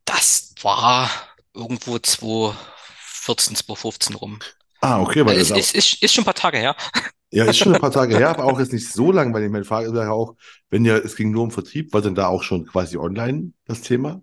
Das 0.05 0.55
war 0.63 1.11
irgendwo 1.55 1.99
2014, 1.99 3.57
2015 3.57 4.17
rum. 4.17 4.39
Ah, 4.81 5.01
okay, 5.01 5.25
weil 5.27 5.39
das 5.39 5.53
auch, 5.53 5.57
ist, 5.57 5.75
ist, 5.75 6.03
ist 6.03 6.15
schon 6.15 6.23
ein 6.23 6.27
paar 6.27 6.35
Tage 6.35 6.59
her. 6.59 6.77
ja, 7.31 7.45
ist 7.45 7.59
schon 7.59 7.75
ein 7.75 7.81
paar 7.81 7.93
Tage 7.93 8.17
her, 8.17 8.31
aber 8.39 8.45
auch 8.45 8.59
jetzt 8.59 8.73
nicht 8.73 8.91
so 8.91 9.13
lang, 9.13 9.35
weil 9.35 9.45
ich 9.45 9.51
meine 9.51 9.65
Frage 9.65 9.89
ist 9.89 9.95
ja 9.95 10.11
auch, 10.11 10.35
wenn 10.71 10.85
ja, 10.85 10.97
es 10.97 11.17
ging 11.17 11.31
nur 11.31 11.43
um 11.43 11.51
Vertrieb, 11.51 11.93
war 11.93 12.01
denn 12.01 12.15
da 12.15 12.29
auch 12.29 12.43
schon 12.43 12.67
quasi 12.67 12.97
online 12.97 13.53
das 13.67 13.83
Thema? 13.83 14.23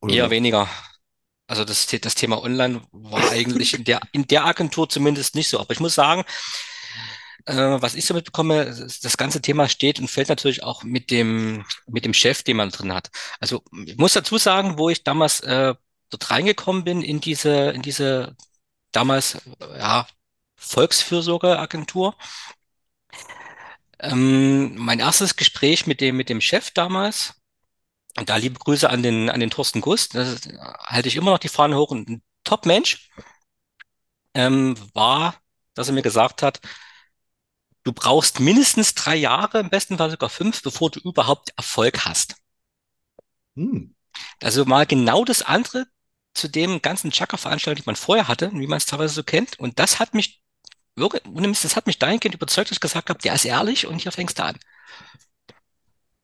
Oder 0.00 0.14
Eher 0.14 0.30
weniger. 0.30 0.68
Also 1.46 1.64
das, 1.64 1.86
das 1.86 2.14
Thema 2.14 2.42
Online 2.42 2.80
war 2.92 3.32
eigentlich 3.32 3.74
in 3.74 3.82
der, 3.82 4.00
in 4.12 4.26
der 4.28 4.44
Agentur 4.44 4.88
zumindest 4.88 5.34
nicht 5.34 5.48
so. 5.48 5.58
Aber 5.58 5.72
ich 5.72 5.80
muss 5.80 5.96
sagen, 5.96 6.22
äh, 7.46 7.82
was 7.82 7.94
ich 7.94 8.04
so 8.04 8.14
mitbekomme, 8.14 8.66
das, 8.66 9.16
ganze 9.16 9.40
Thema 9.40 9.68
steht 9.68 10.00
und 10.00 10.08
fällt 10.08 10.28
natürlich 10.28 10.62
auch 10.62 10.82
mit 10.82 11.10
dem, 11.10 11.64
mit 11.86 12.04
dem 12.04 12.14
Chef, 12.14 12.42
den 12.42 12.56
man 12.56 12.70
drin 12.70 12.92
hat. 12.92 13.10
Also 13.40 13.62
ich 13.86 13.96
muss 13.96 14.12
dazu 14.12 14.38
sagen, 14.38 14.78
wo 14.78 14.90
ich 14.90 15.04
damals 15.04 15.40
äh, 15.40 15.74
dort 16.10 16.30
reingekommen 16.30 16.84
bin 16.84 17.02
in 17.02 17.20
diese, 17.20 17.70
in 17.70 17.82
diese 17.82 18.36
damals 18.92 19.38
ja, 19.60 20.06
Volksfürsorgeagentur. 20.56 22.14
Ähm, 23.98 24.76
mein 24.76 25.00
erstes 25.00 25.36
Gespräch 25.36 25.86
mit 25.86 26.00
dem, 26.00 26.16
mit 26.16 26.28
dem 26.28 26.40
Chef 26.40 26.70
damals, 26.70 27.34
und 28.16 28.28
da 28.28 28.36
liebe 28.36 28.58
Grüße 28.58 28.88
an 28.88 29.02
den, 29.02 29.30
an 29.30 29.40
den 29.40 29.50
Thorsten 29.50 29.80
Gust, 29.80 30.14
das 30.14 30.40
halte 30.86 31.08
ich 31.08 31.16
immer 31.16 31.30
noch 31.30 31.38
die 31.38 31.48
Fahne 31.48 31.76
hoch 31.76 31.90
und 31.90 32.08
ein 32.08 32.22
Top-Mensch, 32.44 33.10
ähm, 34.34 34.76
war, 34.94 35.36
dass 35.74 35.88
er 35.88 35.94
mir 35.94 36.02
gesagt 36.02 36.42
hat, 36.42 36.60
du 37.84 37.92
brauchst 37.92 38.40
mindestens 38.40 38.94
drei 38.94 39.16
Jahre, 39.16 39.60
im 39.60 39.70
besten 39.70 39.98
Fall 39.98 40.10
sogar 40.10 40.28
fünf, 40.28 40.62
bevor 40.62 40.90
du 40.90 41.00
überhaupt 41.00 41.52
Erfolg 41.56 42.04
hast. 42.04 42.36
Hm. 43.56 43.94
Also 44.42 44.64
mal 44.64 44.86
genau 44.86 45.24
das 45.24 45.42
andere 45.42 45.86
zu 46.34 46.48
dem 46.48 46.82
ganzen 46.82 47.10
Chakra-Veranstaltung, 47.10 47.82
die 47.82 47.86
man 47.86 47.96
vorher 47.96 48.28
hatte, 48.28 48.50
wie 48.52 48.66
man 48.66 48.78
es 48.78 48.86
teilweise 48.86 49.14
so 49.14 49.22
kennt. 49.22 49.58
Und 49.58 49.78
das 49.78 49.98
hat 49.98 50.14
mich 50.14 50.42
wirklich, 50.96 51.22
das 51.60 51.76
hat 51.76 51.86
mich 51.86 51.98
dahingehend 51.98 52.34
überzeugt, 52.34 52.70
dass 52.70 52.76
ich 52.76 52.80
gesagt 52.80 53.08
habe, 53.10 53.20
der 53.20 53.34
ist 53.34 53.44
ehrlich 53.44 53.86
und 53.86 53.98
hier 53.98 54.12
fängst 54.12 54.38
du 54.38 54.44
an. 54.44 54.58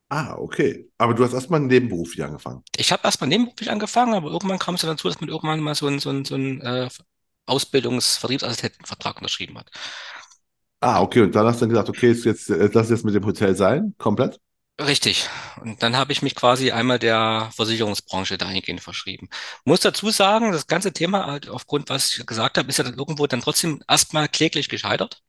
Ah, 0.09 0.35
okay. 0.37 0.89
Aber 0.97 1.13
du 1.13 1.23
hast 1.23 1.33
erstmal 1.33 1.59
einen 1.59 1.67
Nebenberuf 1.67 2.13
hier 2.13 2.25
angefangen. 2.25 2.63
Ich 2.77 2.91
habe 2.93 3.03
erstmal 3.03 3.27
nebenberuflich 3.27 3.69
angefangen, 3.69 4.13
aber 4.13 4.29
irgendwann 4.29 4.59
kam 4.59 4.75
es 4.75 4.81
dann 4.81 4.91
dazu, 4.91 5.09
dass 5.09 5.19
man 5.19 5.29
irgendwann 5.29 5.59
mal 5.59 5.75
so 5.75 5.87
einen 5.87 5.99
so 5.99 6.09
einen, 6.09 6.23
so 6.23 6.35
einen 6.35 6.61
äh, 6.61 6.89
Ausbildungs-Vertriebsassistentenvertrag 7.45 9.17
unterschrieben 9.17 9.57
hat. 9.57 9.69
Ah, 10.79 11.01
okay. 11.01 11.21
Und 11.21 11.35
dann 11.35 11.45
hast 11.47 11.57
du 11.57 11.61
dann 11.61 11.69
gesagt, 11.69 11.89
okay, 11.89 12.09
jetzt, 12.09 12.25
jetzt, 12.25 12.49
äh, 12.49 12.69
lass 12.73 12.89
jetzt 12.89 13.05
mit 13.05 13.15
dem 13.15 13.25
Hotel 13.25 13.55
sein, 13.55 13.95
komplett. 13.97 14.39
Richtig. 14.79 15.27
Und 15.61 15.81
dann 15.81 15.95
habe 15.97 16.11
ich 16.11 16.21
mich 16.21 16.35
quasi 16.35 16.71
einmal 16.71 16.99
der 16.99 17.49
Versicherungsbranche 17.55 18.37
dahingehend 18.37 18.79
verschrieben. 18.81 19.27
Muss 19.65 19.79
dazu 19.79 20.11
sagen, 20.11 20.51
das 20.51 20.67
ganze 20.67 20.93
Thema 20.93 21.25
halt 21.25 21.49
aufgrund, 21.49 21.89
was 21.89 22.15
ich 22.15 22.25
gesagt 22.27 22.59
habe, 22.59 22.69
ist 22.69 22.77
ja 22.77 22.83
dann 22.83 22.93
irgendwo 22.93 23.25
dann 23.25 23.41
trotzdem 23.41 23.81
erstmal 23.87 24.27
kläglich 24.29 24.69
gescheitert. 24.69 25.23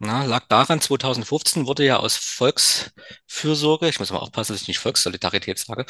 Na, 0.00 0.24
lag 0.24 0.46
daran, 0.48 0.80
2015 0.80 1.66
wurde 1.66 1.84
ja 1.84 1.98
aus 1.98 2.16
Volksfürsorge, 2.16 3.88
ich 3.88 4.00
muss 4.00 4.10
mal 4.12 4.18
aufpassen, 4.18 4.54
dass 4.54 4.62
ich 4.62 4.68
nicht 4.68 4.80
Volkssolidarität 4.80 5.58
sage, 5.58 5.86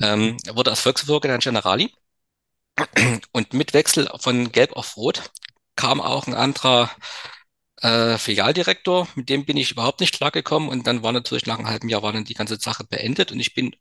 ähm, 0.00 0.36
wurde 0.54 0.72
aus 0.72 0.80
Volksfürsorge 0.80 1.28
dann 1.28 1.40
Generali. 1.40 1.92
Und 3.32 3.52
mit 3.54 3.74
Wechsel 3.74 4.08
von 4.20 4.52
Gelb 4.52 4.72
auf 4.76 4.96
Rot 4.96 5.30
kam 5.76 6.00
auch 6.00 6.26
ein 6.26 6.34
anderer 6.34 6.90
äh, 7.82 8.18
Filialdirektor, 8.18 9.08
mit 9.14 9.28
dem 9.28 9.44
bin 9.44 9.56
ich 9.56 9.72
überhaupt 9.72 10.00
nicht 10.00 10.14
klargekommen. 10.14 10.68
Und 10.68 10.86
dann 10.86 11.02
war 11.02 11.12
natürlich 11.12 11.46
nach 11.46 11.58
einem 11.58 11.68
halben 11.68 11.88
Jahr 11.88 12.02
war 12.02 12.12
dann 12.12 12.24
die 12.24 12.34
ganze 12.34 12.56
Sache 12.58 12.84
beendet. 12.84 13.32
Und 13.32 13.40
ich 13.40 13.54
bin 13.54 13.76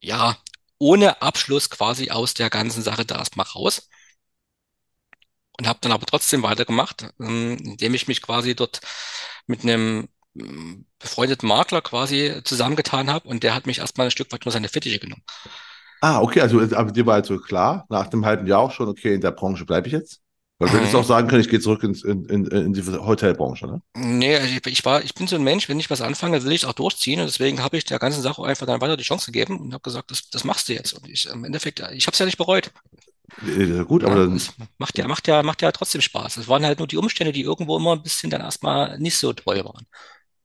ja 0.00 0.36
ohne 0.78 1.22
Abschluss 1.22 1.70
quasi 1.70 2.10
aus 2.10 2.34
der 2.34 2.50
ganzen 2.50 2.82
Sache 2.82 3.04
da 3.04 3.18
erstmal 3.18 3.46
raus. 3.46 3.88
Und 5.58 5.68
habe 5.68 5.78
dann 5.82 5.92
aber 5.92 6.06
trotzdem 6.06 6.42
weitergemacht, 6.42 7.12
ähm, 7.20 7.56
indem 7.58 7.94
ich 7.94 8.08
mich 8.08 8.22
quasi 8.22 8.56
dort 8.56 8.80
mit 9.46 9.62
einem 9.62 10.08
ähm, 10.36 10.86
befreundeten 10.98 11.48
Makler 11.48 11.80
quasi 11.80 12.40
zusammengetan 12.44 13.10
habe. 13.10 13.28
Und 13.28 13.42
der 13.44 13.54
hat 13.54 13.66
mich 13.66 13.78
erstmal 13.78 14.08
ein 14.08 14.10
Stück 14.10 14.32
weit 14.32 14.44
nur 14.44 14.52
seine 14.52 14.68
Fittiche 14.68 14.98
genommen. 14.98 15.22
Ah, 16.00 16.20
okay, 16.20 16.40
also 16.40 16.60
aber 16.60 16.92
dir 16.92 17.06
war 17.06 17.14
also 17.14 17.38
klar, 17.38 17.86
nach 17.88 18.08
dem 18.08 18.26
halben 18.26 18.46
Jahr 18.46 18.60
auch 18.60 18.72
schon, 18.72 18.88
okay, 18.88 19.14
in 19.14 19.20
der 19.22 19.30
Branche 19.30 19.64
bleibe 19.64 19.86
ich 19.86 19.92
jetzt? 19.94 20.23
Weil 20.58 20.70
du 20.70 20.76
hättest 20.78 20.94
auch 20.94 21.04
Mhm. 21.04 21.06
sagen 21.06 21.28
können, 21.28 21.42
ich 21.42 21.48
gehe 21.48 21.60
zurück 21.60 21.82
ins, 21.84 22.04
in, 22.04 22.24
in, 22.26 22.46
in 22.46 22.72
die 22.72 22.82
Hotelbranche, 22.82 23.66
ne? 23.66 23.82
Nee, 23.96 24.34
also 24.36 24.48
ich, 24.56 24.66
ich 24.66 24.84
war, 24.84 25.04
ich 25.04 25.14
bin 25.14 25.28
so 25.28 25.36
ein 25.36 25.44
Mensch, 25.44 25.68
wenn 25.68 25.78
ich 25.78 25.88
was 25.88 26.00
anfange, 26.00 26.42
will 26.42 26.50
ich 26.52 26.62
es 26.62 26.68
auch 26.68 26.72
durchziehen 26.72 27.20
und 27.20 27.26
deswegen 27.26 27.62
habe 27.62 27.76
ich 27.76 27.84
der 27.84 28.00
ganzen 28.00 28.22
Sache 28.22 28.42
einfach 28.42 28.66
dann 28.66 28.80
weiter 28.80 28.96
die 28.96 29.04
Chance 29.04 29.26
gegeben 29.30 29.60
und 29.60 29.72
habe 29.72 29.82
gesagt, 29.82 30.10
das, 30.10 30.28
das 30.30 30.42
machst 30.42 30.68
du 30.68 30.72
jetzt. 30.74 30.94
Und 30.94 31.08
ich, 31.08 31.26
im 31.26 31.44
Endeffekt, 31.44 31.78
ich 31.92 32.06
habe 32.08 32.12
es 32.14 32.18
ja 32.18 32.26
nicht 32.26 32.36
bereut. 32.38 32.72
Äh, 33.42 33.84
gut, 33.84 34.04
aber 34.04 34.16
Ne? 34.16 34.26
dann, 34.26 34.40
macht 34.78 34.98
ja, 34.98 35.06
macht 35.08 35.28
ja, 35.28 35.42
macht 35.42 35.62
ja 35.62 35.72
trotzdem 35.72 36.00
Spaß. 36.00 36.36
Es 36.36 36.48
waren 36.48 36.64
halt 36.66 36.78
nur 36.78 36.88
die 36.88 36.96
Umstände, 36.96 37.32
die 37.32 37.42
irgendwo 37.42 37.76
immer 37.76 37.92
ein 37.92 38.02
bisschen 38.02 38.30
dann 38.30 38.40
erstmal 38.42 38.98
nicht 38.98 39.16
so 39.18 39.32
toll 39.32 39.64
waren. 39.64 39.86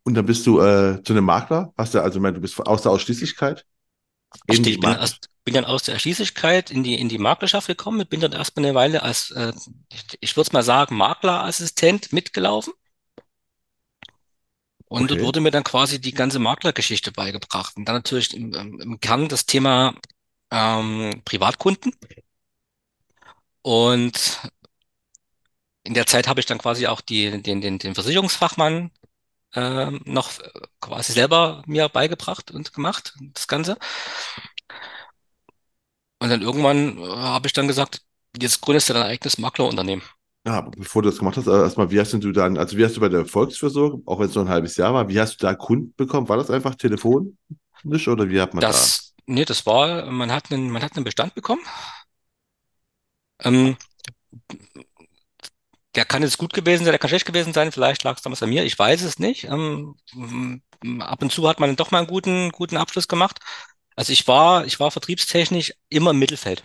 und 0.04 0.14
dann 0.16 0.26
bist 0.26 0.46
du 0.48 0.60
äh, 0.62 1.02
zu 1.04 1.14
einem 1.14 1.26
Makler, 1.26 1.74
hast 1.78 1.94
du, 1.94 2.02
also, 2.02 2.18
ich 2.20 2.22
meine, 2.22 2.36
du 2.36 2.42
bist 2.42 2.60
aus 2.60 2.82
der 2.84 2.92
Ausschließlichkeit 2.92 3.66
ich 4.48 4.80
bin 4.80 4.92
erst, 4.94 5.30
bin 5.44 5.54
dann 5.54 5.66
aus 5.66 5.84
der 5.84 5.96
Erschließlichkeit 5.96 6.72
in 6.72 6.84
die, 6.84 6.96
in 7.00 7.10
die 7.10 7.18
Maklerschaft 7.18 7.68
gekommen, 7.68 8.08
bin 8.08 8.20
dann 8.22 8.34
erstmal 8.34 8.66
eine 8.66 8.76
Weile 8.76 9.04
als, 9.04 9.32
äh, 9.32 9.54
ich, 9.92 10.06
ich 10.22 10.36
würde 10.36 10.48
es 10.48 10.54
mal 10.54 10.64
sagen, 10.64 10.96
Maklerassistent 10.98 12.14
mitgelaufen. 12.14 12.74
Und 14.88 15.12
dort 15.12 15.22
Okay. 15.22 15.22
wurde 15.22 15.40
mir 15.42 15.52
dann 15.52 15.64
quasi 15.64 16.02
die 16.02 16.14
ganze 16.14 16.40
Maklergeschichte 16.40 17.12
beigebracht. 17.12 17.76
Und 17.78 17.86
dann 17.86 17.96
natürlich 17.96 18.34
im, 18.36 18.54
im 18.54 18.80
im 18.82 19.00
Kern 19.00 19.28
das 19.30 19.46
Thema 19.46 19.96
ähm, 20.52 21.22
Privatkunden. 21.26 21.94
Und 23.62 24.42
in 25.84 25.94
der 25.94 26.06
Zeit 26.06 26.28
habe 26.28 26.40
ich 26.40 26.46
dann 26.46 26.58
quasi 26.58 26.88
auch 26.88 27.02
die, 27.02 27.42
den, 27.42 27.62
den, 27.62 27.80
den 27.80 27.96
Versicherungsfachmann 27.96 28.92
ähm, 29.56 30.02
noch 30.06 30.40
äh, 30.40 30.50
quasi 30.80 31.14
selber 31.14 31.64
mir 31.66 31.90
beigebracht 31.90 32.52
und 32.52 32.74
gemacht, 32.74 33.16
das 33.34 33.48
Ganze. 33.48 33.78
Und 36.20 36.30
dann 36.30 36.42
irgendwann 36.42 36.98
äh, 36.98 37.06
habe 37.06 37.48
ich 37.48 37.54
dann 37.54 37.68
gesagt, 37.68 38.02
jetzt 38.40 38.62
gründest 38.62 38.90
du 38.90 38.94
dein 38.94 39.04
eigenes 39.04 39.38
Maklerunternehmen. 39.38 40.04
Ja, 40.46 40.62
bevor 40.62 41.02
du 41.02 41.10
das 41.10 41.20
gemacht 41.20 41.38
hast, 41.38 41.48
äh, 41.48 41.52
erstmal, 41.52 41.92
wie 41.92 42.00
hast 42.00 42.14
denn 42.14 42.22
du 42.22 42.32
dann, 42.32 42.58
also 42.58 42.78
wie 42.78 42.86
hast 42.86 42.96
du 42.96 43.02
bei 43.02 43.10
der 43.10 43.26
Volksfürsorge, 43.26 44.02
auch 44.06 44.20
wenn 44.20 44.28
es 44.28 44.36
nur 44.36 44.46
ein 44.46 44.50
halbes 44.50 44.78
Jahr 44.78 44.94
war, 44.94 45.08
wie 45.10 45.20
hast 45.20 45.42
du 45.42 45.46
da 45.46 45.54
Kunden 45.54 45.94
bekommen? 45.96 46.30
War 46.30 46.38
das 46.38 46.50
einfach 46.50 46.76
telefonisch 46.76 48.08
oder 48.08 48.30
wie 48.30 48.40
hat 48.40 48.54
man 48.54 48.62
da? 48.62 48.68
Das, 48.68 49.14
nee, 49.26 49.46
das 49.46 49.66
war, 49.66 50.06
man 50.06 50.32
hat 50.32 50.52
einen, 50.52 50.70
man 50.70 50.82
hat 50.82 50.96
einen 50.96 51.04
Bestand 51.04 51.36
bekommen. 51.36 51.62
Ähm, 53.42 53.78
der 55.96 56.06
kann 56.06 56.22
jetzt 56.22 56.38
gut 56.38 56.54
gewesen 56.54 56.84
sein, 56.84 56.92
der 56.92 57.00
kann 57.00 57.10
schlecht 57.10 57.26
gewesen 57.26 57.54
sein, 57.54 57.72
vielleicht 57.72 58.04
lag 58.04 58.18
es 58.18 58.22
damals 58.22 58.44
an 58.44 58.50
mir, 58.50 58.64
ich 58.64 58.78
weiß 58.78 59.02
es 59.02 59.20
nicht. 59.20 59.46
Ähm, 59.46 59.96
ab 61.00 61.22
und 61.22 61.32
zu 61.32 61.48
hat 61.48 61.60
man 61.60 61.76
doch 61.76 61.92
mal 61.92 62.00
einen 62.00 62.08
guten, 62.08 62.52
guten 62.52 62.78
Abschluss 62.78 63.08
gemacht. 63.08 63.40
Also 63.96 64.14
ich 64.14 64.28
war, 64.28 64.66
ich 64.66 64.80
war 64.80 64.92
vertriebstechnisch 64.92 65.74
immer 65.90 66.12
im 66.12 66.20
Mittelfeld. 66.20 66.64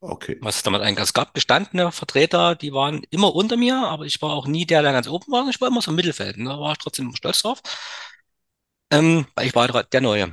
Okay. 0.00 0.36
Was 0.40 0.56
es 0.56 0.62
damals 0.64 0.84
eigentlich, 0.84 1.04
es 1.04 1.14
gab 1.14 1.32
gestandene 1.32 1.92
Vertreter, 1.92 2.56
die 2.56 2.72
waren 2.72 3.02
immer 3.10 3.34
unter 3.34 3.56
mir, 3.56 3.76
aber 3.76 4.04
ich 4.04 4.20
war 4.20 4.32
auch 4.32 4.46
nie 4.46 4.66
der, 4.66 4.82
der 4.82 4.92
ganz 4.92 5.06
oben 5.08 5.30
war, 5.32 5.48
ich 5.48 5.60
war 5.60 5.68
immer 5.68 5.80
so 5.80 5.92
im 5.92 5.96
Mittelfeld. 5.96 6.36
Und 6.36 6.46
da 6.46 6.58
war 6.58 6.72
ich 6.72 6.78
trotzdem 6.78 7.14
stolz 7.16 7.42
drauf. 7.42 7.62
Ähm, 8.90 9.26
weil 9.34 9.46
ich 9.46 9.54
war 9.54 9.68
der 9.84 10.00
Neue. 10.00 10.32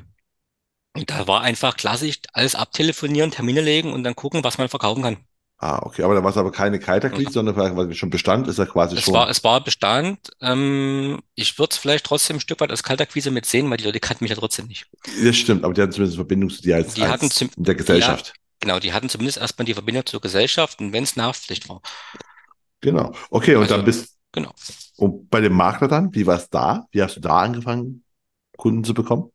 Und 0.95 1.09
da 1.09 1.27
war 1.27 1.41
einfach 1.41 1.77
klassisch 1.77 2.19
alles 2.33 2.55
abtelefonieren, 2.55 3.31
Termine 3.31 3.61
legen 3.61 3.93
und 3.93 4.03
dann 4.03 4.15
gucken, 4.15 4.43
was 4.43 4.57
man 4.57 4.69
verkaufen 4.69 5.03
kann. 5.03 5.28
Ah, 5.61 5.79
okay, 5.83 6.03
aber 6.03 6.15
da 6.15 6.23
war 6.23 6.29
es 6.31 6.37
aber 6.37 6.51
keine 6.51 6.79
Kaltakquise, 6.79 7.33
sondern 7.33 7.55
weil 7.57 7.93
schon 7.93 8.09
Bestand 8.09 8.47
ist 8.47 8.59
ja 8.59 8.65
quasi 8.65 8.95
Es 8.95 9.11
war, 9.11 9.23
schon. 9.23 9.29
es 9.29 9.43
war 9.43 9.61
Bestand. 9.63 10.31
Ähm, 10.41 11.21
ich 11.35 11.57
würde 11.59 11.71
es 11.73 11.77
vielleicht 11.77 12.05
trotzdem 12.05 12.37
ein 12.37 12.39
Stück 12.39 12.61
weit 12.61 12.71
als 12.71 12.83
Kaltakquise 12.83 13.29
mitsehen, 13.31 13.69
weil 13.69 13.77
die 13.77 13.83
Leute 13.83 13.99
kannten 13.99 14.23
mich 14.23 14.29
ja 14.31 14.37
trotzdem 14.37 14.67
nicht. 14.67 14.87
Das 15.23 15.35
stimmt, 15.37 15.63
aber 15.63 15.73
die 15.73 15.81
hatten 15.81 15.91
zumindest 15.91 16.17
Verbindung 16.17 16.49
zu 16.49 16.61
dir 16.61 16.75
als, 16.77 16.93
Die 16.93 17.07
hatten 17.07 17.25
als 17.25 17.35
zum, 17.35 17.49
in 17.55 17.63
der 17.63 17.75
ja, 17.75 17.77
Gesellschaft. 17.77 18.33
genau, 18.59 18.79
die 18.79 18.93
hatten 18.93 19.09
zumindest 19.09 19.37
erstmal 19.37 19.65
die 19.65 19.73
Verbindung 19.73 20.05
zur 20.05 20.21
Gesellschaft 20.21 20.79
und 20.79 20.93
wenn 20.93 21.03
es 21.03 21.17
eine 21.17 21.27
Haftpflicht 21.27 21.69
war. 21.69 21.81
Genau. 22.81 23.13
Okay, 23.29 23.55
und 23.55 23.69
dann 23.69 23.81
Also, 23.81 23.85
bist 23.85 24.17
genau. 24.31 24.53
und 24.97 25.29
bei 25.29 25.41
dem 25.41 25.53
Makler 25.53 25.87
dann, 25.87 26.13
wie 26.15 26.25
war 26.27 26.37
es 26.37 26.49
da? 26.49 26.87
Wie 26.91 27.01
hast 27.03 27.17
du 27.17 27.21
da 27.21 27.39
angefangen, 27.41 28.03
Kunden 28.57 28.83
zu 28.83 28.93
bekommen? 28.93 29.31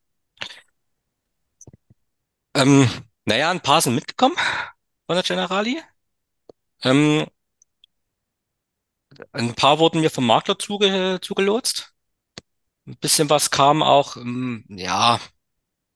Ähm, 2.54 2.88
naja, 3.24 3.50
ein 3.50 3.60
paar 3.60 3.80
sind 3.80 3.94
mitgekommen 3.94 4.36
von 5.06 5.16
der 5.16 5.22
Generali. 5.22 5.80
Ähm, 6.84 7.26
ein 9.32 9.54
paar 9.54 9.78
wurden 9.78 10.00
mir 10.00 10.10
vom 10.10 10.26
Makler 10.26 10.58
zuge, 10.58 11.18
zugelotst. 11.22 11.92
Ein 12.86 12.96
bisschen 12.98 13.30
was 13.30 13.50
kam 13.50 13.82
auch, 13.82 14.16
ähm, 14.16 14.64
ja, 14.68 15.20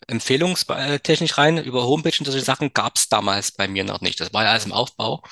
empfehlungstechnisch 0.09 1.39
rein. 1.39 1.59
Über 1.59 1.85
Homepage 1.85 2.17
und 2.21 2.27
solche 2.27 2.45
Sachen 2.45 2.73
gab 2.75 2.97
es 2.97 3.09
damals 3.09 3.53
bei 3.53 3.69
mir 3.69 3.85
noch 3.85 4.03
nicht. 4.03 4.21
Das 4.21 4.33
war 4.35 4.45
ja 4.45 4.51
alles 4.53 4.67
im 4.67 4.73
Aufbau. 4.73 5.23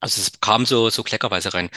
Also 0.00 0.20
es 0.20 0.40
kam 0.40 0.66
so, 0.66 0.90
so 0.90 1.02
kleckerweise 1.02 1.54
rein. 1.54 1.70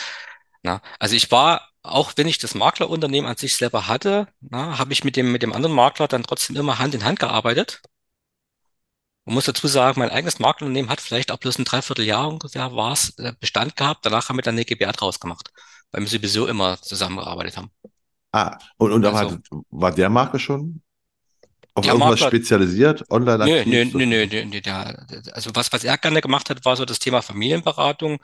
Na, 0.64 0.82
also 1.00 1.16
ich 1.16 1.32
war, 1.32 1.70
auch 1.84 2.14
wenn 2.18 2.28
ich 2.28 2.40
das 2.40 2.56
Maklerunternehmen 2.56 3.30
an 3.30 3.38
sich 3.38 3.58
selber 3.58 3.88
hatte, 3.88 4.28
habe 4.52 4.94
ich 4.94 5.04
mit 5.04 5.16
dem, 5.16 5.32
mit 5.32 5.44
dem 5.44 5.54
anderen 5.54 5.76
Makler 5.76 6.08
dann 6.08 6.24
trotzdem 6.24 6.56
immer 6.58 6.80
Hand 6.80 6.96
in 6.96 7.06
Hand 7.06 7.20
gearbeitet. 7.20 7.82
Man 9.28 9.36
muss 9.36 9.46
dazu 9.46 9.68
sagen, 9.68 10.00
mein 10.00 10.10
eigenes 10.10 10.40
Maklerunternehmen 10.40 10.90
hat 10.90 11.02
vielleicht 11.02 11.32
auch 11.32 11.38
bloß 11.38 11.60
ein 11.60 11.66
Dreivierteljahr 11.66 12.28
ungefähr 12.30 12.74
war 12.76 12.94
es, 12.94 13.12
äh, 13.20 13.34
Bestand 13.40 13.76
gehabt. 13.76 14.06
Danach 14.06 14.30
haben 14.30 14.38
wir 14.38 14.42
dann 14.44 14.56
eine 14.56 14.66
GbR 14.66 14.94
draus 14.94 15.20
gemacht, 15.20 15.52
weil 15.92 16.02
wir 16.02 16.08
sowieso 16.10 16.48
immer 16.48 16.82
zusammengearbeitet 16.82 17.58
haben. 17.58 17.72
Ah, 18.32 18.58
und, 18.78 18.92
und 18.92 19.04
Also 19.04 19.16
hat, 19.16 19.40
war 19.70 19.92
der 19.94 20.10
Makler 20.10 20.40
schon 20.40 20.82
auf 21.76 21.86
der 21.86 21.94
irgendwas 21.94 22.20
Makler, 22.20 22.22
spezialisiert, 22.22 23.10
online 23.12 23.44
nö, 23.44 23.64
aktiv? 23.64 23.66
nö, 23.66 23.86
So? 23.86 24.00
nö, 24.00 24.06
nö, 24.06 24.26
nö, 24.28 24.46
nö, 24.46 24.62
der, 24.62 25.06
also 25.34 25.52
was, 25.56 25.72
was 25.74 25.84
er 25.84 25.98
gerne 25.98 26.22
gemacht 26.22 26.50
hat, 26.50 26.66
war 26.66 26.76
so 26.76 26.86
das 26.86 27.00
Thema 27.00 27.22
Familienberatung, 27.22 28.20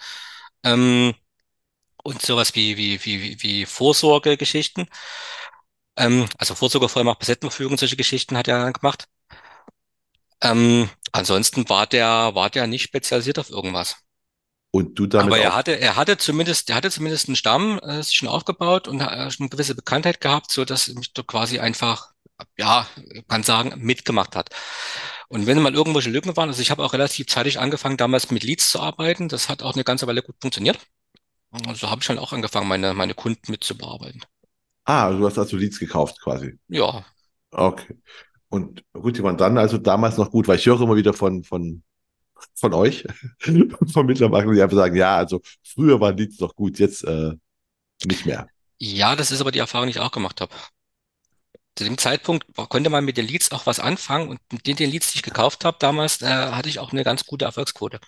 ähm, 0.63 1.13
und 2.03 2.21
sowas 2.21 2.55
wie, 2.55 2.77
wie, 2.77 3.03
wie, 3.05 3.21
wie 3.23 3.43
wie 3.43 3.65
Vorsorgegeschichten. 3.67 4.87
Ähm, 5.97 6.27
also 6.37 6.53
Vorsorgevollmacht, 6.55 7.17
Besettenverfügung, 7.19 7.77
solche 7.77 7.95
Geschichten 7.97 8.37
hat 8.37 8.47
er 8.47 8.59
dann 8.63 8.73
gemacht. 8.73 9.07
Ähm, 10.43 10.89
ansonsten 11.11 11.67
war 11.69 11.87
der, 11.87 12.35
war 12.35 12.49
der 12.49 12.67
nicht 12.67 12.83
spezialisiert 12.83 13.39
auf 13.39 13.49
irgendwas. 13.49 13.95
Und 14.71 14.97
du 14.97 15.05
damit 15.05 15.27
Aber 15.27 15.37
er 15.37 15.55
hatte, 15.55 15.79
er 15.79 15.95
hatte 15.95 16.17
zumindest, 16.17 16.69
er 16.69 16.75
hatte 16.75 16.89
zumindest 16.91 17.27
einen 17.29 17.35
Stamm, 17.35 17.79
äh, 17.79 18.01
sich 18.01 18.15
schon 18.15 18.27
aufgebaut 18.27 18.87
und 18.87 19.01
äh, 19.01 19.29
schon 19.31 19.45
eine 19.45 19.49
gewisse 19.49 19.75
Bekanntheit 19.75 20.19
gehabt, 20.19 20.51
so 20.51 20.65
dass 20.65 20.87
er 20.87 20.95
mich 20.95 21.13
da 21.13 21.21
quasi 21.21 21.59
einfach, 21.59 22.11
ja, 22.57 22.87
kann 23.27 23.43
sagen, 23.43 23.73
mitgemacht 23.77 24.35
hat. 24.35 24.49
Und 25.29 25.47
wenn 25.47 25.61
mal 25.61 25.73
irgendwelche 25.73 26.09
Lücken 26.09 26.35
waren, 26.35 26.49
also 26.49 26.61
ich 26.61 26.71
habe 26.71 26.83
auch 26.83 26.93
relativ 26.93 27.27
zeitig 27.27 27.59
angefangen, 27.59 27.97
damals 27.97 28.31
mit 28.31 28.43
Leads 28.43 28.69
zu 28.69 28.79
arbeiten. 28.79 29.29
Das 29.29 29.49
hat 29.49 29.63
auch 29.63 29.73
eine 29.75 29.83
ganze 29.83 30.07
Weile 30.07 30.23
gut 30.23 30.35
funktioniert. 30.41 30.79
Also 31.67 31.89
habe 31.89 32.01
ich 32.01 32.07
dann 32.07 32.19
auch 32.19 32.33
angefangen, 32.33 32.67
meine, 32.67 32.93
meine 32.93 33.13
Kunden 33.13 33.51
mitzubearbeiten. 33.51 34.23
Ah, 34.85 35.11
du 35.11 35.25
hast 35.25 35.37
also 35.37 35.57
Leads 35.57 35.79
gekauft 35.79 36.19
quasi. 36.21 36.57
Ja, 36.67 37.05
Okay. 37.51 37.95
Und 38.53 38.83
gut, 38.93 39.17
die 39.17 39.23
waren 39.23 39.37
dann 39.37 39.57
also 39.57 39.77
damals 39.79 40.17
noch 40.17 40.29
gut, 40.31 40.47
weil 40.47 40.57
ich 40.57 40.65
höre 40.67 40.79
immer 40.81 40.95
wieder 40.95 41.13
von, 41.13 41.43
von, 41.43 41.83
von 42.55 42.73
euch, 42.73 43.05
von 43.93 44.05
Mittlermaklern, 44.07 44.55
die 44.55 44.61
einfach 44.61 44.77
sagen, 44.77 44.95
ja, 44.95 45.17
also 45.17 45.41
früher 45.63 45.99
waren 46.01 46.17
Leads 46.17 46.39
noch 46.39 46.55
gut, 46.55 46.79
jetzt 46.79 47.03
äh, 47.05 47.33
nicht 48.03 48.25
mehr. 48.25 48.49
ja, 48.79 49.15
das 49.15 49.31
ist 49.31 49.41
aber 49.41 49.51
die 49.51 49.59
Erfahrung, 49.59 49.87
die 49.87 49.91
ich 49.91 49.99
auch 49.99 50.11
gemacht 50.11 50.41
habe. 50.41 50.53
Zu 51.75 51.83
dem 51.83 51.97
Zeitpunkt 51.99 52.45
konnte 52.69 52.89
man 52.89 53.05
mit 53.05 53.17
den 53.17 53.27
Leads 53.27 53.51
auch 53.51 53.65
was 53.67 53.79
anfangen 53.79 54.29
und 54.29 54.39
mit 54.51 54.65
den, 54.67 54.75
den 54.75 54.89
Leads, 54.89 55.11
die 55.11 55.17
ich 55.19 55.23
gekauft 55.23 55.65
habe 55.65 55.77
damals, 55.79 56.21
äh, 56.23 56.25
hatte 56.27 56.69
ich 56.69 56.79
auch 56.79 56.91
eine 56.91 57.03
ganz 57.03 57.25
gute 57.25 57.45
Erfolgsquote. 57.45 57.99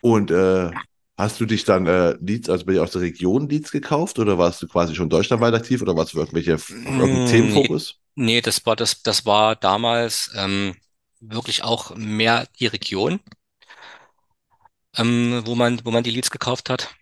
Und 0.00 0.30
äh, 0.30 0.72
hast 1.16 1.40
du 1.40 1.46
dich 1.46 1.64
dann 1.64 1.86
äh, 1.86 2.12
Leads, 2.20 2.48
also 2.48 2.66
bei 2.66 2.72
dir 2.72 2.82
aus 2.82 2.92
der 2.92 3.02
Region 3.02 3.48
Leads 3.48 3.70
gekauft 3.72 4.18
oder 4.18 4.38
warst 4.38 4.62
du 4.62 4.68
quasi 4.68 4.94
schon 4.94 5.10
deutschlandweit 5.10 5.54
aktiv 5.54 5.82
oder 5.82 5.96
warst 5.96 6.14
du 6.14 6.18
irgendwelche, 6.18 6.60
Mm, 6.68 7.52
Nee, 7.52 7.70
Themenfokus? 7.70 8.00
Nee, 8.16 8.40
das 8.40 8.66
war 8.66 8.76
das, 8.76 9.02
das 9.02 9.24
war 9.26 9.56
damals 9.56 10.30
ähm, 10.34 10.76
wirklich 11.20 11.62
auch 11.64 11.94
mehr 11.96 12.46
die 12.58 12.66
Region, 12.66 13.20
ähm, 14.96 15.42
wo 15.46 15.54
man, 15.54 15.84
wo 15.84 15.90
man 15.92 16.02
die 16.04 16.10
Leads 16.10 16.30
gekauft 16.32 16.70
hat. 16.70 16.94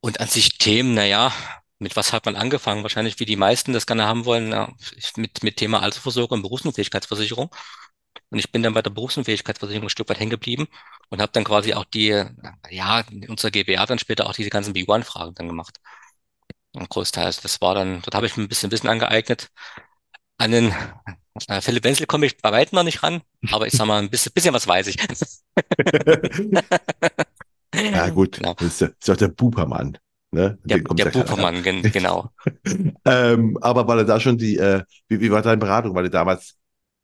Und 0.00 0.20
an 0.20 0.28
sich 0.28 0.58
Themen, 0.58 0.94
naja, 0.94 1.32
mit 1.78 1.96
was 1.96 2.12
hat 2.12 2.24
man 2.26 2.36
angefangen? 2.36 2.82
Wahrscheinlich 2.82 3.18
wie 3.20 3.24
die 3.24 3.36
meisten 3.36 3.72
das 3.72 3.86
gerne 3.86 4.06
haben 4.06 4.24
wollen, 4.24 4.52
ich- 4.96 5.16
mit, 5.16 5.42
mit 5.42 5.56
Thema 5.56 5.82
Altersvorsorge 5.82 6.34
und 6.34 6.42
Berufsunfähigkeitsversicherung. 6.42 7.50
Und 8.30 8.38
ich 8.38 8.52
bin 8.52 8.62
dann 8.62 8.74
bei 8.74 8.82
der 8.82 8.90
Berufsunfähigkeitsversicherung 8.90 9.86
ein 9.88 9.90
Stück 9.90 10.08
weit 10.10 10.20
hängen 10.20 10.30
geblieben 10.30 10.68
und 11.10 11.20
habe 11.22 11.32
dann 11.32 11.44
quasi 11.44 11.74
auch 11.74 11.84
die, 11.86 12.24
ja, 12.70 13.00
in 13.10 13.28
unserer 13.30 13.50
GbR 13.52 13.86
dann 13.86 13.98
später 14.00 14.26
auch 14.28 14.34
diese 14.34 14.50
ganzen 14.50 14.74
B1-Fragen 14.74 15.34
dann 15.34 15.48
gemacht. 15.48 15.78
Großteils. 16.88 17.40
Das 17.40 17.60
war 17.60 17.74
dann, 17.74 18.02
dort 18.02 18.14
habe 18.14 18.26
ich 18.26 18.36
mir 18.36 18.44
ein 18.44 18.48
bisschen 18.48 18.70
Wissen 18.70 18.88
angeeignet. 18.88 19.48
An 20.38 20.52
den 20.52 20.74
äh, 21.48 21.60
Philipp 21.60 21.84
Wenzel 21.84 22.06
komme 22.06 22.26
ich 22.26 22.38
bei 22.38 22.52
weitem 22.52 22.76
noch 22.76 22.84
nicht 22.84 23.02
ran, 23.02 23.22
aber 23.50 23.66
ich 23.66 23.74
sag 23.74 23.86
mal, 23.86 24.00
ein 24.02 24.10
bisschen, 24.10 24.32
bisschen 24.32 24.54
was 24.54 24.68
weiß 24.68 24.88
ich. 24.88 24.98
Ja, 27.74 28.08
gut, 28.10 28.36
Genau. 28.36 28.54
das 28.54 28.66
ist, 28.68 28.80
ja- 28.80 28.86
ist 28.88 29.08
ja 29.08 29.14
auch 29.14 29.18
der 29.18 29.28
Bupermann. 29.28 29.98
Ne? 30.30 30.58
Der, 30.64 30.78
der 30.78 31.10
keiner. 31.10 31.10
Bupermann, 31.24 31.62
gen, 31.62 31.82
genau. 31.82 32.30
Ähm, 33.04 33.58
aber 33.60 33.86
war 33.88 34.04
da 34.04 34.20
schon 34.20 34.36
die, 34.38 34.56
äh, 34.56 34.82
wie, 35.08 35.20
wie 35.20 35.30
war 35.30 35.42
deine 35.42 35.56
Beratung? 35.58 35.94
War 35.94 36.02
die 36.02 36.10
damals, 36.10 36.56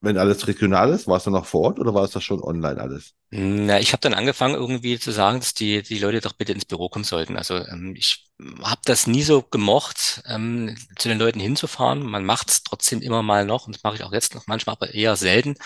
wenn 0.04 0.18
alles 0.18 0.46
regional 0.48 0.90
ist, 0.92 1.06
warst 1.08 1.26
du 1.26 1.30
noch 1.30 1.46
vor 1.46 1.62
Ort 1.62 1.78
oder 1.80 1.94
war 1.94 2.04
es 2.04 2.12
das 2.12 2.24
schon 2.24 2.42
online 2.42 2.80
alles? 2.80 3.14
Na, 3.36 3.80
ich 3.80 3.92
habe 3.92 4.00
dann 4.00 4.14
angefangen 4.14 4.54
irgendwie 4.54 4.98
zu 5.00 5.10
sagen, 5.10 5.40
dass 5.40 5.54
die, 5.54 5.82
die 5.82 5.98
Leute 5.98 6.20
doch 6.20 6.34
bitte 6.34 6.52
ins 6.52 6.64
Büro 6.66 6.88
kommen 6.88 7.04
sollten. 7.04 7.36
Also 7.36 7.56
ähm, 7.56 7.94
ich 7.96 8.30
habe 8.62 8.80
das 8.84 9.08
nie 9.08 9.22
so 9.24 9.42
gemocht, 9.42 10.22
ähm, 10.28 10.76
zu 10.96 11.08
den 11.08 11.18
Leuten 11.18 11.40
hinzufahren. 11.40 12.02
Man 12.04 12.24
macht 12.24 12.48
es 12.50 12.62
trotzdem 12.62 13.02
immer 13.02 13.22
mal 13.24 13.44
noch 13.44 13.66
und 13.66 13.74
das 13.74 13.82
mache 13.82 13.96
ich 13.96 14.04
auch 14.04 14.12
jetzt 14.12 14.34
noch 14.36 14.46
manchmal, 14.46 14.74
aber 14.76 14.94
eher 14.94 15.16
selten. 15.16 15.56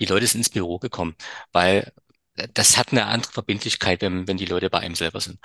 Die 0.00 0.06
Leute 0.06 0.26
sind 0.26 0.40
ins 0.40 0.50
Büro 0.50 0.78
gekommen, 0.78 1.16
weil 1.52 1.92
äh, 2.36 2.48
das 2.54 2.78
hat 2.78 2.92
eine 2.92 3.06
andere 3.06 3.32
Verbindlichkeit, 3.32 4.02
wenn, 4.02 4.28
wenn 4.28 4.38
die 4.38 4.46
Leute 4.46 4.70
bei 4.70 4.80
einem 4.80 4.94
selber 4.96 5.20
sind. 5.20 5.38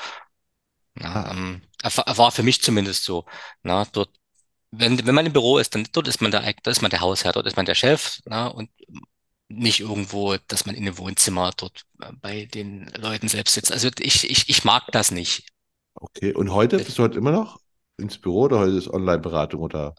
Ja, 1.00 1.26
Ah, 1.26 1.32
ähm, 1.32 1.62
war 1.84 2.18
war 2.18 2.32
für 2.32 2.44
mich 2.44 2.62
zumindest 2.62 3.04
so. 3.04 3.26
Na, 3.64 3.86
dort, 3.86 4.12
wenn, 4.76 5.06
wenn 5.06 5.16
man 5.16 5.26
im 5.26 5.34
Büro 5.34 5.60
ist, 5.60 5.76
dann 5.76 5.88
dort 5.92 6.08
ist 6.08 6.22
man 6.22 6.32
der, 6.32 6.42
dort 6.42 6.68
ist 6.68 6.82
man 6.82 6.90
der 6.90 7.02
Hausherr, 7.02 7.32
dort 7.32 7.46
ist 7.46 7.58
man 7.58 7.66
der 7.66 7.76
Chef, 7.76 8.20
na, 8.26 8.48
und 8.48 8.70
nicht 9.48 9.82
irgendwo, 9.82 10.36
dass 10.48 10.66
man 10.66 10.76
in 10.76 10.84
einem 10.84 10.98
Wohnzimmer 10.98 11.52
dort 11.56 11.84
äh, 12.02 12.12
bei 12.22 12.46
den 12.46 12.92
Leuten 12.98 13.28
selbst 13.28 13.54
sitzt. 13.54 13.72
Also 13.72 13.90
ich, 14.00 14.30
ich, 14.30 14.50
ich 14.50 14.64
mag 14.64 14.84
das 14.92 15.12
nicht. 15.12 15.46
okay. 15.94 16.34
Und 16.34 16.52
heute, 16.52 16.78
bist 16.78 16.98
du 16.98 17.04
heute 17.04 17.20
immer 17.20 17.32
noch 17.32 17.60
ins 17.98 18.18
Büro 18.18 18.44
oder 18.44 18.60
heute 18.60 18.78
ist 18.78 18.90
Online-Beratung 18.90 19.62
oder? 19.62 19.94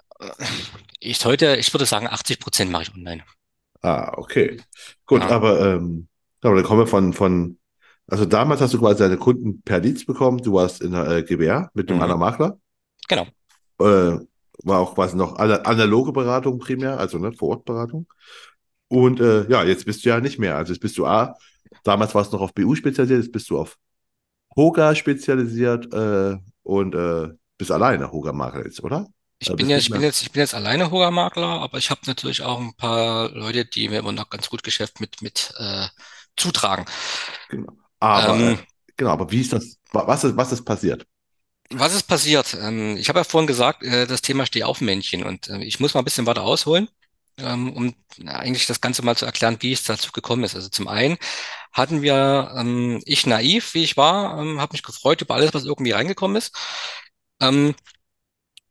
Ich 0.99 1.25
heute, 1.25 1.57
ich 1.57 1.73
würde 1.73 1.87
sagen, 1.87 2.09
80 2.09 2.41
Prozent 2.41 2.73
mache 2.73 2.85
ich 2.85 2.95
online. 2.95 3.23
Ah, 3.83 4.13
okay. 4.17 4.61
Gut, 5.07 5.23
Ja, 5.23 5.29
aber, 5.29 5.61
ähm, 5.61 6.09
aber 6.41 6.57
dann 6.57 6.65
kommen 6.65 6.81
wir 6.81 6.87
von, 6.89 7.13
von, 7.13 7.59
also 8.09 8.25
damals 8.25 8.61
hast 8.61 8.75
du 8.75 8.81
quasi 8.81 8.99
deine 8.99 9.19
Kunden 9.19 9.63
per 9.63 9.79
Leads 9.79 10.05
bekommen. 10.05 10.39
Du 10.39 10.55
warst 10.55 10.83
in 10.83 10.93
der 10.93 11.07
äh, 11.09 11.23
GbR 11.23 11.71
mit 11.75 11.89
einem 11.89 11.99
mhm, 11.99 12.03
anderen 12.03 12.21
Makler. 12.21 12.59
genau. 13.07 13.27
Äh, 13.79 14.19
war 14.63 14.81
auch 14.81 14.95
quasi 14.95 15.17
noch 15.17 15.37
ana- 15.39 15.63
analoge 15.63 16.13
Beratung 16.13 16.59
primär, 16.59 16.99
also 16.99 17.19
ne, 17.19 17.33
Vor-Ort-Beratung. 17.33 18.07
Und 18.89 19.21
äh, 19.21 19.49
ja, 19.51 19.65
jetzt 19.65 19.87
bist 19.87 20.05
du 20.05 20.11
ja 20.11 20.21
nicht 20.21 20.39
mehr. 20.39 20.57
Also 20.57 20.73
jetzt 20.73 20.81
bist 20.83 20.99
du 20.99 21.07
A, 21.07 21.37
damals 21.85 22.15
warst 22.15 22.33
du 22.33 22.37
noch 22.37 22.43
auf 22.45 22.55
BU 22.55 22.75
spezialisiert, 22.75 23.23
jetzt 23.25 23.33
bist 23.33 23.51
du 23.51 23.59
auf 23.59 23.77
Hoga 24.57 24.95
spezialisiert 24.95 25.93
äh, 25.95 26.39
und 26.65 26.95
äh, 26.95 27.31
bist 27.59 27.73
alleine 27.73 28.13
Hoga-Makler 28.13 28.65
jetzt, 28.67 28.83
oder? 28.85 29.09
Ich 29.39 29.55
Äh, 29.55 29.57
bin 29.57 29.69
ja, 29.69 29.77
ich 29.77 29.93
bin 29.93 30.03
jetzt, 30.03 30.23
ich 30.23 30.33
bin 30.33 30.41
jetzt 30.41 30.55
alleine 30.55 30.91
Hoga-Makler, 30.91 31.47
aber 31.61 31.79
ich 31.79 31.91
habe 31.91 32.01
natürlich 32.07 32.43
auch 32.43 32.61
ein 32.61 32.75
paar 32.77 33.31
Leute, 33.31 33.65
die 33.67 33.89
mir 33.89 33.99
immer 33.99 34.13
noch 34.13 34.31
ganz 34.31 34.49
gut 34.49 34.63
Geschäft 34.63 35.01
mit, 35.01 35.21
mit 35.23 35.53
äh, 35.59 35.87
zutragen. 36.37 36.87
Genau. 37.49 37.73
Aber 38.01 38.41
Ähm, 38.41 38.59
äh, 38.61 38.65
genau, 38.97 39.11
aber 39.13 39.31
wie 39.31 39.41
ist 39.41 39.53
das? 39.53 39.79
wa- 39.93 40.07
Was 40.07 40.25
ist, 40.25 40.37
was 40.37 40.53
ist 40.53 40.65
passiert? 40.65 41.07
Was 41.71 41.95
ist 41.95 42.05
passiert? 42.05 42.55
Ähm, 42.55 42.97
ich 42.97 43.09
habe 43.09 43.21
ja 43.21 43.25
vorhin 43.25 43.47
gesagt, 43.47 43.83
äh, 43.83 44.07
das 44.07 44.23
Thema 44.23 44.47
Stehaufmännchen 44.47 45.25
und 45.25 45.49
äh, 45.49 45.63
ich 45.65 45.81
muss 45.81 45.95
mal 45.95 46.01
ein 46.01 46.05
bisschen 46.05 46.27
weiter 46.27 46.43
ausholen, 46.43 46.89
ähm, 47.39 47.73
um 47.73 47.95
eigentlich 48.27 48.67
das 48.67 48.81
Ganze 48.81 49.03
mal 49.03 49.17
zu 49.17 49.27
erklären, 49.27 49.59
wie 49.61 49.73
es 49.73 49.85
dazu 49.85 50.13
gekommen 50.13 50.45
ist. 50.45 50.55
Also 50.55 50.69
zum 50.69 50.89
einen 50.89 51.19
hatten 51.73 52.03
wir, 52.03 52.53
ähm, 52.57 53.03
ich 53.07 53.27
naiv, 53.27 53.75
wie 53.75 53.85
ich 53.85 53.97
war, 53.97 54.39
ähm, 54.41 54.61
habe 54.61 54.73
mich 54.75 54.83
gefreut 54.83 55.23
über 55.23 55.35
alles, 55.35 55.55
was 55.55 55.65
irgendwie 55.65 55.93
reingekommen 55.93 56.37
ist. 56.37 56.55
Ähm, 57.41 57.75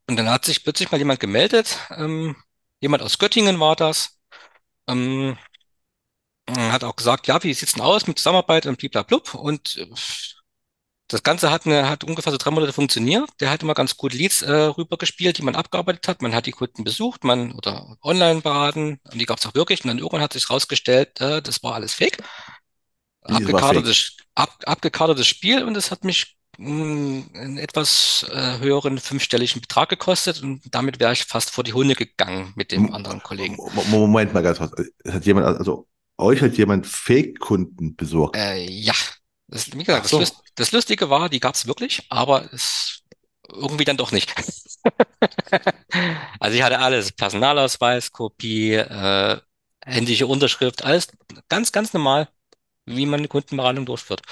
und 0.08 0.16
dann 0.16 0.28
hat 0.30 0.44
sich 0.44 0.64
plötzlich 0.64 0.90
mal 0.90 0.98
jemand 0.98 1.20
gemeldet, 1.20 1.78
ähm, 1.90 2.36
jemand 2.80 3.02
aus 3.02 3.18
Göttingen 3.18 3.60
war 3.60 3.76
das, 3.76 4.18
ähm, 4.88 5.38
hat 6.48 6.84
auch 6.84 6.96
gesagt, 6.96 7.26
ja, 7.26 7.42
wie 7.42 7.54
sieht's 7.54 7.72
denn 7.72 7.82
aus 7.82 8.06
mit 8.06 8.18
Zusammenarbeit 8.18 8.66
und 8.66 8.78
bliblablub 8.78 9.34
und 9.34 9.76
äh, 9.78 9.86
Das 11.14 11.22
Ganze 11.22 11.50
hat, 11.50 11.64
eine, 11.64 11.88
hat 11.88 12.04
ungefähr 12.04 12.32
so 12.32 12.38
drei 12.38 12.50
Monate 12.50 12.72
funktioniert. 12.72 13.30
Der 13.40 13.50
hat 13.50 13.62
immer 13.62 13.74
ganz 13.74 13.96
gut 13.96 14.12
Leads 14.12 14.42
äh, 14.42 14.52
rübergespielt, 14.52 15.38
die 15.38 15.42
man 15.42 15.54
abgearbeitet 15.54 16.08
hat. 16.08 16.22
Man 16.22 16.34
hat 16.34 16.46
die 16.46 16.50
Kunden 16.50 16.82
besucht, 16.82 17.24
man 17.24 17.52
oder 17.52 17.96
online 18.02 18.40
beraten. 18.40 18.98
Und 19.10 19.20
die 19.20 19.24
gab 19.24 19.38
es 19.38 19.46
auch 19.46 19.54
wirklich. 19.54 19.84
Und 19.84 19.88
dann 19.88 19.98
irgendwann 19.98 20.22
hat 20.22 20.32
sich 20.32 20.50
rausgestellt, 20.50 21.20
äh, 21.20 21.40
das 21.40 21.62
war 21.62 21.74
alles 21.74 21.94
Fake. 21.94 22.18
Abgekartetes, 23.22 24.16
ab, 24.34 24.54
abgekartetes 24.66 25.26
Spiel 25.26 25.62
und 25.64 25.76
es 25.76 25.90
hat 25.90 26.04
mich 26.04 26.36
mh, 26.58 27.24
einen 27.34 27.58
etwas 27.58 28.26
äh, 28.30 28.58
höheren 28.58 28.98
fünfstelligen 28.98 29.62
Betrag 29.62 29.88
gekostet 29.88 30.42
und 30.42 30.62
damit 30.70 31.00
wäre 31.00 31.14
ich 31.14 31.24
fast 31.24 31.50
vor 31.50 31.64
die 31.64 31.72
Hunde 31.72 31.94
gegangen 31.94 32.52
mit 32.54 32.70
dem 32.70 32.88
M- 32.88 32.94
anderen 32.94 33.22
Kollegen. 33.22 33.56
Moment 33.90 34.34
mal 34.34 34.42
ganz 34.42 34.58
kurz. 34.58 34.72
Hat 35.08 35.24
jemand, 35.24 35.46
also 35.46 35.86
euch 36.18 36.42
hat 36.42 36.56
jemand 36.58 36.86
Fake-Kunden 36.86 37.96
besorgt? 37.96 38.36
Äh, 38.36 38.64
ja, 38.68 38.94
das, 39.48 39.72
wie 39.72 39.84
gesagt, 39.84 40.04
das, 40.04 40.10
so. 40.10 40.18
Lust, 40.18 40.36
das 40.54 40.72
Lustige 40.72 41.10
war, 41.10 41.28
die 41.28 41.40
gab 41.40 41.54
es 41.54 41.66
wirklich, 41.66 42.06
aber 42.08 42.52
es 42.52 43.02
irgendwie 43.48 43.84
dann 43.84 43.96
doch 43.96 44.12
nicht. 44.12 44.34
Also 46.40 46.56
ich 46.56 46.62
hatte 46.62 46.78
alles, 46.78 47.12
Personalausweis, 47.12 48.12
Kopie, 48.12 48.74
äh, 48.74 49.40
händische 49.84 50.26
Unterschrift, 50.26 50.84
alles 50.84 51.08
ganz, 51.48 51.72
ganz 51.72 51.92
normal, 51.92 52.28
wie 52.86 53.06
man 53.06 53.20
eine 53.20 53.28
Kundenberatung 53.28 53.86
durchführt. 53.86 54.22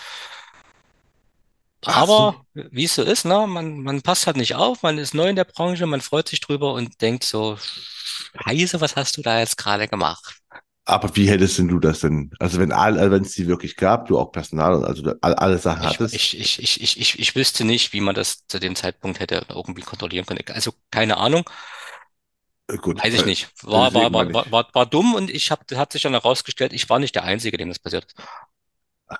Ach 1.84 2.06
so. 2.06 2.34
Aber 2.34 2.46
wie 2.54 2.84
es 2.84 2.94
so 2.94 3.02
ist, 3.02 3.24
ne, 3.24 3.46
man, 3.46 3.80
man 3.80 4.02
passt 4.02 4.26
halt 4.26 4.36
nicht 4.36 4.54
auf, 4.54 4.82
man 4.82 4.98
ist 4.98 5.14
neu 5.14 5.28
in 5.28 5.36
der 5.36 5.44
Branche, 5.44 5.86
man 5.86 6.00
freut 6.00 6.28
sich 6.28 6.40
drüber 6.40 6.74
und 6.74 7.00
denkt 7.00 7.24
so, 7.24 7.58
Scheiße, 8.44 8.80
was 8.80 8.96
hast 8.96 9.16
du 9.16 9.22
da 9.22 9.40
jetzt 9.40 9.56
gerade 9.56 9.88
gemacht? 9.88 10.36
Aber 10.84 11.14
wie 11.16 11.28
hättest 11.28 11.58
denn 11.58 11.68
du 11.68 11.78
das 11.78 12.00
denn? 12.00 12.32
Also 12.40 12.58
wenn 12.58 12.72
all, 12.72 12.98
also 12.98 13.10
wenn 13.12 13.22
es 13.22 13.32
die 13.34 13.46
wirklich 13.46 13.76
gab, 13.76 14.06
du 14.06 14.18
auch 14.18 14.32
Personal 14.32 14.74
und 14.74 14.84
also 14.84 15.14
all, 15.20 15.34
alle 15.34 15.58
Sachen 15.58 15.84
Ich, 15.84 15.88
hattest, 15.88 16.14
ich, 16.14 16.38
ich, 16.38 16.58
ich, 16.60 16.80
ich, 16.80 16.96
ich, 17.00 17.18
ich 17.18 17.34
wüsste 17.36 17.64
nicht, 17.64 17.92
wie 17.92 18.00
man 18.00 18.14
das 18.14 18.46
zu 18.46 18.58
dem 18.60 18.76
Zeitpunkt 18.76 19.20
hätte 19.20 19.44
irgendwie 19.48 19.82
kontrollieren 19.82 20.24
können. 20.26 20.40
Also 20.48 20.72
keine 20.90 21.16
Ahnung. 21.18 21.44
äh, 22.68 22.76
gut, 22.78 23.02
Weiß 23.02 23.12
ich 23.14 23.24
weil, 23.24 23.26
nicht. 23.26 23.50
War, 23.62 23.92
war, 23.94 24.12
war, 24.14 24.32
war, 24.32 24.50
war, 24.50 24.68
war 24.74 24.86
dumm 24.86 25.14
und 25.14 25.28
ich 25.30 25.50
hab, 25.50 25.70
hat 25.72 25.92
sich 25.92 26.02
dann 26.02 26.12
herausgestellt, 26.12 26.72
ich 26.72 26.88
war 26.88 26.98
nicht 26.98 27.14
der 27.14 27.24
Einzige, 27.24 27.56
dem 27.58 27.68
das 27.68 27.78
passiert 27.78 28.04
ist. 28.06 28.14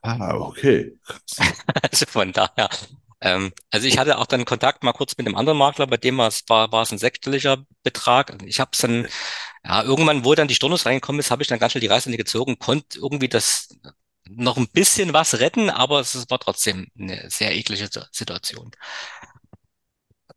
Ah, 0.03 0.35
okay. 0.37 0.93
Also 1.83 2.07
von 2.07 2.33
daher. 2.33 2.69
Ähm, 3.21 3.53
also 3.71 3.87
ich 3.87 3.99
hatte 3.99 4.19
auch 4.19 4.27
dann 4.27 4.45
Kontakt 4.45 4.83
mal 4.83 4.93
kurz 4.93 5.17
mit 5.17 5.27
dem 5.27 5.37
anderen 5.37 5.59
Makler, 5.59 5.87
bei 5.87 5.97
dem 5.97 6.19
war 6.19 6.29
es, 6.29 6.45
war, 6.49 6.73
war 6.73 6.83
es 6.83 6.93
ein 6.93 6.99
sechsstelliger 6.99 7.65
Betrag. 7.83 8.37
Ich 8.45 8.61
habe 8.61 8.71
es 8.73 8.81
dann, 8.81 9.07
ja, 9.65 9.83
irgendwann, 9.83 10.25
wo 10.25 10.35
dann 10.35 10.49
die 10.49 10.55
Stornos 10.55 10.87
reingekommen 10.87 11.21
ist, 11.21 11.31
habe 11.31 11.43
ich 11.43 11.49
dann 11.49 11.59
ganz 11.59 11.73
schnell 11.73 11.81
die 11.83 11.87
Reißleine 11.89 12.17
gezogen, 12.17 12.59
konnte 12.59 12.99
irgendwie 12.99 13.29
das 13.29 13.69
noch 14.29 14.57
ein 14.57 14.69
bisschen 14.69 15.13
was 15.13 15.39
retten, 15.41 15.71
aber 15.71 16.01
es 16.01 16.29
war 16.31 16.39
trotzdem 16.41 16.89
eine 16.99 17.29
sehr 17.31 17.55
eklige 17.57 17.89
Situation. 18.13 18.73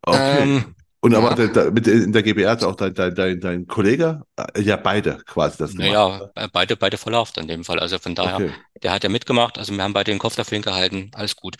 Okay. 0.06 0.48
Ähm, 0.48 0.74
Und 1.00 1.14
aber 1.14 1.34
ja, 1.34 1.48
da, 1.48 1.70
mit 1.70 1.86
in 1.86 2.12
der 2.12 2.22
GbR 2.22 2.50
hat 2.52 2.64
auch 2.64 2.74
dein, 2.76 2.94
dein, 2.94 3.14
dein, 3.14 3.40
dein 3.40 3.66
Kollege, 3.66 4.22
äh, 4.36 4.60
ja 4.62 4.76
beide 4.76 5.18
quasi 5.26 5.58
das 5.58 5.76
gemacht. 5.76 6.04
naja, 6.04 6.06
oder? 6.08 6.32
be- 6.34 6.48
beide, 6.52 6.76
beide 6.76 6.96
vollhaft 6.98 7.36
in 7.38 7.48
dem 7.48 7.64
Fall. 7.64 7.78
Also 7.80 7.98
von 7.98 8.14
daher, 8.14 8.42
Okay. 8.42 8.52
der 8.82 8.92
hat 8.92 9.02
ja 9.04 9.10
mitgemacht. 9.10 9.58
Also 9.58 9.72
wir 9.74 9.82
haben 9.82 9.92
beide 9.92 10.10
den 10.12 10.18
Kopf 10.18 10.36
dafür 10.36 10.56
hingehalten. 10.56 11.10
Alles 11.14 11.36
gut. 11.36 11.56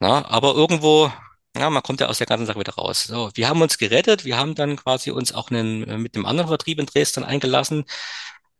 Na, 0.00 0.24
aber 0.28 0.54
irgendwo, 0.54 1.12
ja, 1.60 1.70
man 1.70 1.82
kommt 1.82 2.00
ja 2.00 2.08
aus 2.08 2.18
der 2.18 2.26
ganzen 2.26 2.46
Sache 2.46 2.60
wieder 2.60 2.74
raus. 2.74 3.04
So, 3.04 3.30
wir 3.34 3.48
haben 3.48 3.62
uns 3.62 3.78
gerettet. 3.78 4.24
Wir 4.24 4.36
haben 4.36 4.54
dann 4.54 4.76
quasi 4.76 5.10
uns 5.10 5.32
auch 5.32 5.50
einen, 5.50 5.84
äh, 5.88 5.98
mit 5.98 6.14
dem 6.14 6.26
anderen 6.26 6.48
Vertrieb 6.48 6.78
in 6.78 6.86
Dresden 6.86 7.24
eingelassen, 7.24 7.84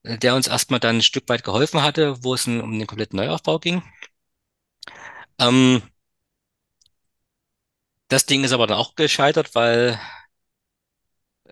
äh, 0.05 0.19
der 0.19 0.35
uns 0.35 0.49
erstmal 0.49 0.81
dann 0.81 0.97
ein 0.99 1.03
Stück 1.03 1.29
weit 1.29 1.45
geholfen 1.45 1.83
hatte, 1.83 2.23
wo 2.25 2.35
es 2.35 2.47
um 2.47 2.79
den 2.79 2.87
kompletten 2.87 3.17
Neuaufbau 3.19 3.59
ging. 3.59 3.83
Ähm, 5.39 5.83
das 8.09 8.27
Ding 8.27 8.45
ist 8.45 8.53
aber 8.53 8.67
dann 8.67 8.79
auch 8.79 8.95
gescheitert, 8.95 9.55
weil 9.55 10.01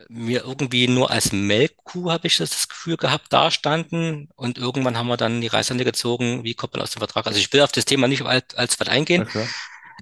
wir 0.09 0.45
irgendwie 0.45 0.89
nur 0.89 1.11
als 1.11 1.33
Melkkuh, 1.33 2.11
habe 2.11 2.27
ich 2.27 2.37
das, 2.37 2.51
das 2.51 2.69
Gefühl 2.69 2.97
gehabt, 2.97 3.33
dastanden. 3.33 4.29
Und 4.37 4.59
irgendwann 4.59 4.97
haben 4.97 5.09
wir 5.09 5.17
dann 5.17 5.41
die 5.41 5.47
Reißleine 5.47 5.85
gezogen, 5.85 6.45
wie 6.45 6.55
kommt 6.55 6.75
man 6.75 6.83
aus 6.83 6.91
dem 6.91 7.01
Vertrag. 7.01 7.27
Also 7.27 7.39
ich 7.39 7.53
will 7.53 7.63
auf 7.63 7.73
das 7.73 7.85
Thema 7.85 8.09
nicht 8.09 8.23
als, 8.23 8.55
als 8.55 8.79
weit 8.81 8.89
eingehen. 8.89 9.27
Klar. 9.27 9.49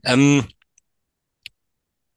Ähm, 0.05 0.49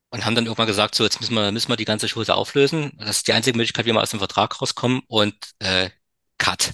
und 0.09 0.25
haben 0.25 0.35
dann 0.35 0.45
irgendwann 0.45 0.67
gesagt, 0.67 0.95
so, 0.95 1.03
jetzt 1.03 1.19
müssen 1.19 1.35
wir, 1.35 1.51
müssen 1.51 1.69
wir 1.69 1.75
die 1.75 1.85
ganze 1.85 2.07
Chose 2.07 2.33
auflösen. 2.33 2.93
Das 2.99 3.17
ist 3.17 3.27
die 3.27 3.33
einzige 3.33 3.57
Möglichkeit, 3.57 3.85
wie 3.85 3.93
wir 3.93 4.01
aus 4.01 4.11
dem 4.11 4.19
Vertrag 4.19 4.61
rauskommen. 4.61 5.01
Und 5.07 5.35
äh, 5.59 5.89
Cut. 6.37 6.73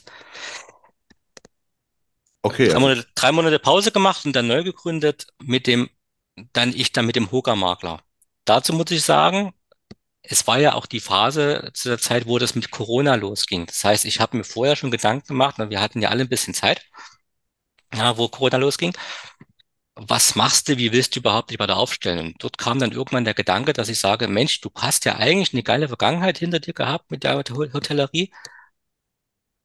Okay, 2.42 2.68
Drei 2.68 2.76
also 2.76 2.80
Monate, 2.82 3.08
drei 3.16 3.32
Monate 3.32 3.60
Pause 3.60 3.92
gemacht 3.92 4.26
und 4.26 4.36
dann 4.36 4.48
neu 4.48 4.64
gegründet 4.64 5.28
mit 5.42 5.66
dem, 5.66 5.90
dann 6.52 6.74
ich 6.76 6.92
dann 6.92 7.06
mit 7.06 7.16
dem 7.16 7.32
Hoga-Makler. 7.32 8.02
Dazu 8.46 8.74
muss 8.74 8.92
ich 8.92 9.04
sagen, 9.04 9.54
es 10.22 10.46
war 10.48 10.60
ja 10.60 10.74
auch 10.74 10.86
die 10.86 11.00
Phase 11.00 11.72
zu 11.74 11.90
der 11.90 12.00
Zeit, 12.00 12.28
wo 12.28 12.40
das 12.40 12.56
mit 12.56 12.72
Corona 12.72 13.16
losging. 13.16 13.66
Das 13.66 13.84
heißt, 13.84 14.06
ich 14.06 14.20
habe 14.20 14.38
mir 14.38 14.44
vorher 14.44 14.76
schon 14.76 14.92
Gedanken 14.92 15.28
gemacht, 15.28 15.60
und 15.60 15.70
wir 15.70 15.82
hatten 15.82 16.02
ja 16.02 16.10
alle 16.10 16.24
ein 16.24 16.30
bisschen 16.30 16.54
Zeit, 16.54 16.82
ja, 17.94 18.18
wo 18.18 18.28
Corona 18.28 18.58
losging. 18.58 18.94
Was 19.96 20.36
machst 20.36 20.70
du, 20.70 20.78
wie 20.78 20.92
willst 20.92 21.16
du 21.16 21.20
überhaupt 21.20 21.50
dich 21.50 21.58
weiter 21.60 21.78
aufstellen? 21.78 22.20
Und 22.28 22.44
dort 22.44 22.58
kam 22.60 22.78
dann 22.80 22.92
irgendwann 22.92 23.26
der 23.26 23.34
Gedanke, 23.34 23.74
dass 23.74 23.90
ich 23.90 24.00
sage, 24.00 24.28
Mensch, 24.28 24.62
du 24.62 24.70
hast 24.76 25.06
ja 25.06 25.16
eigentlich 25.16 25.54
eine 25.54 25.64
geile 25.64 25.88
Vergangenheit 25.88 26.38
hinter 26.38 26.60
dir 26.60 26.74
gehabt 26.74 27.10
mit 27.12 27.24
der 27.24 27.36
Hot- 27.38 27.50
Hotellerie. 27.52 28.32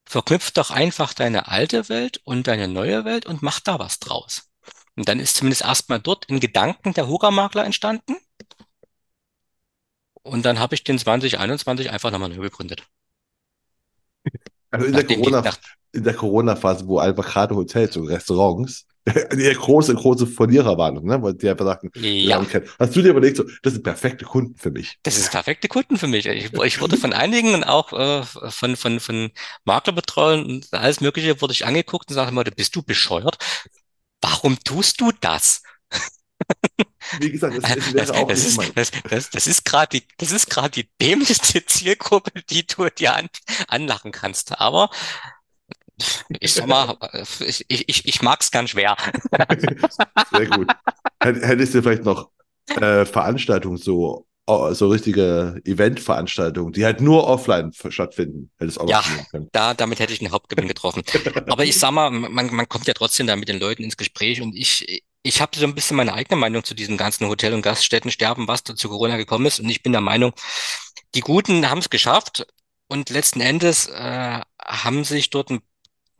Verknüpf 0.07 0.51
doch 0.51 0.72
einfach 0.72 1.14
deine 1.14 1.47
alte 1.47 1.89
Welt 1.89 2.20
und 2.24 2.49
deine 2.49 2.66
neue 2.66 3.05
Welt 3.05 3.26
und 3.26 3.43
mach 3.43 3.61
da 3.61 3.79
was 3.79 4.01
draus. 4.01 4.51
Und 4.97 5.09
dann 5.09 5.20
ist 5.20 5.37
zumindest 5.37 5.62
erstmal 5.62 6.01
dort 6.01 6.24
in 6.24 6.41
Gedanken 6.41 6.95
der 6.95 7.07
Hoga-Makler 7.07 7.64
entstanden. 7.64 8.16
Und 10.22 10.45
dann 10.45 10.61
habe 10.61 10.76
ich 10.76 10.85
den 10.85 10.97
2021 10.97 11.91
einfach 11.91 12.12
nochmal 12.12 12.29
neu 12.29 12.37
gegründet. 12.43 12.87
Also 14.70 14.87
in 14.87 14.95
der 14.95 15.05
Nachdem 15.05 15.22
die, 15.22 15.31
Corona, 15.31 15.41
nach, 15.41 15.59
in 15.93 16.05
der 16.05 16.14
Corona-Phase, 16.14 16.87
wo 16.87 16.99
einfach 16.99 17.26
gerade 17.26 17.55
Hotels 17.57 17.97
und 17.97 18.09
Restaurants 18.09 18.87
die 19.32 19.54
große, 19.54 19.94
große 19.94 20.26
Verlierer 20.26 20.76
waren, 20.78 21.04
ne? 21.04 21.22
Weil 21.22 21.34
die 21.34 21.48
einfach 21.48 21.64
sagten, 21.64 21.90
ja. 21.94 22.44
Hast 22.78 22.96
du 22.96 23.02
dir 23.02 23.11
überlegt, 23.11 23.36
so, 23.36 23.44
das 23.62 23.74
sind 23.74 23.82
perfekte 23.82 24.24
Kunden 24.24 24.56
für 24.56 24.70
mich. 24.70 24.98
das 25.02 25.16
ist 25.16 25.30
perfekte 25.30 25.68
Kunden 25.68 25.96
für 25.96 26.06
mich. 26.06 26.26
Ich, 26.26 26.52
ich 26.52 26.80
wurde 26.80 26.96
von 26.96 27.12
einigen 27.12 27.54
und 27.54 27.64
auch 27.64 27.92
äh, 27.92 28.22
von, 28.50 28.76
von, 28.76 29.00
von 29.00 29.30
Maklerbetreuern 29.64 30.44
und 30.44 30.72
alles 30.72 31.00
Mögliche 31.00 31.40
wurde 31.40 31.52
ich 31.52 31.66
angeguckt 31.66 32.09
und 32.11 32.14
sagte 32.14 32.34
mal, 32.34 32.44
bist 32.44 32.76
du 32.76 32.82
bescheuert? 32.82 33.38
Warum 34.20 34.59
tust 34.64 35.00
du 35.00 35.12
das? 35.20 35.62
Wie 37.20 37.30
gesagt, 37.30 37.56
es, 37.56 37.64
es 37.94 37.94
Das, 37.94 38.11
auch 38.11 38.28
das 38.28 38.40
nicht 38.40 38.46
ist, 38.46 38.76
das, 38.76 38.90
das, 39.09 39.30
das 39.30 39.46
ist 39.46 39.64
gerade 39.64 39.98
die, 40.00 40.06
das 40.18 40.30
ist 40.32 40.50
gerade 40.50 40.70
die 40.70 40.90
dämlichste 41.00 41.64
Zielgruppe, 41.66 42.42
die 42.50 42.66
du 42.66 42.88
dir 42.90 43.14
an, 43.14 43.28
anlachen 43.68 44.12
kannst. 44.12 44.61
Aber 44.61 44.90
ich 46.40 46.55
sag 46.55 46.66
mal, 46.66 46.96
ich, 47.40 47.64
ich, 47.68 48.07
ich 48.07 48.22
mag's 48.22 48.51
ganz 48.51 48.70
schwer. 48.70 48.96
Sehr 50.30 50.46
gut. 50.46 50.68
Hätt- 51.22 51.42
Hättest 51.42 51.74
du 51.74 51.82
vielleicht 51.82 52.05
noch 52.05 52.30
äh, 52.76 53.05
Veranstaltungen, 53.05 53.76
so, 53.78 54.26
oh, 54.46 54.72
so 54.72 54.88
richtige 54.88 55.61
Eventveranstaltungen, 55.64 56.72
die 56.72 56.84
halt 56.84 57.01
nur 57.01 57.26
offline 57.26 57.72
stattfinden, 57.72 58.51
hättest 58.59 58.80
auch 58.80 58.88
Ja, 58.88 58.99
noch 58.99 59.07
nehmen 59.09 59.26
können. 59.30 59.49
da, 59.53 59.74
damit 59.74 59.99
hätte 60.01 60.12
ich 60.12 60.20
einen 60.20 60.32
Hauptgewinn 60.32 60.68
getroffen. 60.68 61.03
Aber 61.49 61.64
ich 61.64 61.78
sag 61.78 61.92
mal, 61.92 62.11
man, 62.11 62.55
man 62.55 62.68
kommt 62.68 62.86
ja 62.86 62.94
trotzdem 62.94 63.26
da 63.26 63.36
mit 63.36 63.49
den 63.49 63.59
Leuten 63.59 63.82
ins 63.82 63.96
Gespräch 63.96 64.40
und 64.42 64.55
ich, 64.55 65.03
ich 65.22 65.40
habe 65.40 65.57
so 65.59 65.64
ein 65.66 65.74
bisschen 65.74 65.96
meine 65.96 66.14
eigene 66.14 66.38
Meinung 66.40 66.64
zu 66.64 66.74
diesem 66.74 66.96
ganzen 66.96 67.26
Hotel- 67.28 67.55
und 67.55 67.62
Gaststättensterben, 67.62 68.46
was 68.49 68.62
da 68.64 68.74
zu 68.76 68.88
Corona 68.88 69.16
gekommen 69.16 69.46
ist. 69.46 69.61
Und 69.61 69.68
ich 69.68 69.82
bin 69.82 69.92
der 69.92 70.01
Meinung, 70.01 70.32
die 71.14 71.20
Guten 71.20 71.68
haben 71.70 71.78
es 71.78 71.90
geschafft 71.90 72.46
und 72.88 73.11
letzten 73.11 73.40
Endes 73.40 73.86
äh, 73.88 74.40
haben 74.62 75.05
sich 75.05 75.30
dort 75.30 75.51
ein 75.51 75.61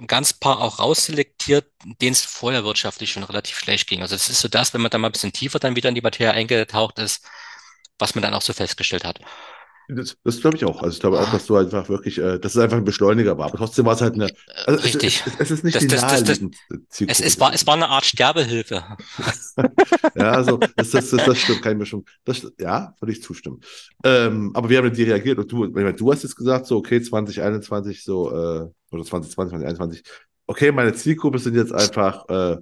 ein 0.01 0.07
ganz 0.07 0.33
paar 0.33 0.61
auch 0.61 0.79
rausselektiert, 0.79 1.67
denen 2.01 2.13
es 2.13 2.25
vorher 2.25 2.65
wirtschaftlich 2.65 3.13
schon 3.13 3.25
relativ 3.25 3.59
schlecht 3.59 3.89
ging. 3.89 4.03
Also 4.03 4.15
es 4.15 4.29
ist 4.29 4.41
so 4.41 4.49
das, 4.49 4.73
wenn 4.75 4.81
man 4.81 4.91
dann 4.91 5.01
mal 5.01 5.09
ein 5.09 5.13
bisschen 5.13 5.33
tiefer 5.33 5.59
dann 5.59 5.77
wieder 5.77 5.89
in 5.89 5.95
die 5.95 6.01
Materie 6.03 6.33
eingetaucht 6.33 6.99
ist, 6.99 7.25
was 7.99 8.15
man 8.15 8.23
dann 8.23 8.35
auch 8.35 8.43
so 8.43 8.53
festgestellt 8.53 9.05
hat. 9.05 9.21
Das, 9.91 10.17
das 10.23 10.41
glaube 10.41 10.57
ich 10.57 10.65
auch. 10.67 10.83
Also 10.83 10.95
ich 10.95 11.01
glaube 11.01 11.19
auch, 11.19 11.31
dass 11.31 11.47
du 11.47 11.57
einfach 11.57 11.89
wirklich, 11.89 12.19
äh, 12.19 12.39
dass 12.39 12.55
es 12.55 12.61
einfach 12.61 12.77
ein 12.77 12.85
Beschleuniger 12.85 13.39
war. 13.39 13.47
Aber 13.47 13.57
trotzdem 13.57 13.87
war 13.87 13.95
es 13.95 14.03
halt 14.03 14.15
eine, 14.15 14.29
also 14.67 14.79
es, 14.79 14.85
Richtig. 14.85 15.23
es, 15.25 15.33
es 15.39 15.51
ist 15.51 15.65
nicht 15.65 15.77
Das, 15.77 15.83
die 15.83 15.89
das, 15.89 16.01
das, 16.03 16.11
das, 16.11 16.41
naheliegendste 16.41 16.67
es, 16.77 16.89
Zielgruppe 16.91 17.25
es 17.25 17.41
war, 17.41 17.55
es 17.55 17.67
war 17.67 17.75
eine 17.75 17.89
Art 17.89 18.05
Sterbehilfe. 18.05 18.85
Ja, 20.15 20.33
also 20.33 20.59
das, 20.77 20.91
das, 20.91 21.11
das, 21.11 21.25
das 21.25 21.39
stimmt, 21.39 21.63
kann 21.63 21.73
ich 21.73 21.79
mir 21.79 21.87
schon, 21.87 22.05
das, 22.25 22.47
ja, 22.59 22.95
würde 23.01 23.13
ich 23.13 23.23
zustimmen. 23.23 23.61
Ähm, 24.05 24.53
aber 24.55 24.69
wie 24.71 24.77
haben 24.77 24.93
die 24.93 25.03
reagiert? 25.03 25.39
Und 25.39 25.51
du, 25.51 25.65
ich 25.65 25.73
meine, 25.73 25.95
du 25.95 26.13
hast 26.13 26.23
jetzt 26.23 26.37
gesagt, 26.37 26.67
so, 26.67 26.77
okay, 26.77 27.01
2021, 27.01 28.03
so, 28.03 28.31
äh, 28.31 28.69
oder 28.91 29.05
2020, 29.05 29.35
2021, 29.35 30.03
okay, 30.47 30.71
meine 30.71 30.93
Zielgruppe 30.95 31.39
sind 31.39 31.57
jetzt 31.57 31.73
einfach 31.73 32.29
äh, 32.29 32.57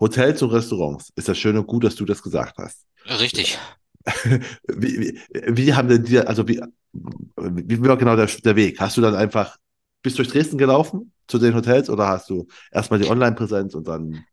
Hotels 0.00 0.42
und 0.42 0.50
Restaurants. 0.50 1.12
Ist 1.16 1.28
das 1.28 1.38
schön 1.38 1.56
und 1.56 1.66
gut, 1.66 1.84
dass 1.84 1.96
du 1.96 2.04
das 2.04 2.22
gesagt 2.22 2.58
hast. 2.58 2.84
Richtig. 3.06 3.58
Wie, 4.68 5.00
wie, 5.00 5.20
wie 5.56 5.74
haben 5.74 5.88
denn 5.88 6.04
dir, 6.04 6.28
also 6.28 6.46
wie, 6.46 6.60
wie 6.92 7.82
war 7.82 7.96
genau 7.96 8.16
der, 8.16 8.26
der 8.26 8.56
Weg? 8.56 8.80
Hast 8.80 8.96
du 8.96 9.00
dann 9.00 9.14
einfach, 9.14 9.56
bist 10.02 10.18
du 10.18 10.22
durch 10.22 10.32
Dresden 10.32 10.58
gelaufen 10.58 11.12
zu 11.26 11.38
den 11.38 11.54
Hotels 11.54 11.88
oder 11.90 12.08
hast 12.08 12.28
du 12.30 12.46
erstmal 12.70 13.00
die 13.00 13.08
Online-Präsenz 13.08 13.74
und 13.74 13.88
dann, 13.88 14.26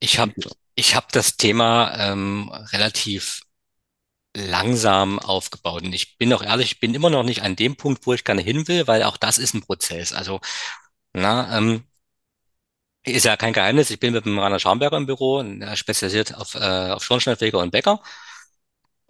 Ich 0.00 0.18
habe 0.18 0.34
ich 0.74 0.94
hab 0.94 1.10
das 1.12 1.36
Thema 1.36 1.92
ähm, 2.12 2.48
relativ 2.72 3.42
langsam 4.36 5.18
aufgebaut. 5.18 5.82
Und 5.84 5.92
ich 5.94 6.18
bin 6.18 6.32
auch 6.32 6.42
ehrlich, 6.42 6.72
ich 6.72 6.80
bin 6.80 6.94
immer 6.94 7.10
noch 7.10 7.24
nicht 7.24 7.42
an 7.42 7.56
dem 7.56 7.76
Punkt, 7.76 8.06
wo 8.06 8.14
ich 8.14 8.24
gerne 8.24 8.42
hin 8.42 8.68
will, 8.68 8.86
weil 8.86 9.02
auch 9.04 9.16
das 9.16 9.38
ist 9.38 9.54
ein 9.54 9.62
Prozess. 9.62 10.12
Also, 10.12 10.40
na, 11.14 11.58
ähm, 11.58 11.84
ist 13.04 13.24
ja 13.24 13.36
kein 13.36 13.52
Geheimnis. 13.52 13.90
Ich 13.90 14.00
bin 14.00 14.12
mit 14.12 14.24
dem 14.26 14.38
Rainer 14.38 14.58
Schamberger 14.58 14.96
im 14.96 15.06
Büro, 15.06 15.40
äh, 15.42 15.76
spezialisiert 15.76 16.34
auf, 16.34 16.54
äh, 16.54 16.90
auf 16.90 17.04
Schornsteinfeger 17.04 17.58
und 17.58 17.70
Bäcker. 17.70 18.02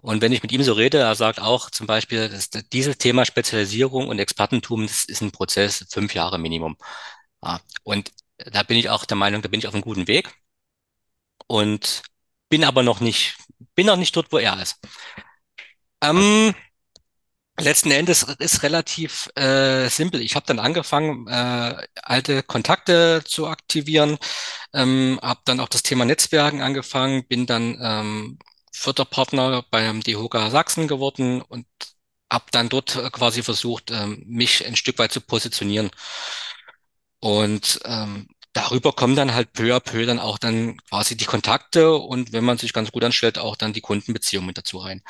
Und 0.00 0.22
wenn 0.22 0.32
ich 0.32 0.42
mit 0.42 0.52
ihm 0.52 0.62
so 0.62 0.74
rede, 0.74 0.98
er 0.98 1.14
sagt 1.16 1.40
auch 1.40 1.70
zum 1.70 1.86
Beispiel, 1.86 2.28
dass 2.28 2.50
dieses 2.50 2.98
Thema 2.98 3.24
Spezialisierung 3.24 4.08
und 4.08 4.18
Expertentum, 4.20 4.86
das 4.86 5.04
ist 5.04 5.22
ein 5.22 5.32
Prozess, 5.32 5.84
fünf 5.90 6.14
Jahre 6.14 6.38
Minimum. 6.38 6.76
Ja, 7.42 7.60
und 7.84 8.12
da 8.38 8.62
bin 8.62 8.78
ich 8.78 8.90
auch 8.90 9.04
der 9.04 9.16
Meinung, 9.16 9.42
da 9.42 9.48
bin 9.48 9.60
ich 9.60 9.66
auf 9.66 9.74
einem 9.74 9.82
guten 9.82 10.06
Weg 10.08 10.32
und 11.46 12.02
bin 12.48 12.64
aber 12.64 12.82
noch 12.82 13.00
nicht, 13.00 13.36
bin 13.74 13.86
noch 13.86 13.96
nicht 13.96 14.14
dort, 14.16 14.32
wo 14.32 14.38
er 14.38 14.60
ist. 14.62 14.78
Ähm, 16.02 16.54
letzten 17.58 17.90
Endes 17.90 18.22
ist 18.38 18.62
relativ 18.62 19.28
äh, 19.36 19.88
simpel. 19.88 20.20
Ich 20.22 20.36
habe 20.36 20.46
dann 20.46 20.58
angefangen, 20.60 21.26
äh, 21.28 21.86
alte 22.02 22.42
Kontakte 22.42 23.22
zu 23.24 23.48
aktivieren, 23.48 24.18
ähm, 24.72 25.18
habe 25.22 25.40
dann 25.44 25.60
auch 25.60 25.68
das 25.68 25.82
Thema 25.82 26.04
Netzwerken 26.04 26.62
angefangen, 26.62 27.26
bin 27.26 27.46
dann 27.46 27.78
ähm, 27.82 28.38
Förderpartner 28.78 29.64
beim 29.70 30.02
DEHOGA 30.02 30.50
Sachsen 30.50 30.88
geworden 30.88 31.42
und 31.42 31.66
habe 32.32 32.46
dann 32.52 32.68
dort 32.68 32.96
äh, 32.96 33.10
quasi 33.10 33.42
versucht, 33.42 33.90
ähm, 33.90 34.22
mich 34.26 34.64
ein 34.66 34.76
Stück 34.76 34.98
weit 34.98 35.12
zu 35.12 35.20
positionieren. 35.20 35.90
Und 37.20 37.80
ähm, 37.84 38.28
darüber 38.52 38.92
kommen 38.92 39.16
dann 39.16 39.34
halt 39.34 39.52
peu 39.52 39.74
à 39.74 39.80
peu 39.80 40.06
dann 40.06 40.18
auch 40.20 40.38
dann 40.38 40.78
quasi 40.88 41.16
die 41.16 41.24
Kontakte 41.24 41.94
und 41.96 42.32
wenn 42.32 42.44
man 42.44 42.58
sich 42.58 42.72
ganz 42.72 42.92
gut 42.92 43.04
anstellt, 43.04 43.38
auch 43.38 43.56
dann 43.56 43.72
die 43.72 43.80
Kundenbeziehungen 43.80 44.54
dazu 44.54 44.78
rein. 44.78 45.02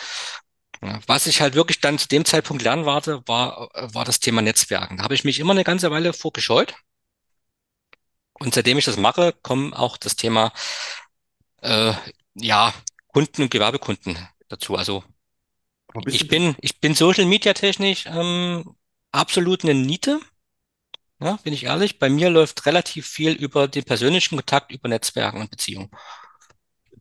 Was 1.07 1.27
ich 1.27 1.41
halt 1.41 1.55
wirklich 1.55 1.81
dann 1.81 1.99
zu 1.99 2.07
dem 2.09 2.25
Zeitpunkt 2.25 2.63
lernen 2.63 2.87
warte, 2.87 3.23
war, 3.27 3.69
äh, 3.75 3.93
war 3.95 4.05
das 4.05 4.21
Thema 4.21 4.43
Netzwerken. 4.43 4.99
Da 4.99 5.05
habe 5.05 5.15
ich 5.15 5.25
mich 5.25 5.41
immer 5.41 5.53
eine 5.53 5.65
ganze 5.65 5.91
Weile 5.91 6.13
vorgescheut. 6.13 6.75
Und 8.35 8.55
seitdem 8.55 8.79
ich 8.79 8.85
das 8.85 8.97
mache, 8.97 9.33
kommen 9.43 9.75
auch 9.75 9.97
das 9.97 10.15
Thema 10.17 10.53
äh, 11.63 11.93
ja, 12.35 12.73
Kunden 13.09 13.43
und 13.43 13.51
Gewerbekunden 13.51 14.17
dazu. 14.49 14.77
Also 14.77 15.05
ich 16.09 16.29
bin, 16.29 16.57
ich 16.61 16.81
bin 16.81 16.95
Social 16.95 17.27
Media 17.27 17.53
technisch 17.55 18.07
ähm, 18.07 18.77
absolut 19.13 19.65
eine 19.65 19.75
Niete. 19.75 20.21
Ja, 21.21 21.37
bin 21.45 21.53
ich 21.53 21.65
ehrlich. 21.65 21.99
Bei 22.01 22.09
mir 22.11 22.29
läuft 22.31 22.67
relativ 22.67 23.07
viel 23.07 23.33
über 23.33 23.69
den 23.69 23.85
persönlichen 23.85 24.37
Kontakt, 24.37 24.73
über 24.73 24.89
Netzwerken 24.89 25.41
und 25.41 25.51
Beziehungen. 25.51 25.91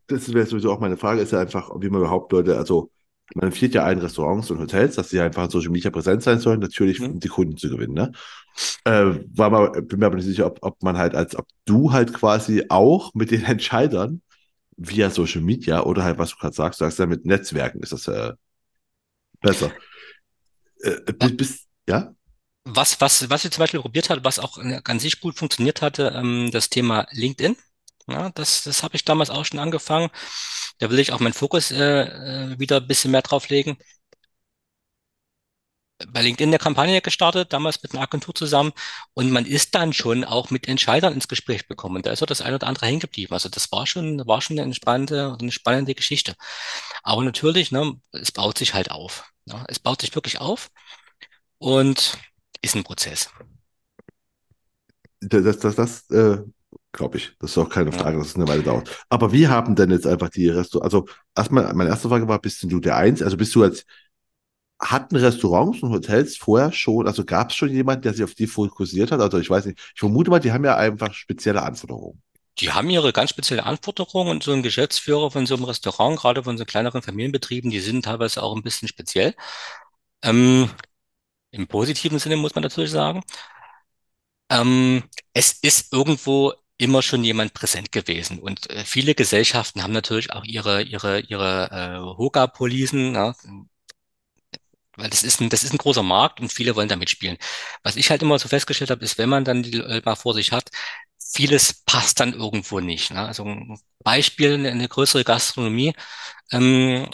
das 0.07 0.33
wäre 0.33 0.45
sowieso 0.45 0.71
auch 0.71 0.79
meine 0.79 0.97
Frage, 0.97 1.21
ist 1.21 1.31
ja 1.31 1.39
einfach, 1.41 1.69
wie 1.79 1.89
man 1.89 2.01
überhaupt 2.01 2.31
Leute, 2.31 2.57
also 2.57 2.91
man 3.35 3.47
empfiehlt 3.47 3.73
ja 3.73 3.83
allen 3.83 3.99
Restaurants 3.99 4.49
und 4.51 4.59
Hotels, 4.59 4.95
dass 4.95 5.09
sie 5.09 5.19
einfach 5.19 5.45
in 5.45 5.49
Social 5.49 5.71
Media 5.71 5.91
präsent 5.91 6.23
sein 6.23 6.39
sollen, 6.39 6.59
natürlich 6.61 6.99
Hm? 6.99 7.11
um 7.11 7.19
die 7.19 7.27
Kunden 7.27 7.57
zu 7.57 7.69
gewinnen, 7.69 7.93
ne? 7.93 8.11
Äh, 8.85 9.19
war 9.35 9.49
mal, 9.49 9.71
bin 9.83 9.99
mir 9.99 10.07
aber 10.07 10.15
nicht 10.15 10.25
sicher, 10.25 10.47
ob, 10.47 10.59
ob 10.61 10.81
man 10.83 10.97
halt, 10.97 11.15
als 11.15 11.35
ob 11.35 11.45
du 11.65 11.91
halt 11.91 12.13
quasi 12.13 12.65
auch 12.69 13.13
mit 13.15 13.31
den 13.31 13.43
Entscheidern 13.45 14.21
via 14.77 15.09
Social 15.09 15.41
Media 15.41 15.81
oder 15.83 16.03
halt, 16.03 16.17
was 16.17 16.31
du 16.31 16.37
gerade 16.37 16.55
sagst, 16.55 16.79
du 16.79 16.85
sagst 16.85 16.99
ja 16.99 17.05
mit 17.05 17.25
Netzwerken 17.25 17.81
ist 17.81 17.91
das 17.91 18.07
äh, 18.07 18.33
besser. 19.41 19.71
Äh, 20.81 21.13
bist, 21.13 21.37
bist, 21.37 21.67
ja? 21.89 22.13
Was, 22.63 23.01
was, 23.01 23.29
was 23.29 23.43
ich 23.45 23.51
zum 23.51 23.61
Beispiel 23.61 23.81
probiert 23.81 24.09
hat, 24.09 24.23
was 24.23 24.39
auch 24.39 24.57
äh, 24.59 24.79
an 24.83 24.99
sich 24.99 25.19
gut 25.19 25.37
funktioniert 25.37 25.81
hatte, 25.81 26.13
ähm, 26.15 26.51
das 26.51 26.69
Thema 26.69 27.07
LinkedIn. 27.11 27.57
Ja, 28.07 28.29
das, 28.29 28.63
das 28.63 28.83
habe 28.83 28.95
ich 28.95 29.03
damals 29.03 29.29
auch 29.29 29.43
schon 29.45 29.59
angefangen. 29.59 30.09
Da 30.79 30.89
will 30.89 30.99
ich 30.99 31.11
auch 31.11 31.19
meinen 31.19 31.33
Fokus 31.33 31.71
äh, 31.71 32.53
äh, 32.53 32.59
wieder 32.59 32.77
ein 32.77 32.87
bisschen 32.87 33.11
mehr 33.11 33.21
drauf 33.21 33.49
legen. 33.49 33.77
Bei 36.09 36.21
LinkedIn 36.21 36.49
eine 36.49 36.59
Kampagne 36.59 37.01
gestartet, 37.01 37.53
damals 37.53 37.81
mit 37.81 37.93
einer 37.93 38.03
Agentur 38.03 38.35
zusammen. 38.35 38.71
Und 39.15 39.31
man 39.31 39.45
ist 39.45 39.73
dann 39.73 39.93
schon 39.93 40.23
auch 40.23 40.51
mit 40.51 40.67
Entscheidern 40.67 41.13
ins 41.13 41.27
Gespräch 41.27 41.67
gekommen. 41.67 42.03
Da 42.03 42.11
ist 42.11 42.21
auch 42.21 42.27
das 42.27 42.41
eine 42.41 42.55
oder 42.55 42.67
andere 42.67 42.85
hängen 42.85 42.99
geblieben. 42.99 43.33
Also 43.33 43.49
das 43.49 43.71
war 43.71 43.87
schon, 43.87 44.25
war 44.27 44.41
schon 44.41 44.59
eine 44.59 44.75
spannende, 44.75 45.35
eine 45.39 45.51
spannende 45.51 45.95
Geschichte. 45.95 46.35
Aber 47.03 47.23
natürlich, 47.23 47.71
ne, 47.71 47.99
es 48.11 48.31
baut 48.31 48.57
sich 48.59 48.73
halt 48.75 48.91
auf. 48.91 49.31
Ja, 49.45 49.63
es 49.69 49.79
baut 49.79 50.01
sich 50.01 50.13
wirklich 50.15 50.39
auf 50.39 50.69
und 51.59 52.17
ist 52.61 52.75
ein 52.75 52.83
Prozess. 52.83 53.29
Das, 55.21 55.59
das, 55.59 55.75
das, 55.75 56.09
äh, 56.11 56.37
glaube 56.91 57.17
ich. 57.17 57.35
Das 57.39 57.51
ist 57.51 57.57
auch 57.57 57.69
keine 57.69 57.91
Ja. 57.91 57.97
Frage, 58.01 58.17
dass 58.17 58.27
es 58.29 58.35
eine 58.35 58.47
Weile 58.47 58.63
dauert. 58.63 59.05
Aber 59.09 59.31
wie 59.31 59.47
haben 59.47 59.75
denn 59.75 59.91
jetzt 59.91 60.07
einfach 60.07 60.29
die 60.29 60.49
Restaurants, 60.49 60.95
also 60.95 61.07
erstmal, 61.35 61.73
meine 61.73 61.89
erste 61.89 62.09
Frage 62.09 62.27
war, 62.27 62.39
bist 62.39 62.61
denn 62.63 62.69
du 62.69 62.79
der 62.79 62.97
Einzige, 62.97 63.25
also 63.25 63.37
bist 63.37 63.53
du 63.55 63.63
als, 63.63 63.83
hatten 64.79 65.15
Restaurants 65.15 65.81
und 65.81 65.91
Hotels 65.91 66.37
vorher 66.37 66.71
schon, 66.71 67.07
also 67.07 67.25
gab 67.25 67.49
es 67.49 67.55
schon 67.55 67.69
jemanden, 67.69 68.03
der 68.03 68.13
sich 68.13 68.23
auf 68.23 68.35
die 68.35 68.47
fokussiert 68.47 69.11
hat? 69.11 69.19
Also 69.21 69.39
ich 69.39 69.49
weiß 69.49 69.65
nicht, 69.65 69.79
ich 69.93 69.99
vermute 69.99 70.29
mal, 70.29 70.39
die 70.39 70.51
haben 70.51 70.65
ja 70.65 70.75
einfach 70.75 71.13
spezielle 71.13 71.63
Anforderungen. 71.63 72.21
Die 72.59 72.71
haben 72.71 72.89
ihre 72.89 73.13
ganz 73.13 73.29
spezielle 73.29 73.65
Anforderungen 73.65 74.31
und 74.31 74.43
so 74.43 74.51
ein 74.51 74.63
Geschäftsführer 74.63 75.29
von 75.31 75.45
so 75.45 75.55
einem 75.55 75.65
Restaurant, 75.65 76.19
gerade 76.19 76.43
von 76.43 76.57
so 76.57 76.65
kleineren 76.65 77.01
Familienbetrieben, 77.01 77.69
die 77.69 77.79
sind 77.79 78.05
teilweise 78.05 78.41
auch 78.41 78.55
ein 78.55 78.63
bisschen 78.63 78.87
speziell. 78.87 79.35
Ähm, 80.23 80.69
im 81.51 81.67
positiven 81.67 82.19
Sinne 82.19 82.37
muss 82.37 82.55
man 82.55 82.63
natürlich 82.63 82.91
sagen. 82.91 83.23
Ähm, 84.49 85.03
es 85.33 85.53
ist 85.61 85.93
irgendwo 85.93 86.53
immer 86.77 87.01
schon 87.01 87.23
jemand 87.23 87.53
präsent 87.53 87.91
gewesen. 87.91 88.39
Und 88.39 88.69
äh, 88.69 88.83
viele 88.85 89.15
Gesellschaften 89.15 89.83
haben 89.83 89.93
natürlich 89.93 90.31
auch 90.33 90.43
ihre, 90.43 90.83
ihre, 90.83 91.21
ihre 91.21 91.69
äh, 91.71 92.17
Hoga-Policen, 92.17 93.15
ja, 93.15 93.35
weil 94.97 95.09
das 95.09 95.23
ist 95.23 95.41
ein, 95.41 95.49
das 95.49 95.63
ist 95.63 95.73
ein 95.73 95.77
großer 95.77 96.03
Markt 96.03 96.39
und 96.41 96.51
viele 96.53 96.75
wollen 96.75 96.89
da 96.89 96.95
mitspielen. 96.97 97.37
Was 97.83 97.95
ich 97.95 98.09
halt 98.09 98.21
immer 98.21 98.39
so 98.39 98.47
festgestellt 98.49 98.91
habe, 98.91 99.05
ist, 99.05 99.17
wenn 99.17 99.29
man 99.29 99.45
dann 99.45 99.63
die 99.63 99.79
mal 100.05 100.15
vor 100.15 100.33
sich 100.33 100.51
hat, 100.51 100.69
vieles 101.19 101.83
passt 101.85 102.19
dann 102.19 102.33
irgendwo 102.33 102.79
nicht. 102.79 103.11
Ne? 103.11 103.25
Also 103.27 103.45
ein 103.45 103.79
Beispiel, 104.03 104.55
eine, 104.55 104.71
eine 104.71 104.87
größere 104.89 105.23
Gastronomie, 105.23 105.93
ähm, 106.51 107.09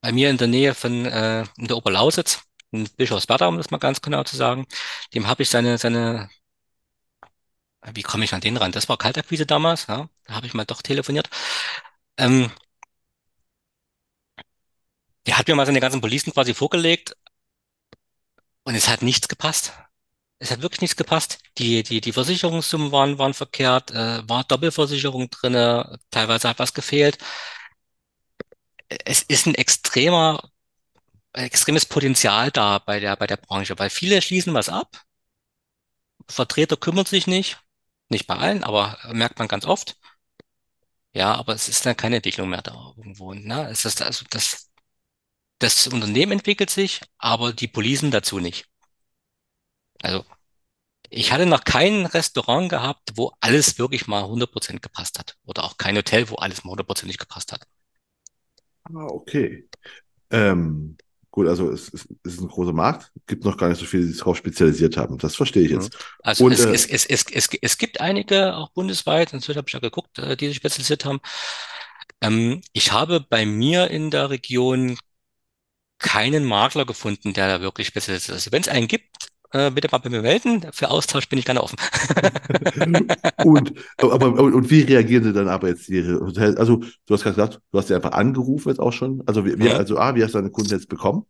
bei 0.00 0.12
mir 0.12 0.30
in 0.30 0.38
der 0.38 0.48
Nähe 0.48 0.74
von 0.74 1.06
äh, 1.06 1.44
in 1.56 1.68
der 1.68 1.76
Oberlausitz, 1.76 2.42
in 2.70 2.88
Bischofswerda, 2.96 3.46
um 3.48 3.56
das 3.58 3.70
mal 3.70 3.78
ganz 3.78 4.00
genau 4.02 4.24
zu 4.24 4.36
sagen, 4.36 4.66
dem 5.14 5.26
habe 5.28 5.42
ich 5.42 5.50
seine, 5.50 5.78
seine, 5.78 6.30
wie 7.92 8.02
komme 8.02 8.24
ich 8.24 8.34
an 8.34 8.40
den 8.40 8.56
ran? 8.56 8.72
Das 8.72 8.88
war 8.88 8.96
Kaltakquise 8.98 9.46
damals, 9.46 9.86
ja, 9.86 10.08
da 10.24 10.34
habe 10.34 10.46
ich 10.46 10.54
mal 10.54 10.64
doch 10.64 10.82
telefoniert. 10.82 11.28
Ähm, 12.18 12.50
der 15.28 15.38
hat 15.38 15.46
mir 15.46 15.54
mal 15.54 15.66
seine 15.66 15.80
ganzen 15.80 16.00
Policen 16.00 16.32
quasi 16.32 16.54
vorgelegt 16.54 17.14
und 18.64 18.74
es 18.74 18.88
hat 18.88 19.02
nichts 19.02 19.28
gepasst. 19.28 19.72
Es 20.38 20.50
hat 20.50 20.62
wirklich 20.62 20.80
nichts 20.80 20.96
gepasst. 20.96 21.38
Die, 21.58 21.82
die, 21.82 22.00
die 22.00 22.12
Versicherungssummen 22.12 22.92
waren, 22.92 23.18
waren 23.18 23.34
verkehrt, 23.34 23.90
äh, 23.90 24.26
war 24.28 24.44
Doppelversicherung 24.44 25.28
drinne, 25.30 25.98
teilweise 26.10 26.48
hat 26.48 26.58
was 26.58 26.72
gefehlt. 26.74 27.18
Es 29.04 29.22
ist 29.22 29.46
ein 29.46 29.54
extremer, 29.54 30.50
extremes 31.34 31.86
Potenzial 31.86 32.50
da 32.50 32.78
bei 32.78 33.00
der, 33.00 33.16
bei 33.16 33.26
der 33.26 33.36
Branche, 33.36 33.78
weil 33.78 33.90
viele 33.90 34.22
schließen 34.22 34.54
was 34.54 34.68
ab. 34.68 35.04
Vertreter 36.28 36.76
kümmern 36.76 37.06
sich 37.06 37.26
nicht. 37.26 37.58
Nicht 38.08 38.26
bei 38.26 38.36
allen, 38.36 38.64
aber 38.64 38.98
merkt 39.12 39.38
man 39.38 39.48
ganz 39.48 39.66
oft. 39.66 39.96
Ja, 41.12 41.34
aber 41.34 41.54
es 41.54 41.68
ist 41.68 41.84
dann 41.84 41.96
keine 41.96 42.16
Entwicklung 42.16 42.48
mehr 42.50 42.62
da 42.62 42.94
irgendwo. 42.96 43.34
Ne? 43.34 43.68
Es 43.70 43.84
ist 43.84 44.00
also 44.02 44.24
das, 44.30 44.70
das 45.58 45.86
Unternehmen 45.88 46.32
entwickelt 46.32 46.70
sich, 46.70 47.00
aber 47.18 47.52
die 47.52 47.68
Policen 47.68 48.10
dazu 48.10 48.38
nicht. 48.38 48.66
Also 50.02 50.24
ich 51.10 51.32
hatte 51.32 51.46
noch 51.46 51.64
kein 51.64 52.06
Restaurant 52.06 52.68
gehabt, 52.68 53.12
wo 53.16 53.32
alles 53.40 53.78
wirklich 53.78 54.06
mal 54.06 54.24
100% 54.24 54.82
gepasst 54.82 55.18
hat. 55.18 55.36
Oder 55.44 55.64
auch 55.64 55.78
kein 55.78 55.96
Hotel, 55.96 56.28
wo 56.28 56.36
alles 56.36 56.64
mal 56.64 56.72
100% 56.72 57.18
gepasst 57.18 57.52
hat. 57.52 57.66
Ah, 58.84 59.06
okay. 59.06 59.68
Ähm, 60.30 60.96
gut, 61.30 61.46
also 61.48 61.70
es, 61.70 61.92
es, 61.92 62.06
es 62.24 62.34
ist 62.34 62.40
ein 62.40 62.48
großer 62.48 62.72
Markt, 62.72 63.10
gibt 63.26 63.44
noch 63.44 63.56
gar 63.56 63.68
nicht 63.68 63.78
so 63.78 63.86
viele, 63.86 64.02
die 64.04 64.10
sich 64.10 64.18
darauf 64.18 64.36
spezialisiert 64.36 64.96
haben. 64.96 65.16
Das 65.18 65.36
verstehe 65.36 65.64
ich 65.64 65.70
jetzt. 65.70 65.96
Also 66.22 66.44
Und, 66.44 66.52
es, 66.52 66.64
äh, 66.64 66.72
es, 66.72 66.86
es, 66.86 67.06
es, 67.06 67.26
es, 67.32 67.48
es 67.60 67.78
gibt 67.78 68.00
einige, 68.00 68.54
auch 68.56 68.70
bundesweit, 68.70 69.32
inzwischen 69.32 69.58
habe 69.58 69.68
ich 69.68 69.74
ja 69.74 69.80
geguckt, 69.80 70.18
äh, 70.18 70.36
die 70.36 70.48
sich 70.48 70.56
spezialisiert 70.56 71.04
haben. 71.06 71.20
Ähm, 72.20 72.60
ich 72.72 72.92
habe 72.92 73.20
bei 73.20 73.46
mir 73.46 73.90
in 73.90 74.10
der 74.10 74.30
Region 74.30 74.98
keinen 75.98 76.44
Makler 76.44 76.86
gefunden, 76.86 77.32
der 77.34 77.48
da 77.48 77.60
wirklich 77.60 77.88
spezialisiert 77.88 78.30
ist. 78.30 78.34
Also 78.34 78.52
wenn 78.52 78.62
es 78.62 78.68
einen 78.68 78.88
gibt, 78.88 79.28
äh, 79.52 79.70
bitte 79.70 79.88
mal 79.90 79.98
bei 79.98 80.10
mir 80.10 80.22
melden. 80.22 80.66
Für 80.72 80.90
Austausch 80.90 81.28
bin 81.28 81.38
ich 81.38 81.44
gerne 81.44 81.62
offen. 81.62 81.78
und, 83.40 83.72
aber, 83.98 84.32
und 84.32 84.70
wie 84.70 84.82
reagieren 84.82 85.24
sie 85.24 85.32
dann 85.32 85.48
aber 85.48 85.68
jetzt 85.68 85.88
ihre 85.88 86.20
Hotels? 86.20 86.56
Also, 86.56 86.76
du 87.06 87.14
hast 87.14 87.22
gerade 87.22 87.36
gesagt, 87.36 87.60
du 87.70 87.78
hast 87.78 87.88
sie 87.88 87.94
einfach 87.94 88.12
angerufen 88.12 88.68
jetzt 88.68 88.80
auch 88.80 88.92
schon. 88.92 89.22
Also, 89.26 89.44
wie, 89.46 89.56
Mhm. 89.56 89.68
also 89.72 89.98
A, 89.98 90.14
wie 90.14 90.22
hast 90.24 90.34
du 90.34 90.38
deine 90.38 90.50
Kunden 90.50 90.70
jetzt 90.72 90.88
bekommen? 90.88 91.24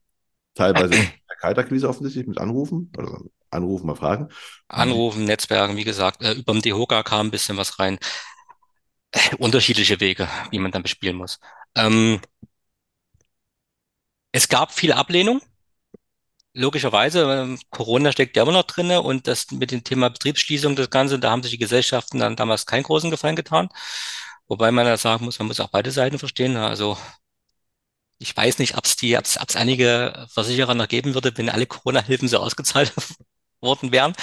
Teilweise 0.54 1.08
Kaltakquise 1.40 1.88
offensichtlich 1.88 2.26
mit 2.26 2.38
Anrufen. 2.38 2.92
Oder 2.98 3.20
anrufen, 3.50 3.86
mal 3.86 3.94
fragen. 3.96 4.28
Anrufen, 4.68 5.24
Netzwerken, 5.24 5.76
wie 5.76 5.84
gesagt, 5.84 6.22
äh, 6.22 6.32
über 6.32 6.52
den 6.54 6.62
DeHoga 6.62 7.02
kam 7.02 7.26
ein 7.28 7.30
bisschen 7.30 7.56
was 7.56 7.78
rein. 7.78 7.98
Äh, 9.12 9.34
unterschiedliche 9.36 10.00
Wege, 10.00 10.28
wie 10.50 10.58
man 10.58 10.70
dann 10.70 10.82
bespielen 10.82 11.16
muss. 11.16 11.38
Ähm, 11.74 12.20
es 14.38 14.48
gab 14.48 14.72
viel 14.72 14.92
Ablehnung. 14.92 15.42
Logischerweise, 16.54 17.22
ähm, 17.24 17.58
Corona 17.70 18.12
steckt 18.12 18.36
ja 18.36 18.44
immer 18.44 18.52
noch 18.52 18.62
drinne 18.62 19.02
und 19.02 19.26
das 19.26 19.50
mit 19.50 19.70
dem 19.72 19.82
Thema 19.84 20.10
Betriebsschließung, 20.10 20.76
das 20.76 20.90
Ganze, 20.90 21.18
da 21.18 21.30
haben 21.30 21.42
sich 21.42 21.52
die 21.52 21.58
Gesellschaften 21.58 22.20
dann 22.20 22.36
damals 22.36 22.64
keinen 22.66 22.84
großen 22.84 23.10
Gefallen 23.10 23.36
getan. 23.36 23.68
Wobei 24.48 24.70
man 24.70 24.86
da 24.86 24.96
sagen 24.96 25.24
muss, 25.24 25.38
man 25.40 25.48
muss 25.48 25.60
auch 25.60 25.70
beide 25.70 25.90
Seiten 25.90 26.18
verstehen. 26.20 26.56
Also 26.56 26.96
ich 28.18 28.36
weiß 28.36 28.58
nicht, 28.60 28.76
ob 28.76 28.84
es 28.84 28.96
die, 28.96 29.16
ob 29.16 29.24
es 29.24 29.56
einige 29.56 30.26
Versicherer 30.30 30.74
noch 30.74 30.88
geben 30.88 31.14
würde, 31.14 31.36
wenn 31.36 31.50
alle 31.50 31.66
Corona-Hilfen 31.66 32.28
so 32.28 32.38
ausgezahlt 32.38 32.92
worden 33.60 33.92
wären. 33.92 34.14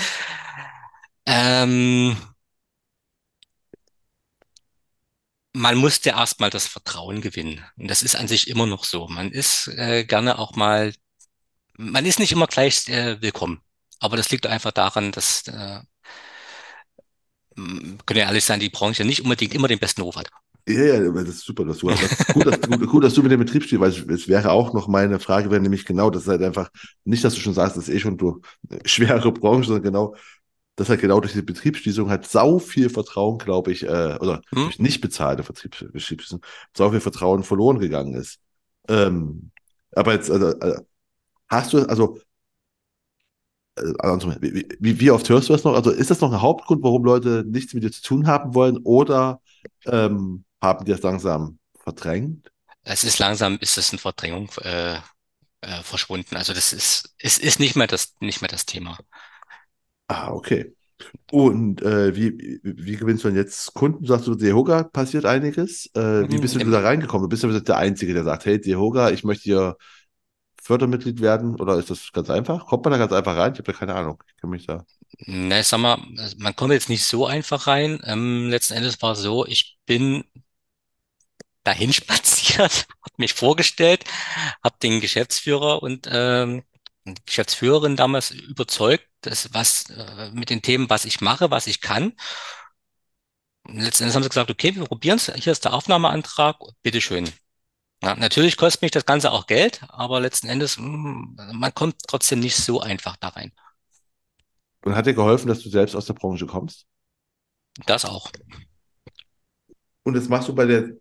Ähm, 1.26 2.18
man 5.56 5.78
musste 5.78 6.10
erstmal 6.10 6.50
das 6.50 6.68
Vertrauen 6.68 7.22
gewinnen. 7.22 7.64
Und 7.78 7.90
das 7.90 8.04
ist 8.04 8.16
an 8.16 8.28
sich 8.28 8.50
immer 8.50 8.66
noch 8.66 8.84
so. 8.84 9.08
Man 9.08 9.32
ist 9.32 9.68
äh, 9.70 10.04
gerne 10.04 10.38
auch 10.38 10.56
mal, 10.56 10.94
man 11.78 12.06
ist 12.06 12.20
nicht 12.20 12.34
immer 12.34 12.48
gleich 12.48 12.88
äh, 12.90 13.22
willkommen. 13.22 13.62
Aber 14.00 14.18
das 14.18 14.30
liegt 14.30 14.46
einfach 14.46 14.72
daran, 14.72 15.12
dass, 15.12 15.48
äh, 15.48 15.80
können 17.56 18.00
wir 18.10 18.24
ehrlich 18.24 18.44
sein, 18.44 18.60
die 18.60 18.70
Branche 18.70 19.06
nicht 19.06 19.22
unbedingt 19.22 19.54
immer 19.54 19.70
den 19.70 19.80
besten 19.80 20.02
Ruf 20.02 20.18
hat. 20.18 20.30
Ja, 20.68 20.84
ja, 20.84 21.12
das 21.12 21.30
ist 21.30 21.46
super, 21.46 21.64
dass 21.64 21.78
du 21.78 21.92
hast. 21.92 22.34
Gut, 22.34 22.46
dass, 22.48 22.60
gut, 22.60 22.88
gut, 22.88 23.04
dass 23.04 23.14
du 23.14 23.22
mit 23.22 23.32
dem 23.32 23.40
Betrieb 23.40 23.64
stehst, 23.64 23.80
weil 23.80 23.92
es, 23.92 24.00
es 24.00 24.28
wäre 24.28 24.52
auch 24.52 24.74
noch 24.74 24.88
meine 24.88 25.20
Frage, 25.20 25.52
wäre 25.52 25.62
nämlich 25.62 25.86
genau, 25.86 26.10
das 26.10 26.24
ist 26.24 26.28
halt 26.28 26.42
einfach, 26.42 26.70
nicht, 27.04 27.24
dass 27.24 27.36
du 27.36 27.40
schon 27.40 27.54
sagst, 27.54 27.78
das 27.78 27.88
ist 27.88 27.96
eh 27.96 28.00
schon 28.00 28.18
du, 28.18 28.42
schwere 28.84 29.32
Branche, 29.32 29.68
sondern 29.68 29.84
genau, 29.84 30.16
dass 30.76 30.90
halt 30.90 31.02
genau 31.02 31.20
durch 31.20 31.34
die 31.34 31.42
Betriebsschließung 31.42 32.10
halt 32.10 32.28
sau 32.28 32.60
viel 32.60 32.90
Vertrauen, 32.90 33.38
glaube 33.38 33.72
ich, 33.72 33.84
äh, 33.84 34.18
oder 34.20 34.42
Hm? 34.54 34.68
durch 34.68 34.80
nicht 34.80 35.02
bezahlte 35.02 35.44
Vertriebs- 35.44 35.80
Betriebsschließung, 35.92 36.42
sau 36.76 36.92
viel 36.92 37.00
Vertrauen 37.02 37.44
verloren 37.44 37.80
gegangen 37.80 38.14
ist. 38.16 38.40
Ähm, 38.88 39.52
aber 39.92 40.14
jetzt, 40.14 40.30
also, 40.32 40.50
äh, 40.60 40.82
hast 41.50 41.74
du, 41.74 41.80
also, 41.88 42.20
äh, 43.78 43.82
andersrum, 44.00 44.36
wie, 44.42 44.68
wie, 44.80 45.00
wie 45.00 45.12
oft 45.12 45.28
hörst 45.30 45.50
du 45.50 45.54
das 45.54 45.64
noch? 45.64 45.74
Also, 45.76 45.92
ist 45.92 46.10
das 46.12 46.22
noch 46.22 46.32
ein 46.32 46.42
Hauptgrund, 46.42 46.84
warum 46.84 47.04
Leute 47.06 47.44
nichts 47.48 47.74
mit 47.74 47.84
dir 47.84 47.92
zu 47.92 48.02
tun 48.04 48.28
haben 48.28 48.54
wollen 48.56 48.78
oder 48.80 49.42
ähm, 49.86 50.46
haben 50.62 50.86
die 50.86 50.92
das 50.92 51.02
langsam 51.02 51.60
verdrängt? 51.80 52.52
Es 52.84 53.04
ist 53.04 53.20
langsam, 53.20 53.58
ist 53.60 53.78
es 53.78 53.92
in 53.92 54.00
Verdrängung 54.00 54.50
äh, 54.62 54.96
äh, 55.62 55.84
verschwunden. 55.84 56.36
Also 56.38 56.54
das 56.54 56.74
ist, 56.74 57.16
es 57.20 57.38
ist 57.38 57.60
nicht 57.60 57.76
mehr 57.76 57.88
das, 57.88 58.16
nicht 58.20 58.42
mehr 58.42 58.50
das 58.50 58.66
Thema. 58.66 59.00
Ah, 60.08 60.32
okay. 60.32 60.76
Und 61.32 61.82
äh, 61.82 62.16
wie, 62.16 62.60
wie, 62.64 62.96
gewinnst 62.96 63.24
du 63.24 63.28
denn 63.28 63.38
jetzt 63.38 63.74
Kunden? 63.74 64.06
Sagst 64.06 64.28
du, 64.28 64.36
Dehoga 64.36 64.84
passiert 64.84 65.26
einiges? 65.26 65.88
Äh, 65.94 66.30
wie 66.30 66.38
bist 66.38 66.56
du 66.56 66.72
da 66.72 66.80
reingekommen? 66.80 67.24
Du 67.24 67.30
bist 67.30 67.44
ja 67.44 67.60
der 67.60 67.78
Einzige, 67.78 68.14
der 68.14 68.24
sagt, 68.24 68.46
hey, 68.46 68.62
Dehoga, 68.62 69.10
ich 69.10 69.24
möchte 69.24 69.44
hier 69.44 69.78
Fördermitglied 70.62 71.22
werden. 71.22 71.60
Oder 71.60 71.78
ist 71.78 71.90
das 71.90 72.12
ganz 72.12 72.30
einfach? 72.30 72.66
Kommt 72.66 72.86
man 72.86 72.92
da 72.92 72.98
ganz 72.98 73.12
einfach 73.12 73.36
rein? 73.36 73.54
Ich 73.54 73.60
habe 73.60 73.72
da 73.72 73.78
keine 73.78 73.96
Ahnung. 73.96 74.24
Ich 74.28 74.38
kann 74.38 74.50
mich 74.50 74.66
da. 74.66 74.86
Na, 75.28 75.60
ich 75.60 75.68
sag 75.68 75.80
mal, 75.80 76.00
also 76.18 76.36
man 76.40 76.56
kommt 76.56 76.74
jetzt 76.74 76.90
nicht 76.90 77.04
so 77.04 77.26
einfach 77.26 77.68
rein. 77.68 78.00
Ähm, 78.04 78.50
letzten 78.50 78.74
Endes 78.74 79.02
war 79.02 79.14
es 79.14 79.20
so, 79.20 79.46
ich 79.46 79.78
bin 79.86 80.24
dahin 81.64 81.94
spaziert, 81.94 82.88
habe 83.02 83.16
mich 83.18 83.34
vorgestellt, 83.34 84.06
habe 84.64 84.76
den 84.82 85.02
Geschäftsführer 85.02 85.84
und 85.84 86.08
ähm, 86.12 86.64
Geschäftsführerin 87.26 87.96
damals 87.96 88.32
überzeugt, 88.32 89.08
dass 89.22 89.54
was 89.54 89.90
äh, 89.90 90.32
mit 90.32 90.50
den 90.50 90.62
Themen, 90.62 90.90
was 90.90 91.06
ich 91.06 91.22
mache, 91.22 91.52
was 91.52 91.68
ich 91.68 91.82
kann. 91.82 92.14
Und 93.68 93.80
letzten 93.80 94.04
Endes 94.04 94.16
haben 94.16 94.24
sie 94.24 94.30
gesagt, 94.30 94.50
okay, 94.50 94.76
wir 94.76 94.86
probieren 94.86 95.18
es. 95.18 95.32
Hier 95.36 95.52
ist 95.52 95.66
der 95.66 95.74
Aufnahmeantrag, 95.74 96.58
bitteschön. 96.84 97.30
Ja, 98.04 98.16
natürlich 98.16 98.58
kostet 98.58 98.82
mich 98.82 98.92
das 98.92 99.06
Ganze 99.06 99.32
auch 99.32 99.48
Geld, 99.48 99.82
aber 99.90 100.20
letzten 100.20 100.48
Endes, 100.48 100.78
mh, 100.78 101.54
man 101.54 101.74
kommt 101.74 101.96
trotzdem 102.08 102.40
nicht 102.40 102.56
so 102.56 102.82
einfach 102.82 103.16
da 103.18 103.30
rein. 103.30 103.52
Und 104.84 104.96
hat 104.96 105.08
dir 105.08 105.14
geholfen, 105.14 105.48
dass 105.48 105.62
du 105.62 105.70
selbst 105.70 105.96
aus 105.96 106.06
der 106.06 106.14
Branche 106.14 106.46
kommst? 106.46 106.86
Das 107.86 108.06
auch. 108.06 108.32
Und 110.04 110.14
das 110.14 110.30
machst 110.30 110.48
du 110.48 110.56
bei 110.56 110.66
der, 110.66 110.92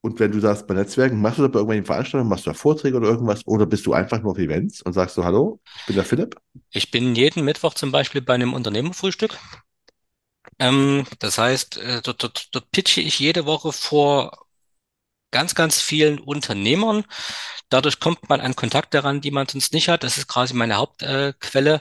und 0.00 0.20
wenn 0.20 0.30
du 0.30 0.40
sagst, 0.40 0.66
bei 0.66 0.74
Netzwerken, 0.74 1.20
machst 1.20 1.38
du 1.38 1.42
das 1.42 1.50
bei 1.50 1.58
irgendwelchen 1.58 1.86
Veranstaltungen, 1.86 2.30
machst 2.30 2.46
du 2.46 2.50
da 2.50 2.54
Vorträge 2.54 2.96
oder 2.96 3.08
irgendwas? 3.08 3.46
Oder 3.46 3.66
bist 3.66 3.86
du 3.86 3.92
einfach 3.92 4.20
nur 4.22 4.32
auf 4.32 4.38
Events 4.38 4.82
und 4.82 4.92
sagst 4.92 5.16
so, 5.16 5.24
hallo, 5.24 5.60
ich 5.80 5.86
bin 5.86 5.96
der 5.96 6.04
Philipp? 6.04 6.36
Ich 6.70 6.90
bin 6.90 7.14
jeden 7.14 7.44
Mittwoch 7.44 7.74
zum 7.74 7.90
Beispiel 7.92 8.20
bei 8.20 8.34
einem 8.34 8.54
Unternehmerfrühstück. 8.54 9.36
Ähm, 10.58 11.06
das 11.18 11.38
heißt, 11.38 11.78
äh, 11.78 12.02
dort, 12.02 12.22
dort, 12.22 12.48
dort 12.54 12.70
pitche 12.70 13.00
ich 13.00 13.18
jede 13.18 13.46
Woche 13.46 13.72
vor 13.72 14.46
ganz, 15.30 15.54
ganz 15.54 15.80
vielen 15.80 16.18
Unternehmern. 16.18 17.04
Dadurch 17.68 18.00
kommt 18.00 18.28
man 18.28 18.40
an 18.40 18.56
Kontakte 18.56 19.04
ran, 19.04 19.20
die 19.20 19.30
man 19.30 19.48
sonst 19.48 19.72
nicht 19.72 19.88
hat. 19.88 20.04
Das 20.04 20.18
ist 20.18 20.28
quasi 20.28 20.54
meine 20.54 20.76
Hauptquelle. 20.76 21.74
Äh. 21.74 21.80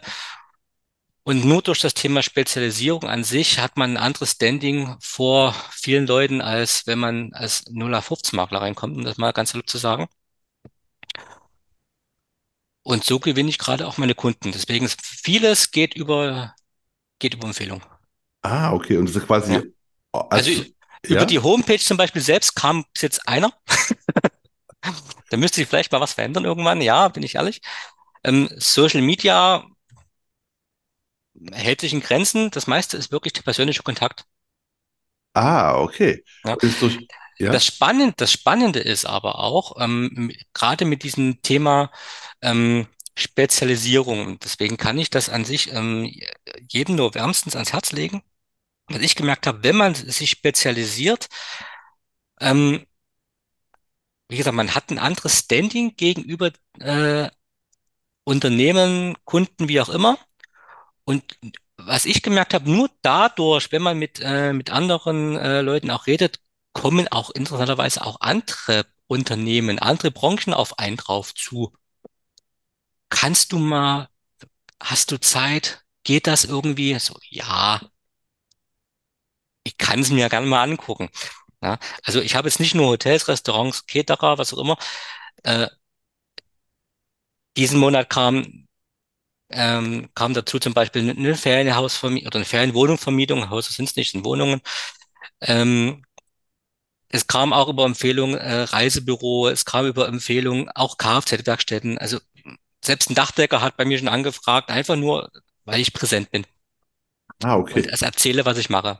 Und 1.28 1.43
nur 1.43 1.63
durch 1.63 1.80
das 1.80 1.95
Thema 1.95 2.21
Spezialisierung 2.21 3.05
an 3.05 3.23
sich 3.23 3.57
hat 3.57 3.78
man 3.78 3.93
ein 3.93 3.97
anderes 3.97 4.34
Standing 4.34 4.95
vor 4.99 5.55
vielen 5.71 6.05
Leuten, 6.05 6.39
als 6.39 6.86
wenn 6.86 6.99
man 6.99 7.34
als 7.34 7.65
0815-Makler 7.65 8.61
reinkommt, 8.61 8.95
um 8.95 9.03
das 9.03 9.17
mal 9.17 9.34
ganz 9.34 9.51
salopp 9.51 9.67
zu 9.67 9.80
sagen. 9.80 10.07
Und 12.84 13.03
so 13.03 13.19
gewinne 13.19 13.49
ich 13.49 13.57
gerade 13.57 13.88
auch 13.88 13.97
meine 13.97 14.13
Kunden. 14.13 14.51
Deswegen 14.51 14.86
ist 14.86 15.01
vieles 15.01 15.71
geht 15.71 15.95
über, 15.95 16.53
geht 17.17 17.34
über 17.34 17.47
Empfehlung. 17.47 17.82
Ah, 18.43 18.71
okay. 18.71 18.97
Und 18.97 19.09
das 19.09 19.15
ist 19.15 19.26
quasi 19.26 19.53
Ja. 19.53 19.63
Also 20.30 20.51
Als, 20.51 20.67
über 21.07 21.21
ja? 21.21 21.26
die 21.26 21.39
Homepage 21.39 21.80
zum 21.80 21.97
Beispiel 21.97 22.21
selbst 22.21 22.55
kam 22.55 22.86
bis 22.93 23.01
jetzt 23.01 23.28
einer. 23.28 23.51
Da 25.32 25.38
müsste 25.38 25.55
sich 25.55 25.67
vielleicht 25.67 25.91
mal 25.91 25.99
was 25.99 26.13
verändern 26.13 26.45
irgendwann. 26.45 26.80
Ja, 26.82 27.07
bin 27.07 27.23
ich 27.23 27.36
ehrlich. 27.36 27.61
Ähm, 28.23 28.47
Social 28.57 29.01
Media 29.01 29.65
hält 31.51 31.81
sich 31.81 31.93
in 31.93 32.01
Grenzen. 32.01 32.51
Das 32.51 32.67
meiste 32.67 32.97
ist 32.97 33.11
wirklich 33.11 33.33
der 33.33 33.43
persönliche 33.43 33.83
Kontakt. 33.83 34.25
Ah, 35.33 35.79
okay. 35.81 36.23
Ja. 36.45 36.55
Durch, 36.55 36.99
ja? 37.38 37.51
Das 37.51 37.65
Spannende, 37.65 38.13
das 38.17 38.31
Spannende 38.31 38.79
ist 38.79 39.05
aber 39.05 39.39
auch, 39.39 39.81
ähm, 39.81 40.31
gerade 40.53 40.86
mit 40.86 41.03
diesem 41.03 41.41
Thema 41.41 41.91
ähm, 42.41 42.88
Spezialisierung. 43.17 44.39
Deswegen 44.39 44.77
kann 44.77 44.97
ich 44.97 45.09
das 45.09 45.29
an 45.29 45.45
sich 45.45 45.71
ähm, 45.73 46.11
jedem 46.69 46.95
nur 46.95 47.13
wärmstens 47.13 47.55
ans 47.55 47.73
Herz 47.73 47.91
legen. 47.91 48.23
Was 48.88 49.01
ich 49.01 49.15
gemerkt 49.15 49.47
habe, 49.47 49.63
wenn 49.63 49.75
man 49.75 49.95
sich 49.95 50.29
spezialisiert, 50.29 51.27
ähm, 52.39 52.86
wie 54.29 54.38
gesagt, 54.38 54.55
man 54.55 54.73
hat 54.73 54.89
ein 54.91 54.99
anderes 54.99 55.39
Standing 55.39 55.95
gegenüber 55.95 56.51
äh, 56.79 57.29
Unternehmen, 58.23 59.15
Kunden, 59.23 59.67
wie 59.69 59.81
auch 59.81 59.89
immer. 59.89 60.17
Und 61.06 61.24
was 61.78 62.06
ich 62.06 62.22
gemerkt 62.24 62.53
habe, 62.53 62.70
nur 62.70 62.89
dadurch, 63.01 63.72
wenn 63.72 63.82
man 63.82 63.97
mit, 63.99 64.20
äh, 64.22 64.53
mit 64.53 64.72
anderen 64.72 65.38
äh, 65.38 65.62
Leuten 65.62 65.91
auch 65.91 66.08
redet, 66.08 66.39
kommen 66.74 67.08
auch 67.10 67.30
interessanterweise 67.32 68.06
auch 68.06 68.22
andere 68.22 68.86
Unternehmen, 69.08 69.80
andere 69.80 70.12
Branchen 70.12 70.53
auf 70.53 70.80
einen 70.80 70.97
drauf 70.97 71.34
zu. 71.34 71.74
Kannst 73.10 73.51
du 73.51 73.58
mal, 73.60 74.10
hast 74.82 75.12
du 75.12 75.20
Zeit? 75.20 75.84
Geht 76.03 76.28
das 76.28 76.45
irgendwie? 76.45 76.97
So, 76.99 77.18
ja, 77.30 77.82
ich 79.64 79.78
kann 79.78 79.99
es 80.01 80.10
mir 80.10 80.30
gerne 80.30 80.47
mal 80.47 80.64
angucken. 80.64 81.10
Ja, 81.64 81.80
also 82.03 82.22
ich 82.22 82.36
habe 82.36 82.47
jetzt 82.49 82.60
nicht 82.60 82.76
nur 82.76 82.88
Hotels, 82.89 83.28
Restaurants, 83.28 83.88
Caterer, 83.88 84.38
was 84.38 84.53
auch 84.53 84.60
immer. 84.60 84.78
Äh, 85.43 85.70
diesen 87.58 87.80
Monat 87.80 88.10
kam 88.10 88.64
ähm, 89.50 90.10
kam 90.16 90.34
dazu 90.34 90.60
zum 90.60 90.74
Beispiel 90.74 91.10
eine 91.12 91.36
Ferienhausvermietung 91.36 92.28
oder 92.28 92.38
eine 92.38 92.46
Ferienwohnungsvermietung, 92.46 93.50
Häuser 93.50 93.72
sind 93.74 93.89
es 93.89 93.96
nicht, 93.96 94.12
sind 94.12 94.26
Wohnungen. 94.26 94.62
Ähm, 95.41 96.04
es 97.10 97.28
kam 97.28 97.54
auch 97.54 97.70
über 97.70 97.86
Empfehlungen 97.86 98.36
äh, 98.38 98.62
Reisebüro, 98.64 99.48
es 99.48 99.66
kam 99.66 99.86
über 99.88 100.08
Empfehlungen 100.08 100.70
auch 100.70 100.98
Kfz-Werkstätten. 100.98 101.98
Also 101.98 102.20
selbst 102.84 103.10
ein 103.10 103.16
Dachdecker 103.16 103.62
hat 103.62 103.78
bei 103.78 103.86
mir 103.86 103.98
schon 104.00 104.08
angefragt, 104.08 104.70
einfach 104.72 104.96
nur, 104.96 105.32
weil 105.66 105.82
ich 105.82 105.93
präsent 105.93 106.32
bin 106.32 106.46
Ah, 107.43 107.58
und 107.70 107.86
okay. 107.86 107.88
es 107.88 108.02
erzähle, 108.02 108.46
was 108.46 108.58
ich 108.58 108.70
mache. 108.72 109.00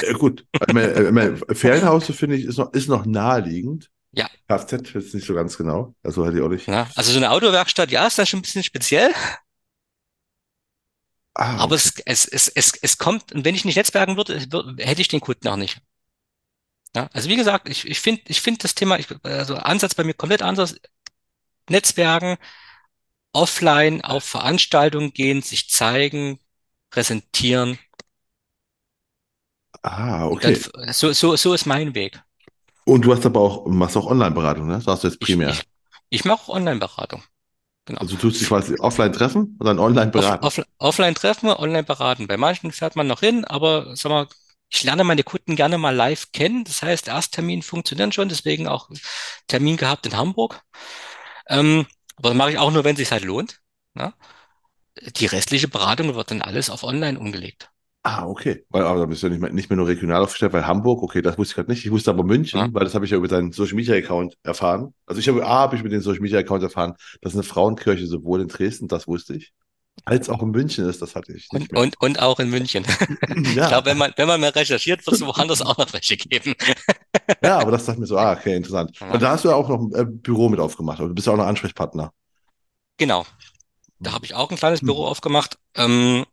Ja, 0.00 0.12
gut. 0.14 0.46
Ich 0.66 0.74
meine, 0.74 0.88
äh, 1.48 1.54
Ferienhaus, 1.54 2.06
finde 2.06 2.36
ich, 2.36 2.44
ist 2.44 2.58
noch, 2.58 2.72
ist 2.72 2.88
noch 2.88 3.04
naheliegend. 3.06 3.90
Ja, 4.12 4.28
Kfz 4.48 4.94
ist 4.94 5.14
nicht 5.14 5.26
so 5.26 5.34
ganz 5.34 5.56
genau. 5.58 5.94
Also 6.02 6.24
hatte 6.26 6.36
ich 6.38 6.42
auch 6.42 6.48
nicht. 6.48 6.68
ja. 6.68 6.88
Also 6.96 7.12
so 7.12 7.18
eine 7.18 7.30
Autowerkstatt, 7.30 7.90
ja, 7.90 8.06
ist 8.06 8.18
dann 8.18 8.26
schon 8.26 8.38
ein 8.40 8.42
bisschen 8.42 8.62
speziell, 8.64 9.12
Ah, 11.34 11.62
aber 11.62 11.74
okay. 11.74 11.76
es, 11.76 11.94
es, 12.06 12.26
es, 12.26 12.48
es, 12.48 12.72
es 12.82 12.98
kommt, 12.98 13.32
und 13.32 13.44
wenn 13.44 13.54
ich 13.54 13.64
nicht 13.64 13.76
netzwerken 13.76 14.16
würde, 14.16 14.38
hätte 14.78 15.00
ich 15.00 15.08
den 15.08 15.20
Kunden 15.20 15.48
auch 15.48 15.56
nicht. 15.56 15.80
Ja, 16.94 17.08
also 17.12 17.28
wie 17.28 17.36
gesagt, 17.36 17.68
ich, 17.68 17.86
ich 17.88 18.00
finde, 18.00 18.22
ich 18.28 18.40
finde 18.42 18.60
das 18.62 18.74
Thema, 18.74 18.98
ich, 18.98 19.06
also 19.22 19.56
Ansatz 19.56 19.94
bei 19.94 20.04
mir 20.04 20.14
komplett 20.14 20.42
anders. 20.42 20.74
Netzwerken, 21.70 22.38
offline 23.32 24.02
auf 24.02 24.24
Veranstaltungen 24.24 25.12
gehen, 25.12 25.42
sich 25.42 25.70
zeigen, 25.70 26.40
präsentieren 26.90 27.78
Ah, 29.82 30.26
und 30.28 30.44
dann 30.44 30.54
okay. 30.54 30.64
so 30.92 31.12
so 31.12 31.36
so 31.36 31.54
ist 31.54 31.66
mein 31.66 31.94
Weg. 31.94 32.20
Und 32.84 33.04
du 33.04 33.12
hast 33.12 33.26
aber 33.26 33.40
auch, 33.40 33.66
machst 33.66 33.96
auch 33.96 34.06
Online-Beratung, 34.06 34.66
ne? 34.66 34.80
Sagst 34.80 35.04
du 35.04 35.08
jetzt 35.08 35.20
Ich 35.20 35.26
primär. 35.26 35.48
ich 35.48 35.62
ich 36.10 36.24
mache 36.26 36.50
Online-Beratung, 36.52 37.22
genau. 37.86 38.00
Also 38.00 38.16
du 38.16 38.22
tust 38.22 38.40
dich 38.40 38.48
quasi 38.48 38.78
offline 38.78 39.12
treffen 39.14 39.56
und 39.58 39.64
dann 39.66 39.78
online 39.78 40.10
Off, 40.14 40.30
beraten. 40.30 40.42
off, 40.42 40.60
offline 40.78 41.14
treffen, 41.14 41.48
online 41.48 41.84
beraten. 41.84 42.26
Bei 42.26 42.36
manchen 42.36 42.72
fährt 42.72 42.96
man 42.96 43.06
noch 43.06 43.20
hin, 43.20 43.44
aber 43.46 43.96
sag 43.96 44.10
mal, 44.10 44.28
ich 44.70 44.82
lerne 44.84 45.04
meine 45.04 45.22
Kunden 45.24 45.56
gerne 45.56 45.78
mal 45.78 45.94
live 45.94 46.32
kennen. 46.32 46.64
Das 46.64 46.82
heißt, 46.82 47.08
Ersttermin 47.08 47.62
funktionieren 47.62 48.12
schon, 48.12 48.28
deswegen 48.28 48.68
auch 48.68 48.90
Termin 49.48 49.76
gehabt 49.76 50.06
in 50.06 50.16
Hamburg. 50.16 50.62
Ähm, 51.48 51.86
aber 52.16 52.30
das 52.30 52.38
mache 52.38 52.52
ich 52.52 52.58
auch 52.58 52.72
nur, 52.72 52.84
wenn 52.84 52.94
es 52.96 53.00
sich 53.00 53.12
halt 53.12 53.24
lohnt. 53.24 53.60
Ne? 53.94 54.14
Die 55.18 55.26
restliche 55.26 55.68
Beratung 55.68 56.14
wird 56.14 56.30
dann 56.30 56.42
alles 56.42 56.70
auf 56.70 56.82
online 56.84 57.18
umgelegt. 57.20 57.71
Ah, 58.04 58.26
okay. 58.26 58.64
Weil, 58.70 58.82
aber 58.82 58.98
da 59.00 59.06
bist 59.06 59.22
du 59.22 59.28
nicht 59.28 59.40
mehr, 59.40 59.52
nicht 59.52 59.70
mehr 59.70 59.76
nur 59.76 59.86
regional 59.86 60.22
aufgestellt, 60.22 60.52
weil 60.52 60.66
Hamburg, 60.66 61.02
okay, 61.04 61.22
das 61.22 61.38
wusste 61.38 61.52
ich 61.52 61.54
gerade 61.56 61.70
nicht. 61.70 61.84
Ich 61.84 61.92
wusste 61.92 62.10
aber? 62.10 62.24
München, 62.24 62.74
weil 62.74 62.82
das 62.84 62.94
habe 62.96 63.04
ich 63.04 63.12
ja 63.12 63.16
über 63.16 63.28
deinen 63.28 63.52
Social 63.52 63.76
Media 63.76 63.94
Account 63.94 64.36
erfahren. 64.42 64.92
Also 65.06 65.20
ich 65.20 65.28
habe, 65.28 65.46
A, 65.46 65.60
habe 65.60 65.76
ich 65.76 65.84
mit 65.84 65.92
dem 65.92 66.00
Social 66.00 66.20
Media 66.20 66.40
Account 66.40 66.64
erfahren, 66.64 66.94
dass 67.20 67.34
eine 67.34 67.44
Frauenkirche 67.44 68.06
sowohl 68.08 68.40
in 68.40 68.48
Dresden, 68.48 68.88
das 68.88 69.06
wusste 69.06 69.36
ich, 69.36 69.52
als 70.04 70.28
auch 70.30 70.42
in 70.42 70.50
München 70.50 70.86
ist, 70.88 71.02
das 71.02 71.16
hatte 71.16 71.32
ich 71.34 71.52
nicht 71.52 71.70
Und, 71.70 71.72
mehr. 71.72 71.82
und, 71.82 72.00
und 72.00 72.18
auch 72.20 72.40
in 72.40 72.48
München. 72.50 72.86
Ich 73.62 73.66
Ja, 73.66 73.68
glaube, 73.68 73.86
wenn 73.90 73.98
man, 73.98 74.12
wenn 74.16 74.26
man 74.28 74.40
mehr 74.40 74.54
recherchiert, 74.54 75.06
wird 75.06 75.16
es 75.16 75.22
woanders 75.26 75.62
auch 75.62 75.76
noch 75.78 75.92
welche 75.92 76.16
geben. 76.16 76.54
ja, 77.42 77.58
aber 77.58 77.70
das 77.72 77.84
dachte 77.84 77.96
ich 77.96 78.00
mir 78.00 78.06
so, 78.06 78.18
ah, 78.18 78.32
okay, 78.32 78.56
interessant. 78.56 78.92
Ja, 79.00 79.06
Und 79.08 79.22
da 79.22 79.30
hast 79.32 79.44
du 79.44 79.48
ja 79.48 79.54
auch 79.56 79.68
noch 79.68 79.80
ein 79.80 79.92
äh, 79.94 80.04
Büro 80.06 80.48
mit 80.48 80.60
aufgemacht, 80.60 81.00
oder 81.00 81.08
du 81.08 81.14
bist 81.14 81.26
ja 81.26 81.32
auch 81.32 81.36
noch 81.36 81.46
Ansprechpartner. 81.46 82.12
genau. 82.98 83.26
Da 84.02 84.12
habe 84.12 84.26
ich 84.26 84.34
auch 84.34 84.50
ein 84.50 84.56
kleines 84.58 84.82
Büro 84.82 85.06
Mhm. 85.06 85.08
aufgemacht. 85.08 85.58
Ähm, 85.76 86.26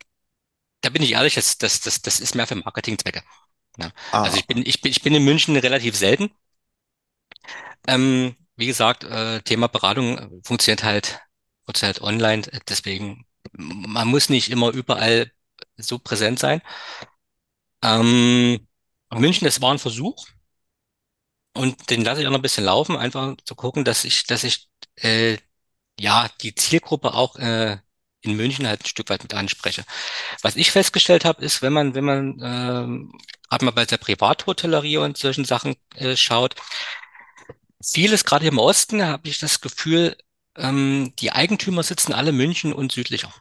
da 0.82 0.90
bin 0.90 1.02
ich 1.04 1.14
ehrlich, 1.14 1.36
das, 1.36 1.58
das, 1.58 1.82
das, 1.82 2.02
das 2.02 2.20
ist 2.20 2.36
mehr 2.36 2.48
für 2.48 2.56
Marketingzwecke. 2.56 3.24
Ja. 3.80 3.92
Also 4.22 4.38
Ah, 4.38 4.40
ich 4.40 4.48
bin, 4.48 4.60
ich 4.66 4.82
bin, 4.82 4.92
ich 4.92 5.02
bin 5.04 5.16
in 5.16 5.26
München 5.26 5.56
relativ 5.58 5.96
selten. 5.98 6.32
Ähm, 7.88 8.36
wie 8.56 8.68
gesagt, 8.68 9.04
äh, 9.04 9.42
Thema 9.42 9.68
Beratung 9.68 10.18
äh, 10.18 10.30
funktioniert 10.44 10.84
halt, 10.84 11.20
funktioniert 11.66 12.02
halt 12.02 12.08
online. 12.08 12.42
Deswegen, 12.68 13.26
man 13.54 14.08
muss 14.08 14.30
nicht 14.30 14.50
immer 14.50 14.70
überall 14.72 15.32
so 15.78 16.00
präsent 16.00 16.40
sein. 16.40 16.62
Ähm, 17.84 18.68
München, 19.14 19.46
das 19.46 19.62
war 19.62 19.72
ein 19.74 19.80
Versuch 19.80 20.26
und 21.54 21.90
den 21.90 22.04
lasse 22.04 22.22
ich 22.22 22.28
auch 22.28 22.32
noch 22.32 22.40
ein 22.40 22.42
bisschen 22.42 22.64
laufen, 22.66 22.96
einfach 22.98 23.36
zu 23.44 23.56
gucken, 23.56 23.84
dass 23.86 24.06
ich, 24.06 24.24
dass 24.26 24.44
ich 24.44 24.70
äh, 24.96 25.38
ja 26.00 26.30
die 26.42 26.56
Zielgruppe 26.56 27.14
auch 27.14 27.38
äh, 27.38 27.80
in 28.22 28.36
München 28.36 28.68
halt 28.68 28.84
ein 28.84 28.88
Stück 28.88 29.10
weit 29.10 29.24
mit 29.24 29.34
anspreche. 29.34 29.84
Was 30.42 30.56
ich 30.56 30.72
festgestellt 30.72 31.26
habe, 31.26 31.44
ist, 31.44 31.62
wenn 31.62 31.74
man, 31.74 31.96
wenn 31.96 32.06
man 32.06 32.40
ähm, 32.42 33.14
gerade 33.50 33.66
mal 33.66 33.72
bei 33.72 33.86
der 33.86 33.98
Privathotellerie 33.98 34.98
und 34.98 35.18
solchen 35.18 35.46
Sachen 35.46 35.76
äh, 35.96 36.16
schaut, 36.16 36.56
vieles, 37.82 38.26
gerade 38.26 38.48
im 38.48 38.58
Osten, 38.58 39.04
habe 39.04 39.28
ich 39.28 39.40
das 39.40 39.62
Gefühl, 39.62 40.18
ähm, 40.56 41.14
die 41.20 41.32
Eigentümer 41.32 41.84
sitzen 41.84 42.14
alle 42.14 42.32
München 42.32 42.74
und 42.74 42.92
südlicher. 42.92 43.34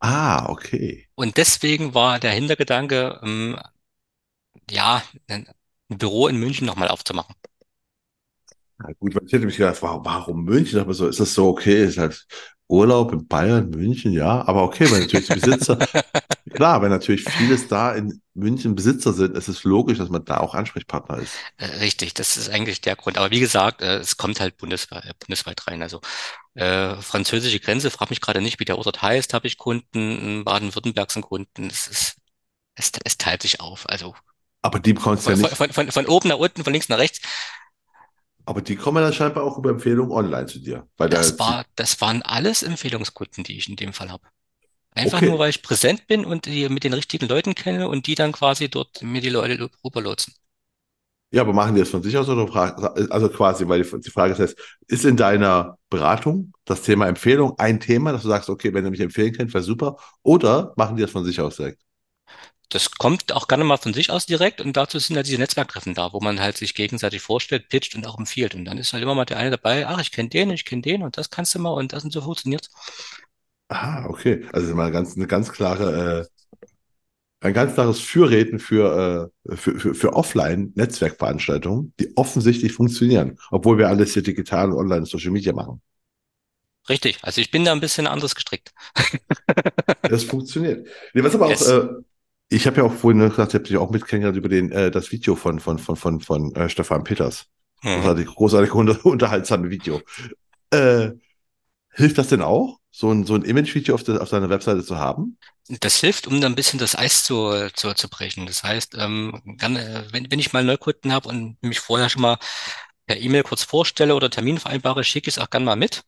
ah, 0.00 0.48
okay. 0.48 1.08
Und 1.14 1.36
deswegen 1.36 1.94
war 1.94 2.18
der 2.18 2.32
Hintergedanke, 2.32 3.20
ähm, 3.22 3.58
ja, 4.70 5.02
ein, 5.28 5.48
Büro 5.88 6.28
in 6.28 6.36
München 6.36 6.66
nochmal 6.66 6.88
aufzumachen. 6.88 7.34
Ja, 8.80 8.92
gut, 8.98 9.14
weil 9.14 9.26
ich 9.26 9.32
hätte 9.32 9.46
mich 9.46 9.56
gedacht, 9.56 9.82
warum, 9.82 10.04
warum 10.04 10.44
München? 10.44 10.78
Aber 10.78 10.94
so, 10.94 11.08
ist 11.08 11.18
das 11.18 11.34
so 11.34 11.48
okay? 11.48 11.84
Ist 11.84 11.98
halt 11.98 12.26
Urlaub 12.68 13.12
in 13.12 13.26
Bayern, 13.28 13.70
München, 13.70 14.12
ja. 14.12 14.46
Aber 14.46 14.62
okay, 14.62 14.90
weil 14.90 15.00
natürlich 15.00 15.26
die 15.26 15.34
Besitzer, 15.34 15.78
klar, 16.54 16.82
wenn 16.82 16.90
natürlich 16.90 17.24
vieles 17.24 17.66
da 17.68 17.92
in 17.94 18.22
München 18.34 18.74
Besitzer 18.74 19.12
sind, 19.12 19.36
ist 19.36 19.48
es 19.48 19.64
logisch, 19.64 19.98
dass 19.98 20.10
man 20.10 20.24
da 20.24 20.38
auch 20.38 20.54
Ansprechpartner 20.54 21.18
ist. 21.18 21.44
Äh, 21.56 21.66
Richtig, 21.80 22.14
das 22.14 22.36
ist 22.36 22.48
eigentlich 22.50 22.80
der 22.80 22.96
Grund. 22.96 23.18
Aber 23.18 23.30
wie 23.30 23.40
gesagt, 23.40 23.82
äh, 23.82 23.96
es 23.98 24.16
kommt 24.16 24.40
halt 24.40 24.56
bundesweit, 24.56 25.04
äh, 25.04 25.14
bundesweit 25.18 25.66
rein. 25.66 25.82
Also 25.82 26.00
äh, 26.54 26.96
französische 26.96 27.60
Grenze, 27.60 27.90
frag 27.90 28.10
mich 28.10 28.20
gerade 28.20 28.40
nicht, 28.40 28.60
wie 28.60 28.64
der 28.64 28.78
Ort 28.78 29.02
heißt, 29.02 29.34
habe 29.34 29.46
ich 29.46 29.58
Kunden, 29.58 30.18
in 30.18 30.44
Baden-Württemberg 30.44 31.10
sind 31.10 31.22
Kunden. 31.22 31.66
Es 31.66 31.86
ist, 31.88 32.16
es, 32.74 32.92
es 33.04 33.18
teilt 33.18 33.42
sich 33.42 33.60
auf. 33.60 33.88
Also 33.88 34.14
Aber 34.62 34.80
die 34.80 34.92
bekommst 34.92 35.28
ja 35.28 35.36
von, 35.36 35.40
von, 35.40 35.50
nicht, 35.50 35.56
von, 35.56 35.72
von 35.72 35.90
von 35.92 36.06
oben 36.06 36.28
nach 36.28 36.38
unten, 36.38 36.64
von 36.64 36.72
links 36.72 36.88
nach 36.88 36.98
rechts. 36.98 37.20
Aber 38.48 38.62
die 38.62 38.76
kommen 38.76 39.02
dann 39.02 39.12
scheinbar 39.12 39.44
auch 39.44 39.58
über 39.58 39.68
Empfehlungen 39.68 40.10
online 40.10 40.46
zu 40.46 40.58
dir. 40.58 40.88
Weil 40.96 41.10
da, 41.10 41.18
Das 41.18 41.38
war, 41.38 41.66
das 41.76 42.00
waren 42.00 42.22
alles 42.22 42.62
Empfehlungskunden, 42.62 43.44
die 43.44 43.58
ich 43.58 43.68
in 43.68 43.76
dem 43.76 43.92
Fall 43.92 44.10
habe. 44.10 44.26
Einfach 44.94 45.20
nur, 45.20 45.32
okay. 45.32 45.38
weil 45.38 45.50
ich 45.50 45.62
präsent 45.62 46.06
bin 46.06 46.24
und 46.24 46.46
die 46.46 46.66
mit 46.70 46.82
den 46.82 46.94
richtigen 46.94 47.28
Leuten 47.28 47.54
kenne 47.54 47.88
und 47.88 48.06
die 48.06 48.14
dann 48.14 48.32
quasi 48.32 48.70
dort 48.70 49.02
mir 49.02 49.20
die 49.20 49.28
Leute 49.28 49.68
rüberlotsen. 49.84 50.32
Ja, 51.30 51.42
aber 51.42 51.52
machen 51.52 51.74
die 51.74 51.80
das 51.80 51.90
von 51.90 52.02
sich 52.02 52.16
aus 52.16 52.26
oder 52.30 52.50
also 53.10 53.28
quasi, 53.28 53.68
weil 53.68 53.82
die, 53.82 54.00
die 54.00 54.10
Frage 54.10 54.42
ist, 54.42 54.56
ist 54.86 55.04
in 55.04 55.18
deiner 55.18 55.76
Beratung 55.90 56.52
das 56.64 56.80
Thema 56.80 57.06
Empfehlung 57.06 57.52
ein 57.58 57.80
Thema, 57.80 58.12
dass 58.12 58.22
du 58.22 58.28
sagst, 58.28 58.48
okay, 58.48 58.72
wenn 58.72 58.86
ihr 58.86 58.90
mich 58.90 59.00
empfehlen 59.00 59.34
könnt, 59.34 59.52
wäre 59.52 59.62
super, 59.62 59.98
oder 60.22 60.72
machen 60.78 60.96
die 60.96 61.02
das 61.02 61.10
von 61.10 61.24
sich 61.24 61.38
aus 61.38 61.56
direkt? 61.56 61.82
Das 62.70 62.90
kommt 62.90 63.32
auch 63.32 63.48
gerne 63.48 63.64
mal 63.64 63.78
von 63.78 63.94
sich 63.94 64.10
aus 64.10 64.26
direkt 64.26 64.60
und 64.60 64.76
dazu 64.76 64.98
sind 64.98 65.16
halt 65.16 65.26
diese 65.26 65.38
Netzwerktreffen 65.38 65.94
da, 65.94 66.12
wo 66.12 66.20
man 66.20 66.38
halt 66.40 66.56
sich 66.58 66.74
gegenseitig 66.74 67.22
vorstellt, 67.22 67.68
pitcht 67.68 67.94
und 67.94 68.06
auch 68.06 68.18
empfiehlt. 68.18 68.54
Und 68.54 68.66
dann 68.66 68.76
ist 68.76 68.92
halt 68.92 69.02
immer 69.02 69.14
mal 69.14 69.24
der 69.24 69.38
eine 69.38 69.50
dabei, 69.50 69.86
ach, 69.86 70.00
ich 70.00 70.12
kenne 70.12 70.28
den, 70.28 70.50
ich 70.50 70.64
kenne 70.66 70.82
den 70.82 71.02
und 71.02 71.16
das 71.16 71.30
kannst 71.30 71.54
du 71.54 71.58
mal 71.60 71.70
und 71.70 71.92
das 71.92 72.04
und 72.04 72.12
so 72.12 72.20
funktioniert's. 72.20 72.70
Ah, 73.68 74.06
okay. 74.08 74.46
Also 74.52 74.74
mal 74.74 74.90
ganz, 74.90 75.16
eine 75.16 75.26
ganz 75.26 75.50
klare 75.52 76.28
ein 77.40 77.52
ganz 77.52 77.74
klares 77.74 78.00
Fürreden 78.00 78.58
für, 78.58 79.30
äh, 79.46 79.56
für, 79.56 79.78
für, 79.78 79.94
für 79.94 80.12
Offline-Netzwerkveranstaltungen, 80.12 81.92
die 82.00 82.16
offensichtlich 82.16 82.72
funktionieren, 82.72 83.38
obwohl 83.50 83.78
wir 83.78 83.88
alles 83.88 84.12
hier 84.12 84.22
digital 84.22 84.72
und 84.72 84.78
online 84.78 85.06
Social 85.06 85.30
Media 85.30 85.52
machen. 85.52 85.80
Richtig. 86.88 87.18
Also 87.22 87.40
ich 87.40 87.50
bin 87.50 87.64
da 87.64 87.72
ein 87.72 87.80
bisschen 87.80 88.06
anders 88.06 88.34
gestrickt. 88.34 88.72
Das 90.02 90.24
funktioniert. 90.24 90.86
Nee, 91.12 91.22
was 91.22 91.34
aber 91.34 91.46
auch, 91.46 91.50
äh, 91.50 91.88
ich 92.48 92.66
habe 92.66 92.78
ja 92.78 92.82
auch 92.84 92.92
vorhin 92.92 93.20
gesagt, 93.20 93.50
ich 93.50 93.54
habe 93.54 93.64
dich 93.64 93.76
auch 93.76 93.90
mitkennengelernt 93.90 94.38
über 94.38 94.48
den, 94.48 94.72
äh, 94.72 94.90
das 94.90 95.12
Video 95.12 95.36
von, 95.36 95.60
von, 95.60 95.78
von, 95.78 95.96
von, 95.96 96.20
von 96.20 96.54
äh, 96.54 96.68
Stefan 96.68 97.04
Peters. 97.04 97.46
Hm. 97.82 98.00
Großartig, 98.00 98.26
großartig 98.26 98.74
unter, 98.74 99.04
unterhaltsame 99.06 99.70
Video. 99.70 100.00
Äh, 100.70 101.12
hilft 101.92 102.18
das 102.18 102.28
denn 102.28 102.42
auch, 102.42 102.78
so 102.90 103.10
ein, 103.12 103.24
so 103.24 103.34
ein 103.34 103.42
Image-Video 103.42 103.94
auf, 103.94 104.04
der- 104.04 104.22
auf 104.22 104.28
seiner 104.28 104.50
Webseite 104.50 104.84
zu 104.84 104.98
haben? 104.98 105.38
Das 105.68 105.96
hilft, 106.00 106.26
um 106.26 106.40
dann 106.40 106.52
ein 106.52 106.56
bisschen 106.56 106.78
das 106.78 106.96
Eis 106.96 107.24
zu, 107.24 107.68
zu, 107.74 107.92
zu 107.94 108.08
brechen. 108.08 108.46
Das 108.46 108.62
heißt, 108.62 108.94
ähm, 108.98 109.42
gerne, 109.58 110.06
wenn, 110.12 110.30
wenn 110.30 110.38
ich 110.38 110.52
mal 110.52 110.64
Neukunden 110.64 111.12
habe 111.12 111.28
und 111.28 111.62
mich 111.62 111.80
vorher 111.80 112.08
schon 112.08 112.22
mal 112.22 112.38
per 113.06 113.18
E-Mail 113.18 113.42
kurz 113.42 113.64
vorstelle 113.64 114.14
oder 114.14 114.30
Termin 114.30 114.58
vereinbare, 114.58 115.04
schicke 115.04 115.28
ich 115.28 115.36
es 115.36 115.42
auch 115.42 115.50
gerne 115.50 115.66
mal 115.66 115.76
mit. 115.76 116.04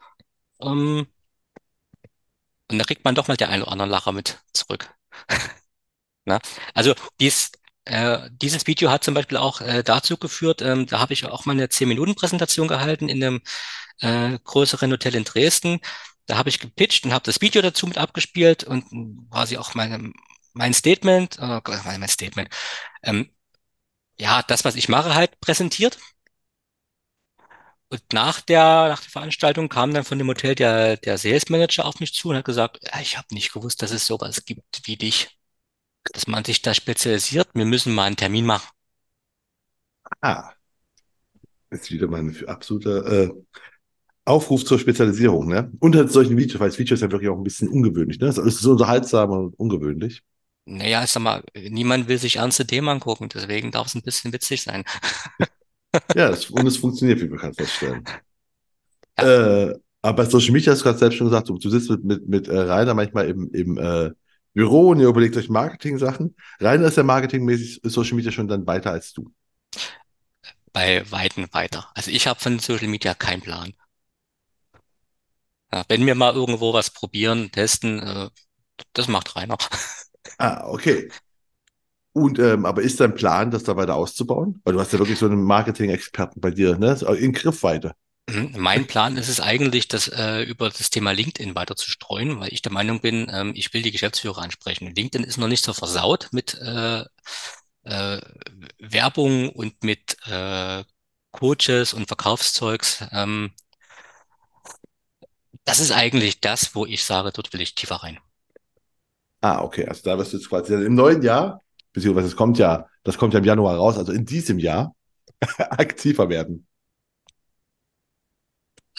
Ähm, 0.62 1.06
und 2.70 2.78
da 2.78 2.84
kriegt 2.84 3.04
man 3.04 3.14
doch 3.14 3.28
mal 3.28 3.36
der 3.36 3.48
ein 3.50 3.62
oder 3.62 3.72
andere 3.72 3.88
Lacher 3.88 4.12
mit 4.12 4.42
zurück. 4.52 4.94
Na? 6.30 6.40
Also 6.74 6.94
dies, 7.20 7.52
äh, 7.84 8.30
dieses 8.32 8.66
Video 8.66 8.90
hat 8.90 9.04
zum 9.04 9.14
Beispiel 9.14 9.36
auch 9.38 9.60
äh, 9.60 9.82
dazu 9.82 10.16
geführt, 10.16 10.62
ähm, 10.62 10.86
da 10.86 11.00
habe 11.00 11.12
ich 11.12 11.26
auch 11.26 11.44
mal 11.46 11.52
eine 11.52 11.66
10-Minuten-Präsentation 11.68 12.68
gehalten 12.68 13.08
in 13.08 13.22
einem 13.22 13.40
äh, 14.00 14.38
größeren 14.44 14.92
Hotel 14.92 15.14
in 15.16 15.24
Dresden. 15.24 15.80
Da 16.26 16.38
habe 16.38 16.48
ich 16.50 16.60
gepitcht 16.60 17.04
und 17.04 17.12
habe 17.12 17.24
das 17.24 17.40
Video 17.40 17.62
dazu 17.62 17.86
mit 17.86 17.98
abgespielt 17.98 18.64
und 18.64 18.84
quasi 19.30 19.56
auch 19.58 19.74
meine, 19.74 20.12
mein 20.52 20.74
Statement, 20.74 21.38
äh, 21.40 21.60
mein 21.84 22.08
Statement, 22.08 22.48
ähm, 23.02 23.30
ja, 24.18 24.42
das, 24.42 24.64
was 24.64 24.76
ich 24.76 24.88
mache, 24.88 25.14
halt 25.14 25.40
präsentiert. 25.40 25.98
Und 27.88 28.12
nach 28.12 28.40
der, 28.40 28.88
nach 28.88 29.00
der 29.00 29.10
Veranstaltung 29.10 29.68
kam 29.68 29.92
dann 29.92 30.04
von 30.04 30.18
dem 30.18 30.28
Hotel 30.28 30.54
der, 30.54 30.96
der 30.96 31.18
Sales 31.18 31.48
Manager 31.48 31.84
auf 31.86 31.98
mich 31.98 32.14
zu 32.14 32.28
und 32.28 32.36
hat 32.36 32.44
gesagt, 32.44 32.78
ja, 32.84 33.00
ich 33.00 33.16
habe 33.18 33.34
nicht 33.34 33.52
gewusst, 33.52 33.82
dass 33.82 33.90
es 33.90 34.06
sowas 34.06 34.44
gibt 34.44 34.82
wie 34.86 34.96
dich, 34.96 35.39
dass 36.12 36.26
man 36.26 36.44
sich 36.44 36.62
da 36.62 36.74
spezialisiert. 36.74 37.48
Wir 37.54 37.64
müssen 37.66 37.94
mal 37.94 38.04
einen 38.04 38.16
Termin 38.16 38.46
machen. 38.46 38.68
Ah, 40.22 40.54
ist 41.70 41.90
wieder 41.90 42.08
mal 42.08 42.20
ein 42.20 42.36
absoluter 42.48 43.24
äh, 43.24 43.30
Aufruf 44.26 44.64
zur 44.64 44.78
Spezialisierung, 44.78 45.48
ne? 45.48 45.72
Und 45.80 45.96
halt 45.96 46.12
solchen 46.12 46.36
Videos, 46.36 46.60
weil 46.60 46.70
das 46.70 46.78
Video 46.78 46.94
ist 46.94 47.00
ja 47.02 47.10
wirklich 47.12 47.30
auch 47.30 47.36
ein 47.38 47.44
bisschen 47.44 47.68
ungewöhnlich, 47.68 48.20
ne? 48.20 48.28
Es 48.28 48.38
ist 48.38 48.66
unterhaltsam 48.66 49.30
und 49.30 49.58
ungewöhnlich. 49.58 50.22
Naja, 50.66 51.02
ich 51.04 51.10
sag 51.10 51.22
mal, 51.22 51.42
niemand 51.56 52.06
will 52.08 52.18
sich 52.18 52.36
ernste 52.36 52.66
Themen 52.66 52.88
angucken, 52.88 53.28
deswegen 53.28 53.72
darf 53.72 53.88
es 53.88 53.94
ein 53.94 54.02
bisschen 54.02 54.32
witzig 54.32 54.62
sein. 54.62 54.84
Ja, 56.14 56.30
es, 56.30 56.50
und 56.50 56.66
es 56.66 56.76
funktioniert, 56.76 57.20
wie 57.20 57.30
wir 57.30 57.38
kann 57.38 57.54
feststellen. 57.54 58.08
Ja, 59.16 59.30
Äh, 59.48 59.74
aber 60.02 60.16
bei 60.16 60.24
Social 60.30 60.52
Media 60.52 60.72
hast 60.72 60.80
du 60.80 60.84
gerade 60.84 60.98
selbst 60.98 61.16
schon 61.16 61.26
gesagt, 61.28 61.48
du, 61.48 61.58
du 61.58 61.68
sitzt 61.70 61.90
mit, 61.90 62.04
mit, 62.04 62.28
mit 62.28 62.48
äh, 62.48 62.58
Rainer 62.58 62.94
manchmal 62.94 63.28
im, 63.28 63.50
im 63.52 63.78
äh, 63.78 64.10
Büro 64.54 64.90
und 64.90 65.00
ihr 65.00 65.08
überlegt 65.08 65.36
euch 65.36 65.48
Marketing-Sachen. 65.48 66.36
Rainer 66.60 66.86
ist 66.88 66.96
ja 66.96 67.02
marketingmäßig 67.02 67.80
Social 67.84 68.16
Media 68.16 68.32
schon 68.32 68.48
dann 68.48 68.66
weiter 68.66 68.90
als 68.92 69.12
du. 69.12 69.32
bei 70.72 71.08
Weitem 71.10 71.46
weiter. 71.52 71.90
Also 71.94 72.10
ich 72.10 72.26
habe 72.26 72.40
von 72.40 72.58
Social 72.58 72.88
Media 72.88 73.14
keinen 73.14 73.40
Plan. 73.42 73.72
Ja, 75.72 75.84
wenn 75.88 76.04
wir 76.06 76.14
mal 76.14 76.34
irgendwo 76.34 76.72
was 76.72 76.90
probieren, 76.90 77.50
testen, 77.52 78.00
äh, 78.00 78.30
das 78.92 79.08
macht 79.08 79.36
Rainer. 79.36 79.58
Ah, 80.38 80.64
okay. 80.68 81.10
Und 82.12 82.38
ähm, 82.38 82.66
aber 82.66 82.82
ist 82.82 83.00
dein 83.00 83.14
Plan, 83.14 83.50
das 83.50 83.62
da 83.64 83.76
weiter 83.76 83.94
auszubauen? 83.94 84.60
Weil 84.64 84.74
du 84.74 84.80
hast 84.80 84.92
ja 84.92 84.98
wirklich 84.98 85.18
so 85.18 85.26
einen 85.26 85.42
Marketing-Experten 85.42 86.40
bei 86.40 86.50
dir, 86.50 86.76
ne? 86.78 86.98
In 87.18 87.32
Griffweite. 87.32 87.94
Mhm. 88.28 88.54
Mein 88.56 88.86
Plan 88.86 89.16
ist 89.16 89.28
es 89.28 89.40
eigentlich, 89.40 89.88
das 89.88 90.08
äh, 90.08 90.42
über 90.42 90.68
das 90.70 90.90
Thema 90.90 91.12
LinkedIn 91.12 91.54
weiter 91.54 91.76
zu 91.76 91.90
streuen, 91.90 92.40
weil 92.40 92.52
ich 92.52 92.62
der 92.62 92.72
Meinung 92.72 93.00
bin, 93.00 93.30
ähm, 93.32 93.52
ich 93.54 93.72
will 93.74 93.82
die 93.82 93.92
Geschäftsführer 93.92 94.42
ansprechen. 94.42 94.94
LinkedIn 94.94 95.26
ist 95.26 95.38
noch 95.38 95.48
nicht 95.48 95.64
so 95.64 95.72
versaut 95.72 96.28
mit 96.32 96.54
äh, 96.54 97.04
äh, 97.84 98.20
Werbung 98.78 99.50
und 99.50 99.82
mit 99.82 100.16
äh, 100.26 100.84
Coaches 101.32 101.94
und 101.94 102.06
Verkaufszeugs. 102.06 103.04
Ähm, 103.12 103.52
das 105.64 105.80
ist 105.80 105.92
eigentlich 105.92 106.40
das, 106.40 106.74
wo 106.74 106.86
ich 106.86 107.04
sage, 107.04 107.30
dort 107.32 107.52
will 107.52 107.60
ich 107.60 107.74
tiefer 107.74 107.96
rein. 107.96 108.18
Ah, 109.40 109.62
okay. 109.62 109.86
Also 109.86 110.02
da 110.04 110.18
wirst 110.18 110.32
du 110.32 110.36
jetzt 110.36 110.48
quasi 110.48 110.74
im 110.74 110.94
neuen 110.94 111.22
Jahr, 111.22 111.62
beziehungsweise 111.92 112.28
es 112.28 112.36
kommt 112.36 112.58
ja, 112.58 112.86
das 113.04 113.16
kommt 113.16 113.34
ja 113.34 113.38
im 113.38 113.44
Januar 113.44 113.76
raus, 113.76 113.96
also 113.96 114.12
in 114.12 114.26
diesem 114.26 114.58
Jahr 114.58 114.94
aktiver 115.58 116.28
werden. 116.28 116.66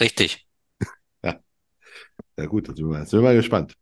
Richtig. 0.02 0.46
Ja, 1.22 1.40
ja 2.38 2.46
gut, 2.46 2.68
da 2.68 2.74
sind 2.74 2.86
wir 2.86 2.92
mal, 2.98 3.06
sind 3.06 3.20
wir 3.20 3.24
mal 3.24 3.36
gespannt. 3.36 3.76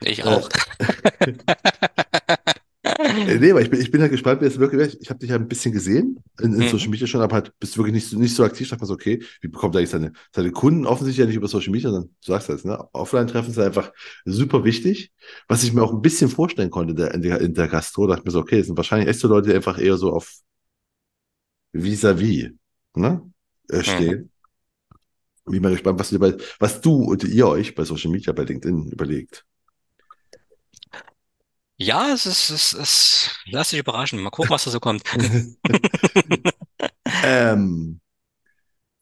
Ich 0.00 0.24
auch. 0.24 0.48
Äh, 3.26 3.38
Nee, 3.38 3.50
aber 3.50 3.60
ich 3.62 3.70
bin, 3.70 3.80
ich 3.80 3.90
bin 3.90 4.00
halt 4.00 4.10
gespannt, 4.12 4.40
wie 4.40 4.46
es 4.46 4.58
wirklich 4.58 4.80
wird. 4.80 4.98
Ich 5.00 5.10
habe 5.10 5.18
dich 5.18 5.30
ja 5.30 5.36
ein 5.36 5.48
bisschen 5.48 5.72
gesehen 5.72 6.22
in, 6.40 6.52
in 6.54 6.66
Social 6.66 6.86
Mhm. 6.86 6.90
Media 6.92 7.06
schon, 7.06 7.20
aber 7.22 7.34
halt 7.34 7.52
bist 7.58 7.74
du 7.74 7.78
wirklich 7.80 7.94
nicht, 7.94 8.08
so- 8.08 8.18
nicht 8.18 8.34
so 8.34 8.44
aktiv. 8.44 8.68
Sag 8.68 8.80
mal 8.80 8.86
so, 8.86 8.94
okay, 8.94 9.22
wie 9.40 9.48
bekommt 9.48 9.74
er 9.74 9.78
eigentlich 9.78 9.90
seine, 9.90 10.12
seine 10.34 10.50
Kunden 10.52 10.86
offensichtlich 10.86 11.20
ja 11.22 11.26
nicht 11.26 11.36
über 11.36 11.48
Social 11.48 11.70
Media, 11.72 11.90
sondern 11.90 12.10
du 12.24 12.32
sagst 12.32 12.48
das, 12.48 12.64
ne? 12.64 12.78
Offline-Treffen 12.92 13.50
ist 13.50 13.58
einfach 13.58 13.92
super 14.24 14.64
wichtig. 14.64 15.12
Was 15.48 15.64
ich 15.64 15.72
mir 15.72 15.82
auch 15.82 15.92
ein 15.92 16.02
bisschen 16.02 16.28
vorstellen 16.30 16.70
konnte 16.70 16.94
der, 16.94 17.14
in, 17.14 17.22
der, 17.22 17.40
in 17.40 17.54
der 17.54 17.68
Gastro, 17.68 18.06
dachte 18.06 18.20
ich 18.20 18.24
mir 18.26 18.30
so, 18.32 18.40
okay, 18.40 18.58
es 18.60 18.66
sind 18.66 18.76
wahrscheinlich 18.76 19.08
echt 19.08 19.20
so 19.20 19.28
Leute, 19.28 19.50
die 19.50 19.54
einfach 19.56 19.78
eher 19.78 19.96
so 19.96 20.12
auf 20.12 20.30
vis-à-vis, 21.72 22.50
ne? 22.94 23.20
Äh, 23.70 23.82
Mhm. 23.82 24.30
Bin 25.46 25.62
mal 25.62 25.72
gespannt, 25.72 26.00
was, 26.00 26.16
bei, 26.18 26.34
was 26.58 26.80
du 26.80 27.04
und 27.04 27.24
ihr 27.24 27.46
euch 27.46 27.74
bei 27.74 27.84
Social 27.84 28.10
Media, 28.10 28.32
bei 28.32 28.44
LinkedIn 28.44 28.90
überlegt. 28.90 29.44
Ja, 31.76 32.12
es 32.12 32.24
ist, 32.24 32.50
es 32.50 32.72
ist, 32.72 33.40
lass 33.46 33.70
dich 33.70 33.80
überraschen. 33.80 34.20
Mal 34.20 34.30
gucken, 34.30 34.50
was 34.50 34.64
da 34.64 34.70
so 34.70 34.80
kommt. 34.80 35.02
Ähm, 37.22 38.00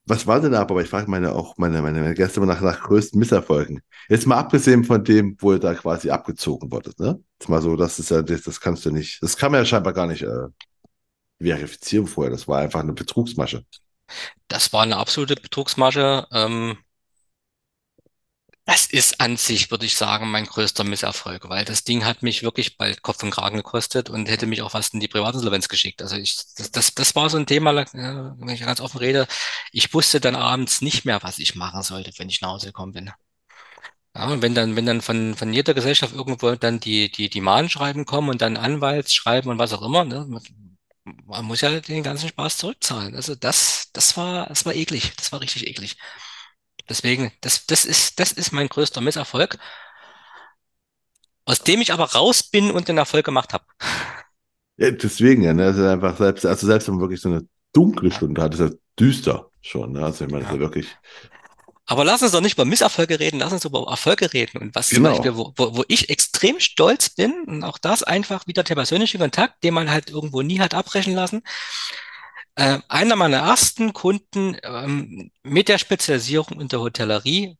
was 0.06 0.26
war 0.26 0.40
denn 0.40 0.54
aber, 0.54 0.82
ich 0.82 0.88
frage 0.88 1.10
meine 1.10 1.32
auch 1.32 1.56
meine, 1.58 1.80
meine, 1.80 2.00
meine 2.00 2.14
Gäste 2.14 2.40
immer 2.40 2.52
nach, 2.52 2.60
nach 2.60 2.80
größten 2.80 3.18
Misserfolgen. 3.18 3.80
Jetzt 4.08 4.26
mal 4.26 4.36
abgesehen 4.36 4.84
von 4.84 5.04
dem, 5.04 5.36
wo 5.40 5.52
ihr 5.52 5.58
da 5.60 5.74
quasi 5.74 6.10
abgezogen 6.10 6.70
wurdet, 6.72 6.98
ne? 6.98 7.22
Jetzt 7.38 7.48
mal 7.48 7.62
so, 7.62 7.76
das 7.76 7.98
ist 7.98 8.10
ja, 8.10 8.22
das, 8.22 8.42
das 8.42 8.60
kannst 8.60 8.84
du 8.84 8.90
nicht, 8.90 9.22
das 9.22 9.36
kann 9.36 9.52
man 9.52 9.60
ja 9.60 9.64
scheinbar 9.64 9.92
gar 9.92 10.06
nicht 10.06 10.22
äh, 10.22 10.48
verifizieren 11.40 12.06
vorher. 12.06 12.32
Das 12.32 12.48
war 12.48 12.60
einfach 12.60 12.80
eine 12.80 12.92
Betrugsmasche. 12.92 13.64
Das 14.48 14.72
war 14.72 14.82
eine 14.82 14.96
absolute 14.98 15.36
Betrugsmasche. 15.36 16.26
Ähm, 16.32 16.78
das 18.64 18.86
ist 18.86 19.20
an 19.20 19.36
sich, 19.36 19.70
würde 19.72 19.86
ich 19.86 19.96
sagen, 19.96 20.30
mein 20.30 20.46
größter 20.46 20.84
Misserfolg, 20.84 21.48
weil 21.48 21.64
das 21.64 21.82
Ding 21.82 22.04
hat 22.04 22.22
mich 22.22 22.44
wirklich 22.44 22.76
bald 22.78 23.02
Kopf 23.02 23.22
und 23.24 23.30
Kragen 23.32 23.56
gekostet 23.56 24.08
und 24.08 24.28
hätte 24.28 24.46
mich 24.46 24.62
auch 24.62 24.70
fast 24.70 24.94
in 24.94 25.00
die 25.00 25.08
Privatinsolvenz 25.08 25.68
geschickt. 25.68 26.00
Also 26.00 26.16
ich, 26.16 26.36
das, 26.56 26.70
das, 26.70 26.94
das 26.94 27.14
war 27.16 27.28
so 27.28 27.38
ein 27.38 27.46
Thema, 27.46 27.72
äh, 27.76 27.86
wenn 27.92 28.48
ich 28.50 28.60
ganz 28.60 28.80
offen 28.80 28.98
rede. 28.98 29.26
Ich 29.72 29.92
wusste 29.92 30.20
dann 30.20 30.36
abends 30.36 30.80
nicht 30.80 31.04
mehr, 31.04 31.22
was 31.22 31.38
ich 31.40 31.56
machen 31.56 31.82
sollte, 31.82 32.12
wenn 32.18 32.28
ich 32.28 32.40
nach 32.40 32.50
Hause 32.50 32.66
gekommen 32.68 32.92
bin. 32.92 33.10
Ja, 34.14 34.26
und 34.28 34.42
wenn 34.42 34.54
dann, 34.54 34.76
wenn 34.76 34.86
dann 34.86 35.00
von, 35.00 35.34
von 35.34 35.52
jeder 35.52 35.74
Gesellschaft 35.74 36.14
irgendwo 36.14 36.54
dann 36.54 36.80
die, 36.80 37.10
die, 37.10 37.30
die 37.30 37.40
Mahnschreiben 37.40 38.04
kommen 38.04 38.28
und 38.28 38.42
dann 38.42 38.56
Anwaltsschreiben 38.56 39.50
und 39.50 39.58
was 39.58 39.72
auch 39.72 39.82
immer, 39.82 40.04
ne, 40.04 40.26
man 41.04 41.44
muss 41.44 41.60
ja 41.60 41.80
den 41.80 42.02
ganzen 42.02 42.28
Spaß 42.28 42.58
zurückzahlen. 42.58 43.16
Also 43.16 43.34
das, 43.34 43.90
das 43.92 44.16
war, 44.16 44.46
das 44.46 44.64
war 44.64 44.74
eklig. 44.74 45.12
Das 45.16 45.32
war 45.32 45.40
richtig 45.40 45.66
eklig. 45.66 45.96
Deswegen, 46.88 47.32
das, 47.40 47.66
das 47.66 47.84
ist, 47.84 48.18
das 48.20 48.32
ist 48.32 48.52
mein 48.52 48.68
größter 48.68 49.00
Misserfolg, 49.00 49.58
aus 51.44 51.60
dem 51.60 51.80
ich 51.80 51.92
aber 51.92 52.12
raus 52.12 52.42
bin 52.42 52.70
und 52.70 52.88
den 52.88 52.98
Erfolg 52.98 53.24
gemacht 53.24 53.52
habe. 53.52 53.64
Ja, 54.76 54.90
deswegen, 54.90 55.42
ja, 55.42 55.52
ne? 55.52 55.64
Das 55.66 55.76
ist 55.76 55.84
einfach 55.84 56.16
selbst, 56.16 56.46
also 56.46 56.66
selbst 56.66 56.88
wenn 56.88 56.94
man 56.94 57.02
wirklich 57.02 57.20
so 57.20 57.28
eine 57.28 57.46
dunkle 57.72 58.10
Stunde 58.10 58.42
hat, 58.42 58.54
ist 58.54 58.60
ja 58.60 58.70
düster 58.98 59.50
schon, 59.60 59.92
ne? 59.92 60.04
Also 60.04 60.24
ich 60.24 60.30
meine, 60.30 60.44
das 60.44 60.52
ist 60.52 60.56
ja 60.56 60.60
wirklich, 60.60 60.96
Aber 61.92 62.06
lass 62.06 62.22
uns 62.22 62.32
doch 62.32 62.40
nicht 62.40 62.54
über 62.54 62.64
Misserfolge 62.64 63.20
reden, 63.20 63.38
lass 63.38 63.52
uns 63.52 63.66
über 63.66 63.86
Erfolge 63.86 64.32
reden. 64.32 64.56
Und 64.62 64.74
was 64.74 64.92
zum 64.92 65.02
Genau. 65.02 65.02
Beispiel, 65.02 65.36
wo, 65.36 65.52
wo, 65.56 65.76
wo 65.76 65.84
ich 65.88 66.08
extrem 66.08 66.58
stolz 66.58 67.10
bin, 67.10 67.44
und 67.46 67.64
auch 67.64 67.76
das 67.76 68.02
einfach 68.02 68.46
wieder 68.46 68.62
der 68.62 68.76
persönliche 68.76 69.18
Kontakt, 69.18 69.62
den 69.62 69.74
man 69.74 69.90
halt 69.90 70.08
irgendwo 70.08 70.40
nie 70.40 70.58
hat 70.60 70.72
abbrechen 70.72 71.14
lassen. 71.14 71.42
Äh, 72.54 72.80
einer 72.88 73.16
meiner 73.16 73.38
ersten 73.38 73.92
Kunden 73.92 74.56
ähm, 74.62 75.30
mit 75.42 75.68
der 75.68 75.78
Spezialisierung 75.78 76.60
in 76.60 76.68
der 76.68 76.80
Hotellerie 76.80 77.58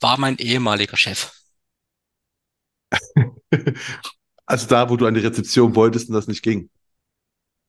war 0.00 0.18
mein 0.18 0.38
ehemaliger 0.38 0.96
Chef. 0.96 1.32
also 4.46 4.66
da, 4.66 4.90
wo 4.90 4.96
du 4.96 5.06
an 5.06 5.14
die 5.14 5.20
Rezeption 5.20 5.74
wolltest 5.76 6.08
und 6.08 6.14
das 6.14 6.28
nicht 6.28 6.42
ging. 6.42 6.70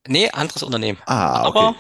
Nee, 0.07 0.29
anderes 0.31 0.63
Unternehmen. 0.63 0.99
Ah, 1.05 1.45
Aber 1.45 1.73
okay. 1.73 1.75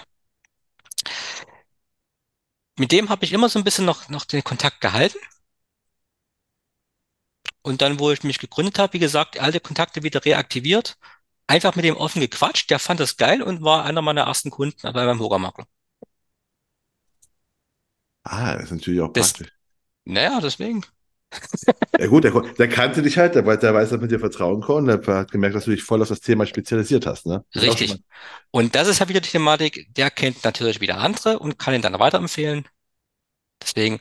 Mit 2.77 2.91
dem 2.91 3.09
habe 3.09 3.25
ich 3.25 3.33
immer 3.33 3.49
so 3.49 3.59
ein 3.59 3.63
bisschen 3.65 3.85
noch, 3.85 4.09
noch 4.09 4.25
den 4.25 4.43
Kontakt 4.43 4.81
gehalten. 4.81 5.17
Und 7.61 7.81
dann, 7.81 7.99
wo 7.99 8.09
ich 8.11 8.23
mich 8.23 8.39
gegründet 8.39 8.79
habe, 8.79 8.93
wie 8.93 8.99
gesagt, 8.99 9.39
alte 9.39 9.59
Kontakte 9.59 10.01
wieder 10.03 10.23
reaktiviert, 10.23 10.97
einfach 11.47 11.75
mit 11.75 11.83
dem 11.85 11.97
offen 11.97 12.21
gequatscht. 12.21 12.69
Der 12.69 12.79
fand 12.79 12.99
das 13.01 13.17
geil 13.17 13.41
und 13.41 13.61
war 13.63 13.83
einer 13.85 14.01
meiner 14.01 14.21
ersten 14.23 14.49
Kunden 14.51 14.79
bei 14.81 14.91
meinem 15.05 15.19
Hogermakler. 15.19 15.65
Ah, 18.25 18.55
das 18.55 18.65
ist 18.65 18.71
natürlich 18.71 18.99
auch 19.01 19.13
Das, 19.13 19.33
praktisch. 19.33 19.53
naja, 20.05 20.39
deswegen. 20.41 20.85
Ja 21.99 22.07
gut, 22.07 22.23
der, 22.23 22.31
der 22.31 22.67
kannte 22.69 23.01
dich 23.01 23.17
halt, 23.17 23.35
der, 23.35 23.43
der 23.57 23.73
weiß, 23.73 23.89
dass 23.91 24.01
mit 24.01 24.11
dir 24.11 24.19
vertrauen 24.19 24.61
konnte, 24.61 24.97
der 24.97 25.15
hat 25.15 25.31
gemerkt, 25.31 25.55
dass 25.55 25.65
du 25.65 25.71
dich 25.71 25.83
voll 25.83 26.01
auf 26.01 26.07
das 26.07 26.19
Thema 26.19 26.45
spezialisiert 26.45 27.05
hast, 27.05 27.25
ne? 27.25 27.45
Das. 27.53 27.63
Richtig. 27.63 27.95
Und 28.51 28.75
das 28.75 28.87
ist 28.87 28.99
ja 28.99 29.09
wieder 29.09 29.21
die 29.21 29.29
Thematik, 29.29 29.87
der 29.95 30.09
kennt 30.09 30.43
natürlich 30.43 30.81
wieder 30.81 30.97
andere 30.97 31.39
und 31.39 31.59
kann 31.59 31.73
ihn 31.73 31.81
dann 31.81 31.99
weiterempfehlen. 31.99 32.67
Deswegen 33.61 33.99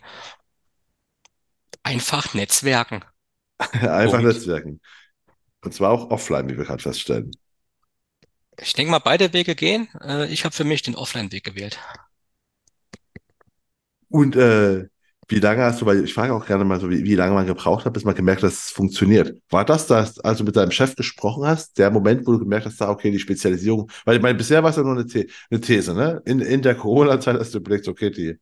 einfach 1.82 2.34
netzwerken. 2.34 3.04
Einfach 3.72 4.18
Punkt. 4.18 4.34
Netzwerken. 4.34 4.80
Und 5.64 5.72
zwar 5.72 5.90
auch 5.90 6.10
offline, 6.10 6.48
wie 6.48 6.56
wir 6.56 6.64
gerade 6.64 6.82
feststellen. 6.82 7.30
Ich 8.60 8.74
denke 8.74 8.90
mal, 8.90 8.98
beide 8.98 9.32
Wege 9.32 9.54
gehen. 9.54 9.88
Äh, 10.00 10.26
ich 10.26 10.44
habe 10.44 10.54
für 10.54 10.64
mich 10.64 10.82
den 10.82 10.96
Offline-Weg 10.96 11.44
gewählt. 11.44 11.78
Und 14.08 14.36
äh, 14.36 14.88
wie 15.32 15.40
lange 15.40 15.62
hast 15.62 15.80
du, 15.80 15.86
weil 15.86 16.04
ich 16.04 16.14
frage 16.14 16.34
auch 16.34 16.46
gerne 16.46 16.64
mal 16.64 16.78
so, 16.80 16.90
wie, 16.90 17.04
wie 17.04 17.14
lange 17.14 17.34
man 17.34 17.46
gebraucht 17.46 17.84
hat, 17.84 17.92
bis 17.92 18.04
man 18.04 18.14
gemerkt 18.14 18.42
hat, 18.42 18.50
dass 18.50 18.66
es 18.66 18.70
funktioniert. 18.70 19.36
War 19.50 19.64
das 19.64 19.86
das, 19.86 20.20
als 20.20 20.38
du 20.38 20.44
mit 20.44 20.56
deinem 20.56 20.70
Chef 20.70 20.94
gesprochen 20.94 21.44
hast, 21.46 21.78
der 21.78 21.90
Moment, 21.90 22.26
wo 22.26 22.32
du 22.32 22.38
gemerkt 22.38 22.66
hast, 22.66 22.80
da, 22.80 22.90
okay, 22.90 23.10
die 23.10 23.18
Spezialisierung, 23.18 23.90
weil 24.04 24.16
ich 24.16 24.22
meine, 24.22 24.36
bisher 24.36 24.62
war 24.62 24.70
es 24.70 24.76
ja 24.76 24.82
nur 24.82 24.92
eine, 24.92 25.08
The 25.08 25.28
eine 25.50 25.60
These, 25.60 25.94
ne? 25.94 26.22
In, 26.26 26.40
in 26.40 26.62
der 26.62 26.74
Corona-Zeit 26.74 27.38
hast 27.38 27.54
du 27.54 27.58
überlegt, 27.58 27.88
okay, 27.88 28.10
die, 28.10 28.38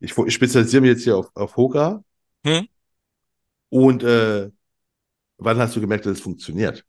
ich, 0.00 0.16
ich 0.16 0.34
spezialisiere 0.34 0.82
mich 0.82 0.90
jetzt 0.90 1.04
hier 1.04 1.16
auf, 1.16 1.28
auf 1.34 1.56
Hoga 1.56 2.02
Hm? 2.44 2.66
und 3.68 4.02
äh, 4.02 4.50
wann 5.38 5.58
hast 5.58 5.76
du 5.76 5.80
gemerkt, 5.80 6.06
dass 6.06 6.14
es 6.14 6.20
funktioniert? 6.20 6.84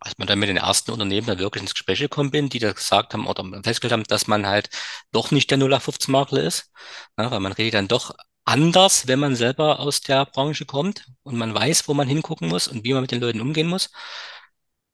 Als 0.00 0.18
man 0.18 0.26
dann 0.28 0.38
mit 0.38 0.48
den 0.48 0.56
ersten 0.56 0.90
Unternehmen 0.92 1.26
da 1.26 1.38
wirklich 1.38 1.62
ins 1.62 1.74
Gespräch 1.74 1.98
gekommen 2.00 2.30
bin, 2.30 2.48
die 2.48 2.58
da 2.58 2.72
gesagt 2.72 3.14
haben 3.14 3.26
oder 3.26 3.44
festgestellt 3.62 3.92
haben, 3.92 4.04
dass 4.04 4.26
man 4.26 4.46
halt 4.46 4.70
doch 5.12 5.30
nicht 5.30 5.50
der 5.50 5.58
0815-Makler 5.58 6.42
ist, 6.42 6.70
ja, 7.18 7.30
weil 7.30 7.40
man 7.40 7.52
redet 7.52 7.74
dann 7.74 7.88
doch 7.88 8.14
anders, 8.44 9.06
wenn 9.06 9.18
man 9.20 9.36
selber 9.36 9.80
aus 9.80 10.00
der 10.00 10.26
Branche 10.26 10.64
kommt 10.66 11.06
und 11.22 11.36
man 11.36 11.54
weiß, 11.54 11.86
wo 11.88 11.94
man 11.94 12.08
hingucken 12.08 12.48
muss 12.48 12.68
und 12.68 12.84
wie 12.84 12.92
man 12.94 13.02
mit 13.02 13.10
den 13.12 13.20
Leuten 13.20 13.40
umgehen 13.40 13.68
muss. 13.68 13.90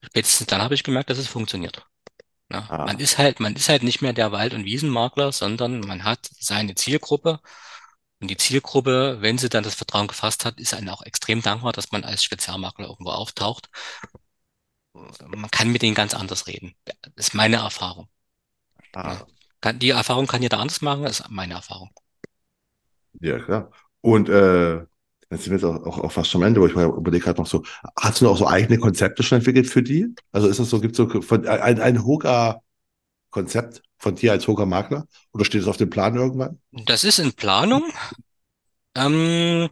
Spätestens 0.04 0.46
dann 0.46 0.62
habe 0.62 0.74
ich 0.74 0.82
gemerkt, 0.84 1.10
dass 1.10 1.18
es 1.18 1.26
funktioniert. 1.28 1.86
Ja, 2.52 2.72
man 2.82 2.98
Ah, 2.98 3.00
ist 3.00 3.18
halt, 3.18 3.40
man 3.40 3.56
ist 3.56 3.68
halt 3.70 3.82
nicht 3.84 4.02
mehr 4.02 4.12
der 4.14 4.32
Wald- 4.32 4.54
und 4.54 4.64
Wiesenmakler, 4.66 5.32
sondern 5.32 5.80
man 5.80 6.04
hat 6.04 6.28
seine 6.40 6.74
Zielgruppe. 6.76 7.40
Und 8.20 8.30
die 8.30 8.36
Zielgruppe, 8.38 9.18
wenn 9.22 9.38
sie 9.38 9.48
dann 9.50 9.64
das 9.64 9.74
Vertrauen 9.76 10.08
gefasst 10.08 10.44
hat, 10.46 10.60
ist 10.60 10.74
einem 10.74 10.90
auch 10.90 11.02
extrem 11.02 11.42
dankbar, 11.42 11.72
dass 11.72 11.92
man 11.92 12.04
als 12.04 12.24
Spezialmakler 12.24 12.88
irgendwo 12.88 13.10
auftaucht. 13.12 13.70
Man 15.28 15.50
kann 15.50 15.70
mit 15.70 15.82
denen 15.82 15.94
ganz 15.94 16.14
anders 16.14 16.46
reden. 16.46 16.74
Das 16.84 17.28
ist 17.28 17.34
meine 17.34 17.56
Erfahrung. 17.56 18.08
Ah, 18.94 19.26
die 19.74 19.90
Erfahrung 19.90 20.26
kann 20.26 20.42
jeder 20.42 20.58
anders 20.58 20.80
machen, 20.80 21.02
das 21.02 21.20
ist 21.20 21.30
meine 21.30 21.54
Erfahrung. 21.54 21.90
ja, 23.20 23.38
klar. 23.38 23.70
Und 24.00 24.28
äh, 24.28 24.76
jetzt 25.30 25.44
sind 25.44 25.46
wir 25.46 25.54
jetzt 25.54 25.64
auch, 25.64 25.84
auch, 25.86 25.98
auch 26.04 26.12
fast 26.12 26.34
am 26.34 26.42
Ende, 26.42 26.60
wo 26.60 26.66
ich 26.66 26.72
überlege 26.74 27.24
gerade 27.24 27.40
noch 27.40 27.46
so, 27.46 27.64
hast 27.98 28.20
du 28.20 28.26
noch 28.26 28.36
so 28.36 28.46
eigene 28.46 28.78
Konzepte 28.78 29.22
schon 29.22 29.38
entwickelt 29.38 29.66
für 29.66 29.82
die? 29.82 30.14
Also 30.32 30.48
ist 30.48 30.60
das 30.60 30.70
so, 30.70 30.80
gibt 30.80 30.92
es 30.92 30.98
so 30.98 31.22
von, 31.22 31.46
ein, 31.46 31.80
ein 31.80 32.04
Hoga-Konzept 32.04 33.82
von 33.98 34.14
dir 34.14 34.32
als 34.32 34.46
Hoga-Makler? 34.46 35.06
Oder 35.32 35.44
steht 35.44 35.62
es 35.62 35.68
auf 35.68 35.76
dem 35.76 35.90
Plan 35.90 36.14
irgendwann? 36.16 36.60
Das 36.72 37.04
ist 37.04 37.18
in 37.18 37.32
Planung. 37.32 37.84
Ähm, 38.94 39.68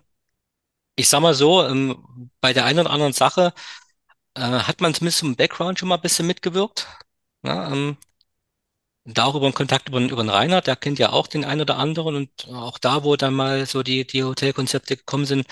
ich 0.97 1.09
sag 1.09 1.21
mal 1.21 1.35
so, 1.35 1.65
ähm, 1.65 2.31
bei 2.41 2.53
der 2.53 2.65
einen 2.65 2.81
oder 2.81 2.91
anderen 2.91 3.13
Sache 3.13 3.53
äh, 4.35 4.41
hat 4.41 4.81
man 4.81 4.95
zumindest 4.95 5.23
im 5.23 5.37
Background 5.37 5.79
schon 5.79 5.89
mal 5.89 5.97
ein 5.97 6.03
bisschen 6.03 6.27
mitgewirkt. 6.27 6.87
Ja, 7.45 7.71
ähm, 7.73 7.97
da 9.05 9.25
auch 9.25 9.35
über 9.35 9.47
einen 9.47 9.55
Kontakt 9.55 9.89
über, 9.89 10.01
über 10.01 10.23
den 10.23 10.31
Rainer, 10.31 10.61
der 10.63 10.77
kennt 10.77 10.99
ja 10.99 11.11
auch 11.11 11.27
den 11.27 11.45
einen 11.45 11.61
oder 11.63 11.77
anderen 11.79 12.17
und 12.17 12.49
auch 12.49 12.79
da, 12.79 13.05
wo 13.05 13.17
dann 13.17 13.35
mal 13.35 13.67
so 13.67 13.83
die, 13.83 14.07
die 14.07 14.25
Hotelkonzepte 14.25 14.97
gekommen 14.97 15.27
sind, 15.27 15.47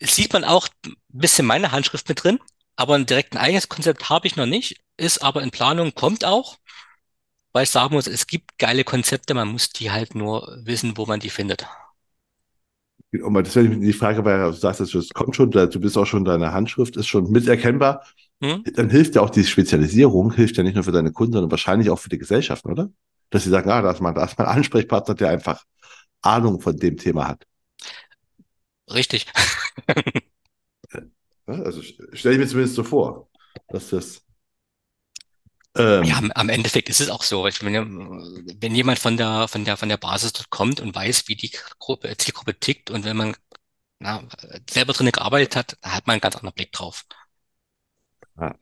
sieht 0.00 0.32
man 0.32 0.44
auch 0.44 0.68
ein 0.86 0.94
bisschen 1.08 1.46
meine 1.46 1.72
Handschrift 1.72 2.08
mit 2.08 2.22
drin. 2.22 2.38
Aber 2.76 2.94
ein 2.94 3.06
direkt 3.06 3.32
ein 3.34 3.38
eigenes 3.38 3.68
Konzept 3.68 4.08
habe 4.08 4.26
ich 4.28 4.36
noch 4.36 4.46
nicht, 4.46 4.80
ist 4.96 5.18
aber 5.22 5.42
in 5.42 5.50
Planung, 5.50 5.94
kommt 5.94 6.24
auch, 6.24 6.58
weil 7.52 7.64
ich 7.64 7.70
sagen 7.70 7.94
muss, 7.94 8.06
es 8.06 8.26
gibt 8.26 8.58
geile 8.58 8.84
Konzepte, 8.84 9.34
man 9.34 9.48
muss 9.48 9.70
die 9.70 9.90
halt 9.90 10.14
nur 10.14 10.58
wissen, 10.64 10.96
wo 10.96 11.06
man 11.06 11.20
die 11.20 11.30
findet. 11.30 11.66
Und 13.12 13.32
mal, 13.32 13.42
deswegen 13.42 13.80
die 13.80 13.92
Frage, 13.92 14.24
weil 14.24 14.38
du 14.38 14.52
sagst, 14.52 14.80
es 14.80 15.08
kommt 15.10 15.34
schon, 15.34 15.50
du 15.50 15.80
bist 15.80 15.96
auch 15.96 16.04
schon, 16.04 16.24
deine 16.24 16.52
Handschrift 16.52 16.96
ist 16.96 17.06
schon 17.06 17.30
miterkennbar. 17.30 18.04
Hm? 18.42 18.64
Dann 18.74 18.90
hilft 18.90 19.14
ja 19.14 19.22
auch 19.22 19.30
die 19.30 19.44
Spezialisierung, 19.44 20.32
hilft 20.32 20.56
ja 20.58 20.62
nicht 20.62 20.74
nur 20.74 20.84
für 20.84 20.92
deine 20.92 21.12
Kunden, 21.12 21.32
sondern 21.32 21.50
wahrscheinlich 21.50 21.90
auch 21.90 21.98
für 21.98 22.10
die 22.10 22.18
Gesellschaft, 22.18 22.64
oder? 22.66 22.90
Dass 23.30 23.44
sie 23.44 23.50
sagen, 23.50 23.70
ah, 23.70 23.82
da 23.82 23.90
ist 23.90 24.00
man, 24.00 24.14
da 24.14 24.24
ist 24.24 24.38
mein 24.38 24.46
Ansprechpartner, 24.46 25.14
der 25.14 25.30
einfach 25.30 25.64
Ahnung 26.22 26.60
von 26.60 26.76
dem 26.76 26.96
Thema 26.96 27.28
hat. 27.28 27.46
Richtig. 28.90 29.26
Also 31.46 31.80
stelle 32.12 32.34
ich 32.34 32.40
mir 32.40 32.46
zumindest 32.46 32.74
so 32.74 32.84
vor, 32.84 33.30
dass 33.68 33.88
das. 33.88 34.22
Ja, 36.02 36.02
Ähm, 36.02 36.12
am, 36.18 36.30
am 36.32 36.48
Endeffekt 36.48 36.88
ist 36.88 37.00
es 37.00 37.10
auch 37.10 37.22
so. 37.22 37.48
Meine, 37.62 37.86
wenn 38.60 38.74
jemand 38.74 38.98
von 38.98 39.16
der, 39.16 39.48
von 39.48 39.64
der, 39.64 39.76
von 39.76 39.88
der 39.88 39.96
Basis 39.96 40.32
dort 40.32 40.50
kommt 40.50 40.80
und 40.80 40.94
weiß, 40.94 41.28
wie 41.28 41.36
die 41.36 41.50
Gruppe, 41.78 42.16
Zielgruppe 42.16 42.58
tickt 42.58 42.90
und 42.90 43.04
wenn 43.04 43.16
man 43.16 43.36
na, 43.98 44.22
selber 44.70 44.92
drin 44.92 45.10
gearbeitet 45.10 45.56
hat, 45.56 45.78
hat 45.82 46.06
man 46.06 46.14
einen 46.14 46.20
ganz 46.20 46.36
anderen 46.36 46.54
Blick 46.54 46.72
drauf. 46.72 47.04
ah, 48.36 48.54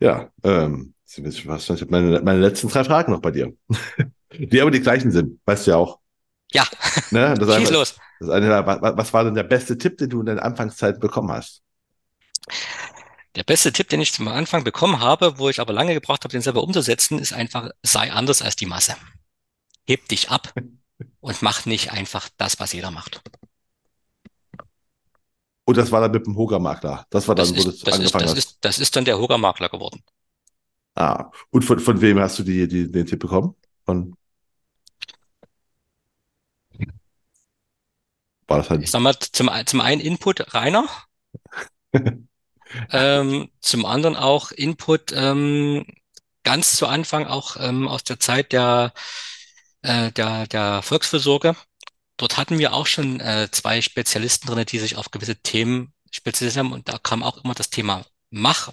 ja, 0.00 0.30
ähm, 0.44 0.94
ich 1.06 1.46
habe 1.46 1.86
meine, 1.90 2.20
meine 2.20 2.40
letzten 2.40 2.68
drei 2.68 2.84
Fragen 2.84 3.12
noch 3.12 3.20
bei 3.22 3.30
dir, 3.30 3.54
die 4.32 4.60
aber 4.60 4.70
die 4.70 4.80
gleichen 4.80 5.10
sind, 5.10 5.40
weißt 5.46 5.66
du 5.66 5.70
ja 5.72 5.76
auch. 5.78 6.00
Ja, 6.52 6.66
Ne? 7.10 7.34
Das 7.38 7.48
schieß 7.56 7.68
eine, 7.68 7.78
los. 7.78 7.96
das 8.20 8.30
eine 8.30 8.66
was 8.66 9.12
war 9.12 9.24
denn 9.24 9.34
der 9.34 9.44
beste 9.44 9.78
Tipp, 9.78 9.98
den 9.98 10.10
du 10.10 10.20
in 10.20 10.26
deiner 10.26 10.44
Anfangszeit 10.44 11.00
bekommen 11.00 11.30
hast? 11.32 11.62
Der 13.38 13.44
beste 13.44 13.72
Tipp, 13.72 13.88
den 13.88 14.00
ich 14.00 14.12
zum 14.12 14.26
Anfang 14.26 14.64
bekommen 14.64 14.98
habe, 15.00 15.38
wo 15.38 15.48
ich 15.48 15.60
aber 15.60 15.72
lange 15.72 15.94
gebraucht 15.94 16.24
habe, 16.24 16.32
den 16.32 16.42
selber 16.42 16.62
umzusetzen, 16.64 17.20
ist 17.20 17.32
einfach, 17.32 17.70
sei 17.84 18.12
anders 18.12 18.42
als 18.42 18.56
die 18.56 18.66
Masse. 18.66 18.96
Heb 19.86 20.08
dich 20.08 20.28
ab 20.30 20.52
und 21.20 21.40
mach 21.42 21.64
nicht 21.64 21.92
einfach 21.92 22.28
das, 22.36 22.58
was 22.58 22.72
jeder 22.72 22.90
macht. 22.90 23.22
Und 25.66 25.76
das 25.76 25.92
war 25.92 26.00
dann 26.00 26.10
mit 26.10 26.26
dem 26.26 26.36
Hoga-Makler. 26.36 27.06
Das 27.10 27.28
war 27.28 27.36
Das 27.36 27.52
dann, 27.52 27.58
wo 27.58 27.62
du 27.62 27.70
ist, 27.70 27.86
das 27.86 27.98
ist, 28.00 28.16
angefangen 28.16 28.22
das 28.24 28.30
hast. 28.32 28.38
ist, 28.38 28.58
das 28.62 28.78
ist 28.80 28.96
dann 28.96 29.04
der 29.04 29.18
Hogermakler 29.18 29.68
geworden. 29.68 30.02
Ah, 30.94 31.30
und 31.50 31.64
von, 31.64 31.78
von 31.78 32.00
wem 32.00 32.18
hast 32.18 32.38
du 32.40 32.42
die, 32.42 32.66
die, 32.66 32.90
den 32.90 33.06
Tipp 33.06 33.20
bekommen? 33.20 33.54
Von, 33.84 34.16
war 38.48 38.58
das 38.58 38.66
Ich 38.66 38.70
halt, 38.70 38.88
sag 38.90 39.00
mal, 39.02 39.16
zum, 39.18 39.50
zum 39.66 39.80
einen 39.80 40.00
Input 40.00 40.52
Rainer, 40.54 40.86
ähm, 42.90 43.50
zum 43.60 43.86
anderen 43.86 44.16
auch 44.16 44.50
Input 44.50 45.12
ähm, 45.12 45.86
ganz 46.44 46.76
zu 46.76 46.86
Anfang 46.86 47.26
auch 47.26 47.56
ähm, 47.60 47.88
aus 47.88 48.04
der 48.04 48.20
Zeit 48.20 48.52
der, 48.52 48.92
äh, 49.82 50.10
der, 50.12 50.46
der 50.46 50.82
Volksfürsorge. 50.82 51.56
Dort 52.16 52.36
hatten 52.36 52.58
wir 52.58 52.72
auch 52.72 52.86
schon 52.86 53.20
äh, 53.20 53.48
zwei 53.50 53.80
Spezialisten 53.80 54.48
drin, 54.48 54.66
die 54.66 54.78
sich 54.78 54.96
auf 54.96 55.10
gewisse 55.10 55.36
Themen 55.36 55.92
spezialisiert 56.10 56.64
haben 56.64 56.72
und 56.72 56.88
da 56.88 56.98
kam 56.98 57.22
auch 57.22 57.44
immer 57.44 57.54
das 57.54 57.70
Thema 57.70 58.04
Mach 58.30 58.72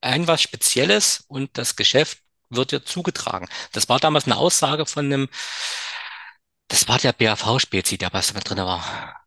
ein 0.00 0.28
was 0.28 0.42
Spezielles 0.42 1.24
und 1.28 1.56
das 1.58 1.76
Geschäft 1.76 2.18
wird 2.50 2.72
dir 2.72 2.84
zugetragen. 2.84 3.48
Das 3.72 3.88
war 3.88 3.98
damals 4.00 4.26
eine 4.26 4.36
Aussage 4.36 4.86
von 4.86 5.06
einem, 5.06 5.28
das 6.68 6.88
war 6.88 6.98
der 6.98 7.12
BAV-Spezi, 7.12 7.98
der 7.98 8.12
was 8.12 8.34
mit 8.34 8.48
drin 8.48 8.58
war. 8.58 9.24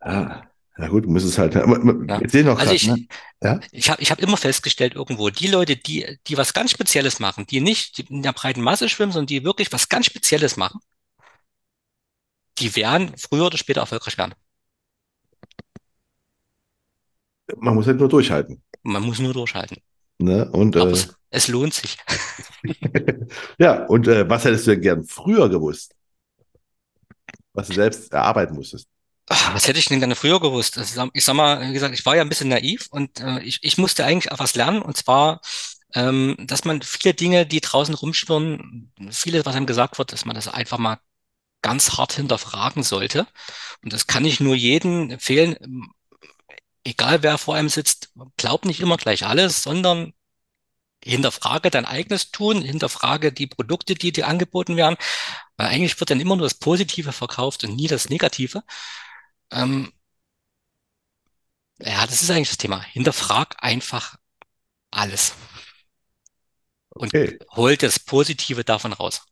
ah, 0.00 0.49
ja 0.80 0.88
gut, 0.88 1.04
du 1.04 1.10
musst 1.10 1.26
es 1.26 1.38
halt, 1.38 1.54
Ja. 1.54 1.66
wir 1.66 2.28
sehen 2.28 2.48
auch 2.48 2.58
Also 2.58 2.74
gerade, 2.74 2.76
ich, 2.76 2.86
ne? 2.86 3.06
Ja? 3.42 3.60
ich 3.70 3.90
habe 3.90 4.00
ich 4.02 4.10
hab 4.10 4.20
immer 4.20 4.36
festgestellt 4.36 4.94
irgendwo, 4.94 5.30
die 5.30 5.48
Leute, 5.48 5.76
die, 5.76 6.18
die 6.26 6.36
was 6.36 6.54
ganz 6.54 6.70
Spezielles 6.70 7.20
machen, 7.20 7.46
die 7.46 7.60
nicht 7.60 7.98
in 7.98 8.22
der 8.22 8.32
breiten 8.32 8.62
Masse 8.62 8.88
schwimmen, 8.88 9.12
sondern 9.12 9.26
die 9.26 9.44
wirklich 9.44 9.72
was 9.72 9.88
ganz 9.88 10.06
Spezielles 10.06 10.56
machen, 10.56 10.80
die 12.58 12.74
werden 12.76 13.16
früher 13.16 13.46
oder 13.46 13.58
später 13.58 13.80
erfolgreich 13.80 14.16
werden. 14.18 14.34
Man 17.56 17.74
muss 17.74 17.86
halt 17.86 17.98
nur 17.98 18.08
durchhalten. 18.08 18.62
Man 18.82 19.02
muss 19.02 19.18
nur 19.18 19.32
durchhalten. 19.32 19.78
Ne? 20.18 20.48
Und 20.52 20.76
Aber 20.76 20.90
äh, 20.90 20.92
es, 20.92 21.14
es 21.30 21.48
lohnt 21.48 21.74
sich. 21.74 21.96
ja, 23.58 23.86
und 23.86 24.06
äh, 24.08 24.28
was 24.28 24.44
hättest 24.44 24.66
du 24.66 24.72
denn 24.72 24.82
gern 24.82 25.04
früher 25.04 25.48
gewusst? 25.48 25.94
Was 27.52 27.68
du 27.68 27.74
selbst 27.74 28.12
erarbeiten 28.12 28.54
musstest? 28.54 28.88
Ah, 29.32 29.54
Was 29.54 29.68
hätte 29.68 29.78
ich 29.78 29.86
denn 29.86 30.00
gerne 30.00 30.16
früher 30.16 30.40
gewusst? 30.40 30.76
Also, 30.76 31.08
ich 31.14 31.24
sag- 31.24 31.36
mal, 31.36 31.68
wie 31.68 31.72
gesagt, 31.72 31.94
ich 31.94 32.04
war 32.04 32.16
ja 32.16 32.22
ein 32.22 32.28
bisschen 32.28 32.48
naiv 32.48 32.88
und 32.90 33.20
äh, 33.20 33.40
ich, 33.42 33.60
ich 33.62 33.78
musste 33.78 34.04
eigentlich 34.04 34.32
auch 34.32 34.40
was 34.40 34.56
lernen 34.56 34.82
und 34.82 34.96
zwar, 34.96 35.40
ähm, 35.94 36.36
dass 36.40 36.64
man 36.64 36.82
viele 36.82 37.14
Dinge, 37.14 37.46
die 37.46 37.60
draußen 37.60 37.94
rumschwirren, 37.94 38.92
vieles, 39.10 39.46
was 39.46 39.54
einem 39.56 39.66
gesagt 39.66 39.98
wird, 39.98 40.12
dass 40.12 40.24
man 40.24 40.34
das 40.34 40.48
einfach 40.48 40.78
mal 40.78 40.98
ganz 41.62 41.98
hart 41.98 42.14
hinterfragen 42.14 42.82
sollte. 42.84 43.26
Und 43.82 43.92
das 43.92 44.06
kann 44.08 44.24
ich 44.24 44.40
nur 44.40 44.56
jedem 44.56 45.10
empfehlen, 45.10 45.56
egal 46.84 47.22
wer 47.22 47.38
vor 47.38 47.54
einem 47.54 47.68
sitzt, 47.68 48.12
glaub 48.36 48.64
nicht 48.64 48.80
immer 48.80 48.96
gleich 48.96 49.26
alles, 49.26 49.62
sondern 49.62 50.12
hinterfrage 51.04 51.70
dein 51.70 51.86
eigenes 51.86 52.30
Tun, 52.32 52.62
hinterfrage 52.62 53.32
die 53.32 53.46
Produkte, 53.48 53.94
die 53.94 54.12
dir 54.12 54.28
angeboten 54.28 54.76
werden, 54.76 54.96
weil 55.56 55.68
eigentlich 55.68 55.98
wird 56.00 56.10
dann 56.10 56.20
immer 56.20 56.36
nur 56.36 56.46
das 56.46 56.54
Positive 56.54 57.12
verkauft 57.12 57.64
und 57.64 57.76
nie 57.76 57.88
das 57.88 58.10
Negative. 58.10 58.62
Ähm, 59.50 59.92
ja, 61.78 62.04
das 62.06 62.22
ist 62.22 62.30
eigentlich 62.30 62.48
das 62.48 62.58
Thema. 62.58 62.82
Hinterfrag 62.82 63.56
einfach 63.58 64.16
alles. 64.90 65.34
Und 66.90 67.14
okay. 67.14 67.38
hol 67.52 67.76
das 67.76 67.98
Positive 67.98 68.64
davon 68.64 68.92
raus. 68.92 69.22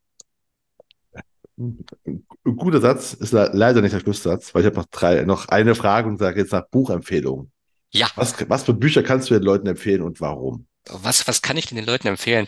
Ein 1.58 2.24
guter 2.44 2.80
Satz 2.80 3.14
ist 3.14 3.32
leider 3.32 3.82
nicht 3.82 3.92
der 3.92 4.00
Schlusssatz, 4.00 4.54
weil 4.54 4.62
ich 4.62 4.66
habe 4.66 4.76
noch 4.76 4.86
drei, 4.86 5.22
noch 5.24 5.48
eine 5.48 5.74
Frage 5.74 6.08
und 6.08 6.18
sage 6.18 6.40
jetzt 6.40 6.52
nach 6.52 6.66
Buchempfehlungen. 6.68 7.50
Ja. 7.90 8.08
Was, 8.14 8.48
was 8.48 8.64
für 8.64 8.74
Bücher 8.74 9.02
kannst 9.02 9.28
du 9.28 9.34
den 9.34 9.42
Leuten 9.42 9.66
empfehlen 9.66 10.02
und 10.02 10.20
warum? 10.20 10.66
Was, 10.88 11.26
was 11.26 11.42
kann 11.42 11.56
ich 11.56 11.66
den 11.66 11.84
Leuten 11.84 12.06
empfehlen? 12.06 12.46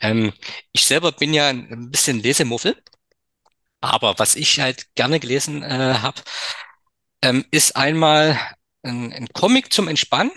Ähm, 0.00 0.32
ich 0.72 0.86
selber 0.86 1.12
bin 1.12 1.34
ja 1.34 1.48
ein 1.48 1.90
bisschen 1.90 2.20
Lesemuffel, 2.20 2.76
aber 3.80 4.18
was 4.18 4.36
ich 4.36 4.60
halt 4.60 4.94
gerne 4.94 5.20
gelesen 5.20 5.62
äh, 5.62 5.94
habe, 6.00 6.20
ähm, 7.24 7.44
ist 7.50 7.76
einmal 7.76 8.38
ein, 8.82 9.12
ein 9.12 9.28
Comic 9.32 9.72
zum 9.72 9.88
Entspannen, 9.88 10.32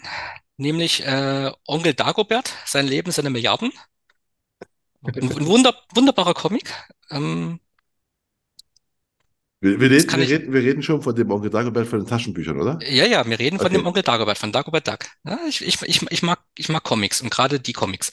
nämlich 0.55 1.05
äh, 1.05 1.51
Onkel 1.67 1.93
Dagobert, 1.93 2.53
sein 2.65 2.87
Leben, 2.87 3.11
seine 3.11 3.29
Milliarden. 3.29 3.71
Ein, 5.03 5.31
ein 5.31 5.45
wunder, 5.45 5.75
wunderbarer 5.93 6.33
Comic. 6.33 6.73
Ähm, 7.11 7.59
wir, 9.59 9.79
wir, 9.79 9.89
reden, 9.89 10.11
wir, 10.11 10.29
reden, 10.29 10.53
wir, 10.53 10.61
reden, 10.61 10.83
schon 10.83 11.01
von 11.01 11.15
dem 11.15 11.31
Onkel 11.31 11.49
Dagobert 11.49 11.87
von 11.87 11.99
den 11.99 12.07
Taschenbüchern, 12.07 12.61
oder? 12.61 12.79
Ja, 12.87 13.05
ja, 13.05 13.27
wir 13.27 13.39
reden 13.39 13.57
von 13.57 13.67
okay. 13.67 13.77
dem 13.77 13.85
Onkel 13.85 14.03
Dagobert, 14.03 14.37
von 14.37 14.51
Dagobert 14.51 14.87
Duck. 14.87 14.99
Ja, 15.25 15.39
ich, 15.47 15.65
ich, 15.65 15.81
ich, 15.81 16.01
ich, 16.09 16.21
mag, 16.21 16.39
ich 16.55 16.69
mag 16.69 16.83
Comics 16.83 17.21
und 17.21 17.31
gerade 17.31 17.59
die 17.59 17.73
Comics. 17.73 18.11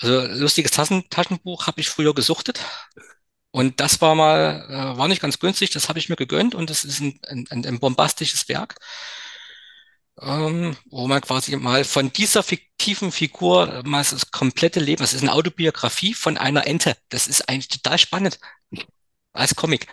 Also 0.00 0.26
lustiges 0.40 0.70
Taschen, 0.70 1.04
Taschenbuch 1.10 1.66
habe 1.66 1.80
ich 1.80 1.88
früher 1.88 2.14
gesuchtet. 2.14 2.60
Und 3.50 3.80
das 3.80 4.00
war 4.00 4.14
mal, 4.14 4.66
äh, 4.68 4.98
war 4.98 5.08
nicht 5.08 5.22
ganz 5.22 5.38
günstig, 5.38 5.70
das 5.70 5.88
habe 5.88 5.98
ich 5.98 6.08
mir 6.08 6.16
gegönnt 6.16 6.54
und 6.54 6.70
das 6.70 6.84
ist 6.84 7.00
ein, 7.00 7.18
ein, 7.28 7.64
ein 7.64 7.80
bombastisches 7.80 8.48
Werk, 8.48 8.76
ähm, 10.20 10.76
wo 10.90 11.06
man 11.08 11.20
quasi 11.20 11.56
mal 11.56 11.84
von 11.84 12.12
dieser 12.12 12.42
fiktiven 12.42 13.12
Figur 13.12 13.82
mal 13.84 14.04
das 14.04 14.30
komplette 14.30 14.80
Leben, 14.80 15.02
das 15.02 15.14
ist 15.14 15.22
eine 15.22 15.32
Autobiografie 15.32 16.14
von 16.14 16.36
einer 16.36 16.66
Ente. 16.66 16.96
Das 17.08 17.26
ist 17.26 17.48
eigentlich 17.48 17.68
total 17.68 17.98
spannend. 17.98 18.38
Als 19.32 19.54
Comic. 19.54 19.86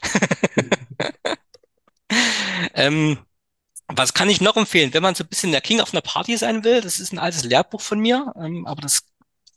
ähm, 2.74 3.20
was 3.88 4.14
kann 4.14 4.30
ich 4.30 4.42
noch 4.42 4.58
empfehlen? 4.58 4.94
Wenn 4.94 5.04
man 5.04 5.16
so 5.16 5.24
ein 5.24 5.28
bisschen 5.28 5.52
der 5.52 5.62
King 5.62 5.80
auf 5.80 5.94
einer 5.94 6.02
Party 6.02 6.38
sein 6.38 6.64
will, 6.64 6.82
das 6.82 7.00
ist 7.00 7.14
ein 7.14 7.20
altes 7.20 7.44
Lehrbuch 7.44 7.82
von 7.82 8.00
mir, 8.00 8.34
ähm, 8.38 8.66
aber 8.66 8.82
das 8.82 9.04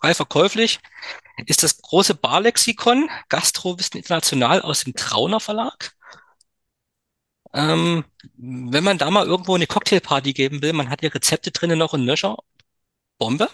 frei 0.00 0.14
verkäuflich, 0.14 0.80
ist 1.46 1.62
das 1.62 1.78
große 1.78 2.14
Barlexikon 2.14 3.08
Gastrowissen 3.28 3.98
International 3.98 4.62
aus 4.62 4.84
dem 4.84 4.94
Trauner 4.94 5.40
Verlag. 5.40 5.92
Ähm, 7.54 8.04
wenn 8.36 8.84
man 8.84 8.98
da 8.98 9.10
mal 9.10 9.26
irgendwo 9.26 9.54
eine 9.54 9.66
Cocktailparty 9.66 10.32
geben 10.32 10.62
will, 10.62 10.72
man 10.72 10.90
hat 10.90 11.02
ja 11.02 11.08
Rezepte 11.08 11.50
drinnen 11.50 11.78
noch 11.78 11.94
in 11.94 12.04
Nöcher, 12.04 12.36
Bombe. 13.18 13.48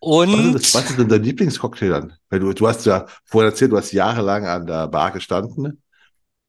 Und 0.00 0.32
was 0.54 0.62
ist, 0.62 0.74
was 0.74 0.90
ist 0.90 0.98
denn 0.98 1.08
dein 1.08 1.22
Lieblingscocktail 1.22 1.90
dann? 1.90 2.12
Weil 2.30 2.40
du, 2.40 2.52
du 2.52 2.68
hast 2.68 2.86
ja 2.86 3.06
vorhin 3.24 3.50
erzählt, 3.50 3.72
du 3.72 3.76
hast 3.76 3.92
jahrelang 3.92 4.46
an 4.46 4.66
der 4.66 4.88
Bar 4.88 5.10
gestanden. 5.12 5.81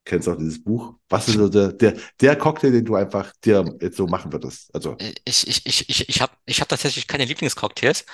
Kennst 0.06 0.28
auch 0.28 0.38
dieses 0.38 0.62
Buch. 0.62 0.96
Was 1.08 1.28
ist 1.30 1.36
so 1.36 1.48
der, 1.48 1.72
der, 1.72 1.96
der 2.20 2.36
Cocktail, 2.36 2.72
den 2.72 2.86
du 2.86 2.96
einfach 2.96 3.32
dir 3.44 3.64
jetzt 3.80 3.98
so 3.98 4.06
machen 4.06 4.32
würdest? 4.34 4.74
Also. 4.74 4.98
Ich, 5.26 5.48
ich, 5.48 5.66
ich, 5.66 5.90
ich, 5.90 6.10
ich 6.10 6.22
habe 6.22 6.34
ich 6.46 6.60
hab 6.60 6.68
tatsächlich 6.68 7.08
keine 7.08 7.26
Lieblingscocktails. 7.26 8.06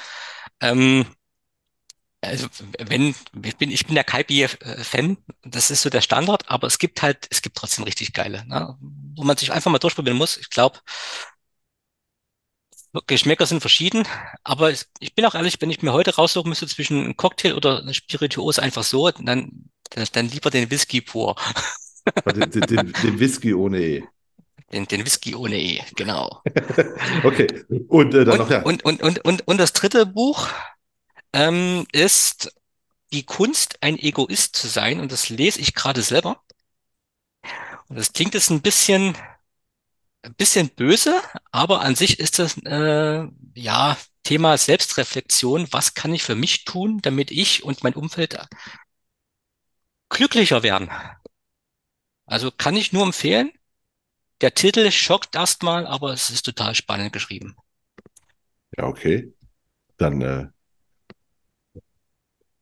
Ähm, 0.62 1.06
also 2.22 2.48
wenn 2.80 3.16
ich 3.44 3.58
bin 3.58 3.72
ich 3.72 3.86
bin 3.86 3.96
der 3.96 4.04
Kaibier-Fan, 4.04 5.18
das 5.44 5.72
ist 5.72 5.82
so 5.82 5.90
der 5.90 6.02
Standard, 6.02 6.50
aber 6.50 6.68
es 6.68 6.78
gibt 6.78 7.02
halt 7.02 7.28
es 7.30 7.42
gibt 7.42 7.56
trotzdem 7.56 7.86
richtig 7.86 8.14
geile, 8.14 8.46
ne? 8.46 8.78
wo 9.16 9.24
man 9.24 9.38
sich 9.38 9.52
einfach 9.52 9.72
mal 9.72 9.80
durchprobieren 9.80 10.18
muss. 10.18 10.38
Ich 10.38 10.50
glaube, 10.50 10.80
Geschmäcker 13.06 13.46
sind 13.46 13.62
verschieden, 13.62 14.08
aber 14.44 14.72
ich 14.72 15.14
bin 15.16 15.26
auch 15.26 15.36
ehrlich, 15.36 15.58
wenn 15.60 15.70
ich 15.70 15.82
mir 15.82 15.94
heute 15.94 16.16
raussuchen 16.16 16.50
müsste 16.50 16.68
zwischen 16.68 17.04
einem 17.04 17.18
Cocktail 17.18 17.54
oder 17.54 17.94
Spirituose 17.94 18.62
einfach 18.62 18.84
so, 18.84 19.12
dann, 19.12 19.70
dann 19.90 20.28
lieber 20.30 20.50
den 20.50 20.72
Whisky 20.72 21.02
pur. 21.02 21.36
Den, 22.34 22.50
den, 22.50 22.94
den 22.94 23.20
Whisky 23.20 23.54
ohne 23.54 23.80
E. 23.80 24.04
Den, 24.72 24.86
den 24.86 25.06
Whisky 25.06 25.36
ohne 25.36 25.58
E, 25.58 25.84
genau. 25.96 26.42
okay. 27.24 27.48
Und 27.88 28.14
äh, 28.16 28.26
dann 28.26 28.34
und, 28.34 28.38
noch, 28.40 28.50
ja. 28.50 28.62
Und, 28.64 28.84
und, 28.84 29.04
und, 29.04 29.26
und, 29.26 29.48
und 29.48 29.58
das 29.58 29.74
dritte 29.74 30.06
Buch 30.08 30.48
ähm, 31.34 31.86
ist 31.92 32.52
Die 33.12 33.26
Kunst, 33.26 33.78
ein 33.82 34.00
Egoist 34.00 34.56
zu 34.56 34.68
sein. 34.68 35.00
Und 35.00 35.12
das 35.12 35.30
lese 35.30 35.60
ich 35.60 35.76
gerade 35.76 36.02
selber. 36.02 36.42
Und 37.90 37.98
das 37.98 38.14
klingt 38.14 38.34
jetzt 38.34 38.50
ein 38.50 38.62
bisschen 38.62 39.16
ein 40.22 40.34
bisschen 40.36 40.70
böse, 40.70 41.22
aber 41.52 41.82
an 41.82 41.96
sich 41.96 42.20
ist 42.20 42.40
das 42.40 42.58
äh, 42.66 43.28
ja 43.56 43.98
Thema 44.24 44.58
Selbstreflexion. 44.58 45.68
Was 45.72 45.94
kann 45.94 46.14
ich 46.14 46.24
für 46.24 46.36
mich 46.36 46.66
tun, 46.66 47.00
damit 47.02 47.32
ich 47.32 47.64
und 47.64 47.84
mein 47.84 47.94
Umfeld 47.94 48.38
glücklicher 50.10 50.64
werden? 50.64 50.90
Also 52.26 52.52
kann 52.52 52.76
ich 52.76 52.94
nur 52.94 53.04
empfehlen. 53.06 53.52
Der 54.42 54.54
Titel 54.54 54.92
schockt 54.92 55.36
erstmal, 55.36 55.88
aber 55.88 56.14
es 56.14 56.30
ist 56.30 56.44
total 56.44 56.76
spannend 56.76 57.12
geschrieben. 57.12 57.56
Ja, 58.78 58.86
okay. 58.86 59.34
Dann 59.98 60.22
äh, 60.22 60.48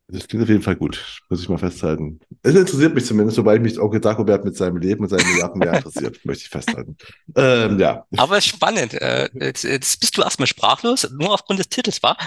das 0.09 0.27
klingt 0.27 0.43
auf 0.43 0.49
jeden 0.49 0.61
Fall 0.61 0.77
gut, 0.77 1.21
muss 1.29 1.41
ich 1.41 1.49
mal 1.49 1.57
festhalten. 1.57 2.21
Es 2.41 2.55
interessiert 2.55 2.95
mich 2.95 3.05
zumindest, 3.05 3.37
wobei 3.37 3.59
mich 3.59 3.77
Onkel 3.77 3.99
Dagobert 3.99 4.45
mit 4.45 4.55
seinem 4.55 4.77
Leben 4.77 5.03
und 5.03 5.09
seinen 5.09 5.27
Milliarden 5.29 5.59
mehr 5.59 5.73
interessiert, 5.73 6.19
möchte 6.23 6.43
ich 6.43 6.49
festhalten. 6.49 6.95
Ähm, 7.35 7.77
ja. 7.77 8.05
Aber 8.15 8.39
spannend. 8.39 8.93
Äh, 8.93 9.29
jetzt, 9.33 9.65
jetzt, 9.65 9.99
bist 9.99 10.17
du 10.17 10.21
erstmal 10.21 10.47
sprachlos, 10.47 11.09
nur 11.11 11.33
aufgrund 11.33 11.59
des 11.59 11.67
Titels, 11.67 12.01
war? 12.03 12.17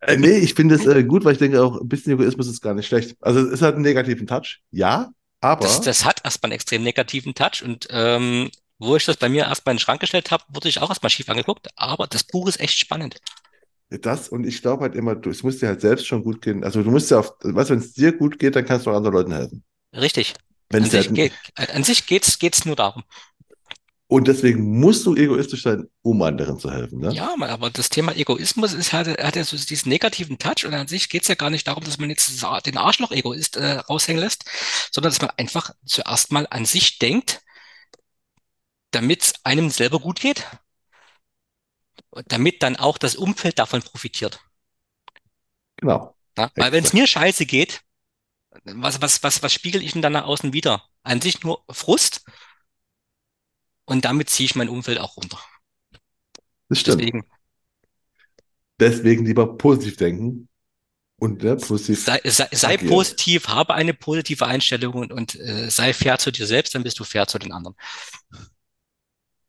Äh, 0.00 0.18
nee, 0.18 0.36
ich 0.36 0.52
finde 0.52 0.74
es 0.74 0.84
äh, 0.86 1.02
gut, 1.02 1.24
weil 1.24 1.32
ich 1.32 1.38
denke 1.38 1.62
auch, 1.62 1.80
ein 1.80 1.88
bisschen 1.88 2.12
Egoismus 2.12 2.46
ist 2.46 2.60
gar 2.60 2.74
nicht 2.74 2.86
schlecht. 2.86 3.16
Also 3.20 3.40
es 3.40 3.62
hat 3.62 3.74
einen 3.74 3.84
negativen 3.84 4.26
Touch, 4.26 4.60
ja, 4.70 5.10
aber. 5.40 5.62
Das, 5.64 5.80
das 5.80 6.04
hat 6.04 6.20
erstmal 6.24 6.48
einen 6.48 6.56
extrem 6.56 6.82
negativen 6.82 7.34
Touch 7.34 7.62
und 7.64 7.88
ähm, 7.90 8.50
wo 8.78 8.96
ich 8.96 9.06
das 9.06 9.16
bei 9.16 9.30
mir 9.30 9.44
erstmal 9.44 9.72
in 9.72 9.76
den 9.76 9.82
Schrank 9.82 10.00
gestellt 10.00 10.30
habe, 10.30 10.44
wurde 10.48 10.68
ich 10.68 10.80
auch 10.82 10.90
erstmal 10.90 11.08
schief 11.08 11.28
angeguckt, 11.30 11.68
aber 11.76 12.06
das 12.06 12.24
Buch 12.24 12.48
ist 12.48 12.60
echt 12.60 12.78
spannend. 12.78 13.16
Das 14.00 14.28
und 14.28 14.46
ich 14.46 14.62
glaube 14.62 14.82
halt 14.82 14.94
immer, 14.94 15.14
du, 15.14 15.30
es 15.30 15.42
muss 15.42 15.58
dir 15.58 15.68
halt 15.68 15.80
selbst 15.80 16.06
schon 16.06 16.24
gut 16.24 16.42
gehen. 16.42 16.64
Also 16.64 16.82
du 16.82 16.90
musst 16.90 17.10
ja 17.10 17.18
auf, 17.18 17.34
was, 17.42 17.70
wenn 17.70 17.78
es 17.78 17.92
dir 17.92 18.12
gut 18.12 18.38
geht, 18.38 18.56
dann 18.56 18.64
kannst 18.64 18.86
du 18.86 18.90
auch 18.90 18.96
anderen 18.96 19.14
Leuten 19.14 19.32
helfen. 19.32 19.64
Richtig. 19.94 20.34
Wenn 20.70 20.84
an, 20.84 20.90
sich 20.90 21.06
halt, 21.06 21.14
geht, 21.14 21.32
an 21.54 21.84
sich 21.84 22.06
geht's, 22.06 22.38
geht's 22.38 22.64
nur 22.64 22.76
darum. 22.76 23.04
Und 24.06 24.28
deswegen 24.28 24.78
musst 24.80 25.06
du 25.06 25.16
egoistisch 25.16 25.62
sein, 25.62 25.88
um 26.02 26.20
anderen 26.22 26.58
zu 26.58 26.70
helfen. 26.70 27.00
Ne? 27.00 27.12
Ja, 27.12 27.34
aber 27.40 27.70
das 27.70 27.88
Thema 27.88 28.14
Egoismus 28.14 28.74
ist 28.74 28.92
halt, 28.92 29.08
hat 29.08 29.34
ja 29.34 29.44
so 29.44 29.56
diesen 29.56 29.88
negativen 29.88 30.38
Touch 30.38 30.66
und 30.66 30.74
an 30.74 30.88
sich 30.88 31.08
geht's 31.08 31.28
ja 31.28 31.34
gar 31.34 31.50
nicht 31.50 31.66
darum, 31.66 31.82
dass 31.84 31.98
man 31.98 32.10
jetzt 32.10 32.30
den 32.66 32.76
Arschloch-Egoist 32.76 33.56
äh, 33.56 33.72
raushängen 33.78 34.22
lässt, 34.22 34.44
sondern 34.92 35.10
dass 35.10 35.22
man 35.22 35.30
einfach 35.36 35.70
zuerst 35.86 36.32
mal 36.32 36.46
an 36.50 36.64
sich 36.64 36.98
denkt, 36.98 37.40
damit 38.90 39.22
es 39.22 39.34
einem 39.42 39.70
selber 39.70 39.98
gut 39.98 40.20
geht 40.20 40.44
damit 42.26 42.62
dann 42.62 42.76
auch 42.76 42.98
das 42.98 43.16
Umfeld 43.16 43.58
davon 43.58 43.82
profitiert. 43.82 44.40
Genau. 45.76 46.16
Ja, 46.36 46.50
weil 46.56 46.72
wenn 46.72 46.84
es 46.84 46.92
mir 46.92 47.06
scheiße 47.06 47.46
geht, 47.46 47.82
was, 48.64 49.00
was, 49.00 49.22
was, 49.22 49.42
was 49.42 49.52
spiegel 49.52 49.82
ich 49.82 49.92
denn 49.92 50.02
dann 50.02 50.12
nach 50.12 50.24
außen 50.24 50.52
wieder? 50.52 50.84
An 51.02 51.20
sich 51.20 51.42
nur 51.42 51.64
Frust 51.70 52.24
und 53.84 54.04
damit 54.04 54.30
ziehe 54.30 54.46
ich 54.46 54.54
mein 54.54 54.68
Umfeld 54.68 54.98
auch 54.98 55.16
runter. 55.16 55.38
Das 56.68 56.80
stimmt. 56.80 57.00
Deswegen, 57.00 57.24
Deswegen 58.80 59.24
lieber 59.24 59.56
positiv 59.56 59.96
denken 59.96 60.48
und 61.16 61.42
ne, 61.42 61.56
positiv. 61.56 62.04
Sei, 62.04 62.20
sei, 62.24 62.48
sei 62.50 62.76
positiv, 62.76 63.48
habe 63.48 63.74
eine 63.74 63.94
positive 63.94 64.46
Einstellung 64.46 64.94
und, 64.94 65.12
und 65.12 65.36
äh, 65.36 65.70
sei 65.70 65.92
fair 65.94 66.18
zu 66.18 66.32
dir 66.32 66.46
selbst, 66.46 66.74
dann 66.74 66.82
bist 66.82 66.98
du 66.98 67.04
fair 67.04 67.28
zu 67.28 67.38
den 67.38 67.52
anderen. 67.52 67.76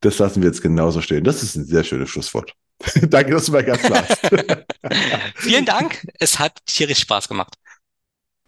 Das 0.02 0.20
lassen 0.20 0.42
wir 0.42 0.50
jetzt 0.50 0.62
genauso 0.62 1.02
stehen. 1.02 1.24
Das 1.24 1.44
ist 1.44 1.56
ein 1.56 1.66
sehr 1.66 1.84
schönes 1.84 2.10
Schlusswort. 2.10 2.54
Danke, 3.10 3.32
dass 3.32 3.46
du 3.46 3.54
mal 3.54 3.64
ganz 3.64 3.90
warst. 3.90 4.20
Vielen 5.36 5.66
Dank. 5.66 6.06
Es 6.20 6.40
hat 6.40 6.60
tierisch 6.66 7.00
Spaß 7.00 7.28
gemacht. 7.28 7.56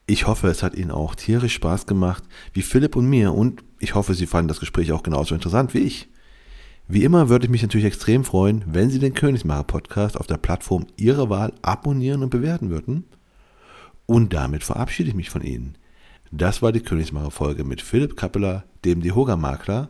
Ich 0.06 0.26
hoffe, 0.28 0.48
es 0.48 0.64
hat 0.64 0.76
Ihnen 0.76 0.92
auch 0.92 1.16
tierisch 1.16 1.54
Spaß 1.56 1.86
gemacht, 1.86 2.24
wie 2.54 2.62
Philipp 2.62 2.96
und 2.96 3.08
mir. 3.08 3.34
Und 3.34 3.64
ich 3.80 3.96
hoffe, 3.96 4.14
Sie 4.14 4.28
fanden 4.28 4.48
das 4.48 4.60
Gespräch 4.60 4.92
auch 4.92 5.04
genauso 5.04 5.36
interessant 5.36 5.74
wie 5.74 5.80
ich. 5.80 6.10
Wie 6.88 7.04
immer 7.04 7.28
würde 7.28 7.46
ich 7.46 7.52
mich 7.52 7.62
natürlich 7.62 7.88
extrem 7.88 8.24
freuen, 8.24 8.64
wenn 8.66 8.90
Sie 8.90 9.00
den 9.00 9.14
Königsmacher 9.14 9.66
Podcast 9.66 10.18
auf 10.18 10.28
der 10.28 10.38
Plattform 10.38 10.88
Ihrer 10.96 11.30
Wahl 11.30 11.52
abonnieren 11.62 12.24
und 12.24 12.30
bewerten 12.30 12.70
würden. 12.70 13.04
Und 14.06 14.34
damit 14.34 14.64
verabschiede 14.64 15.10
ich 15.10 15.16
mich 15.16 15.30
von 15.30 15.42
Ihnen. 15.42 15.78
Das 16.32 16.62
war 16.62 16.72
die 16.72 16.80
Königsmacher-Folge 16.80 17.66
mit 17.66 17.82
Philipp 17.82 18.16
Kappeler, 18.16 18.64
dem 18.86 19.02
Dehoga-Makler. 19.02 19.90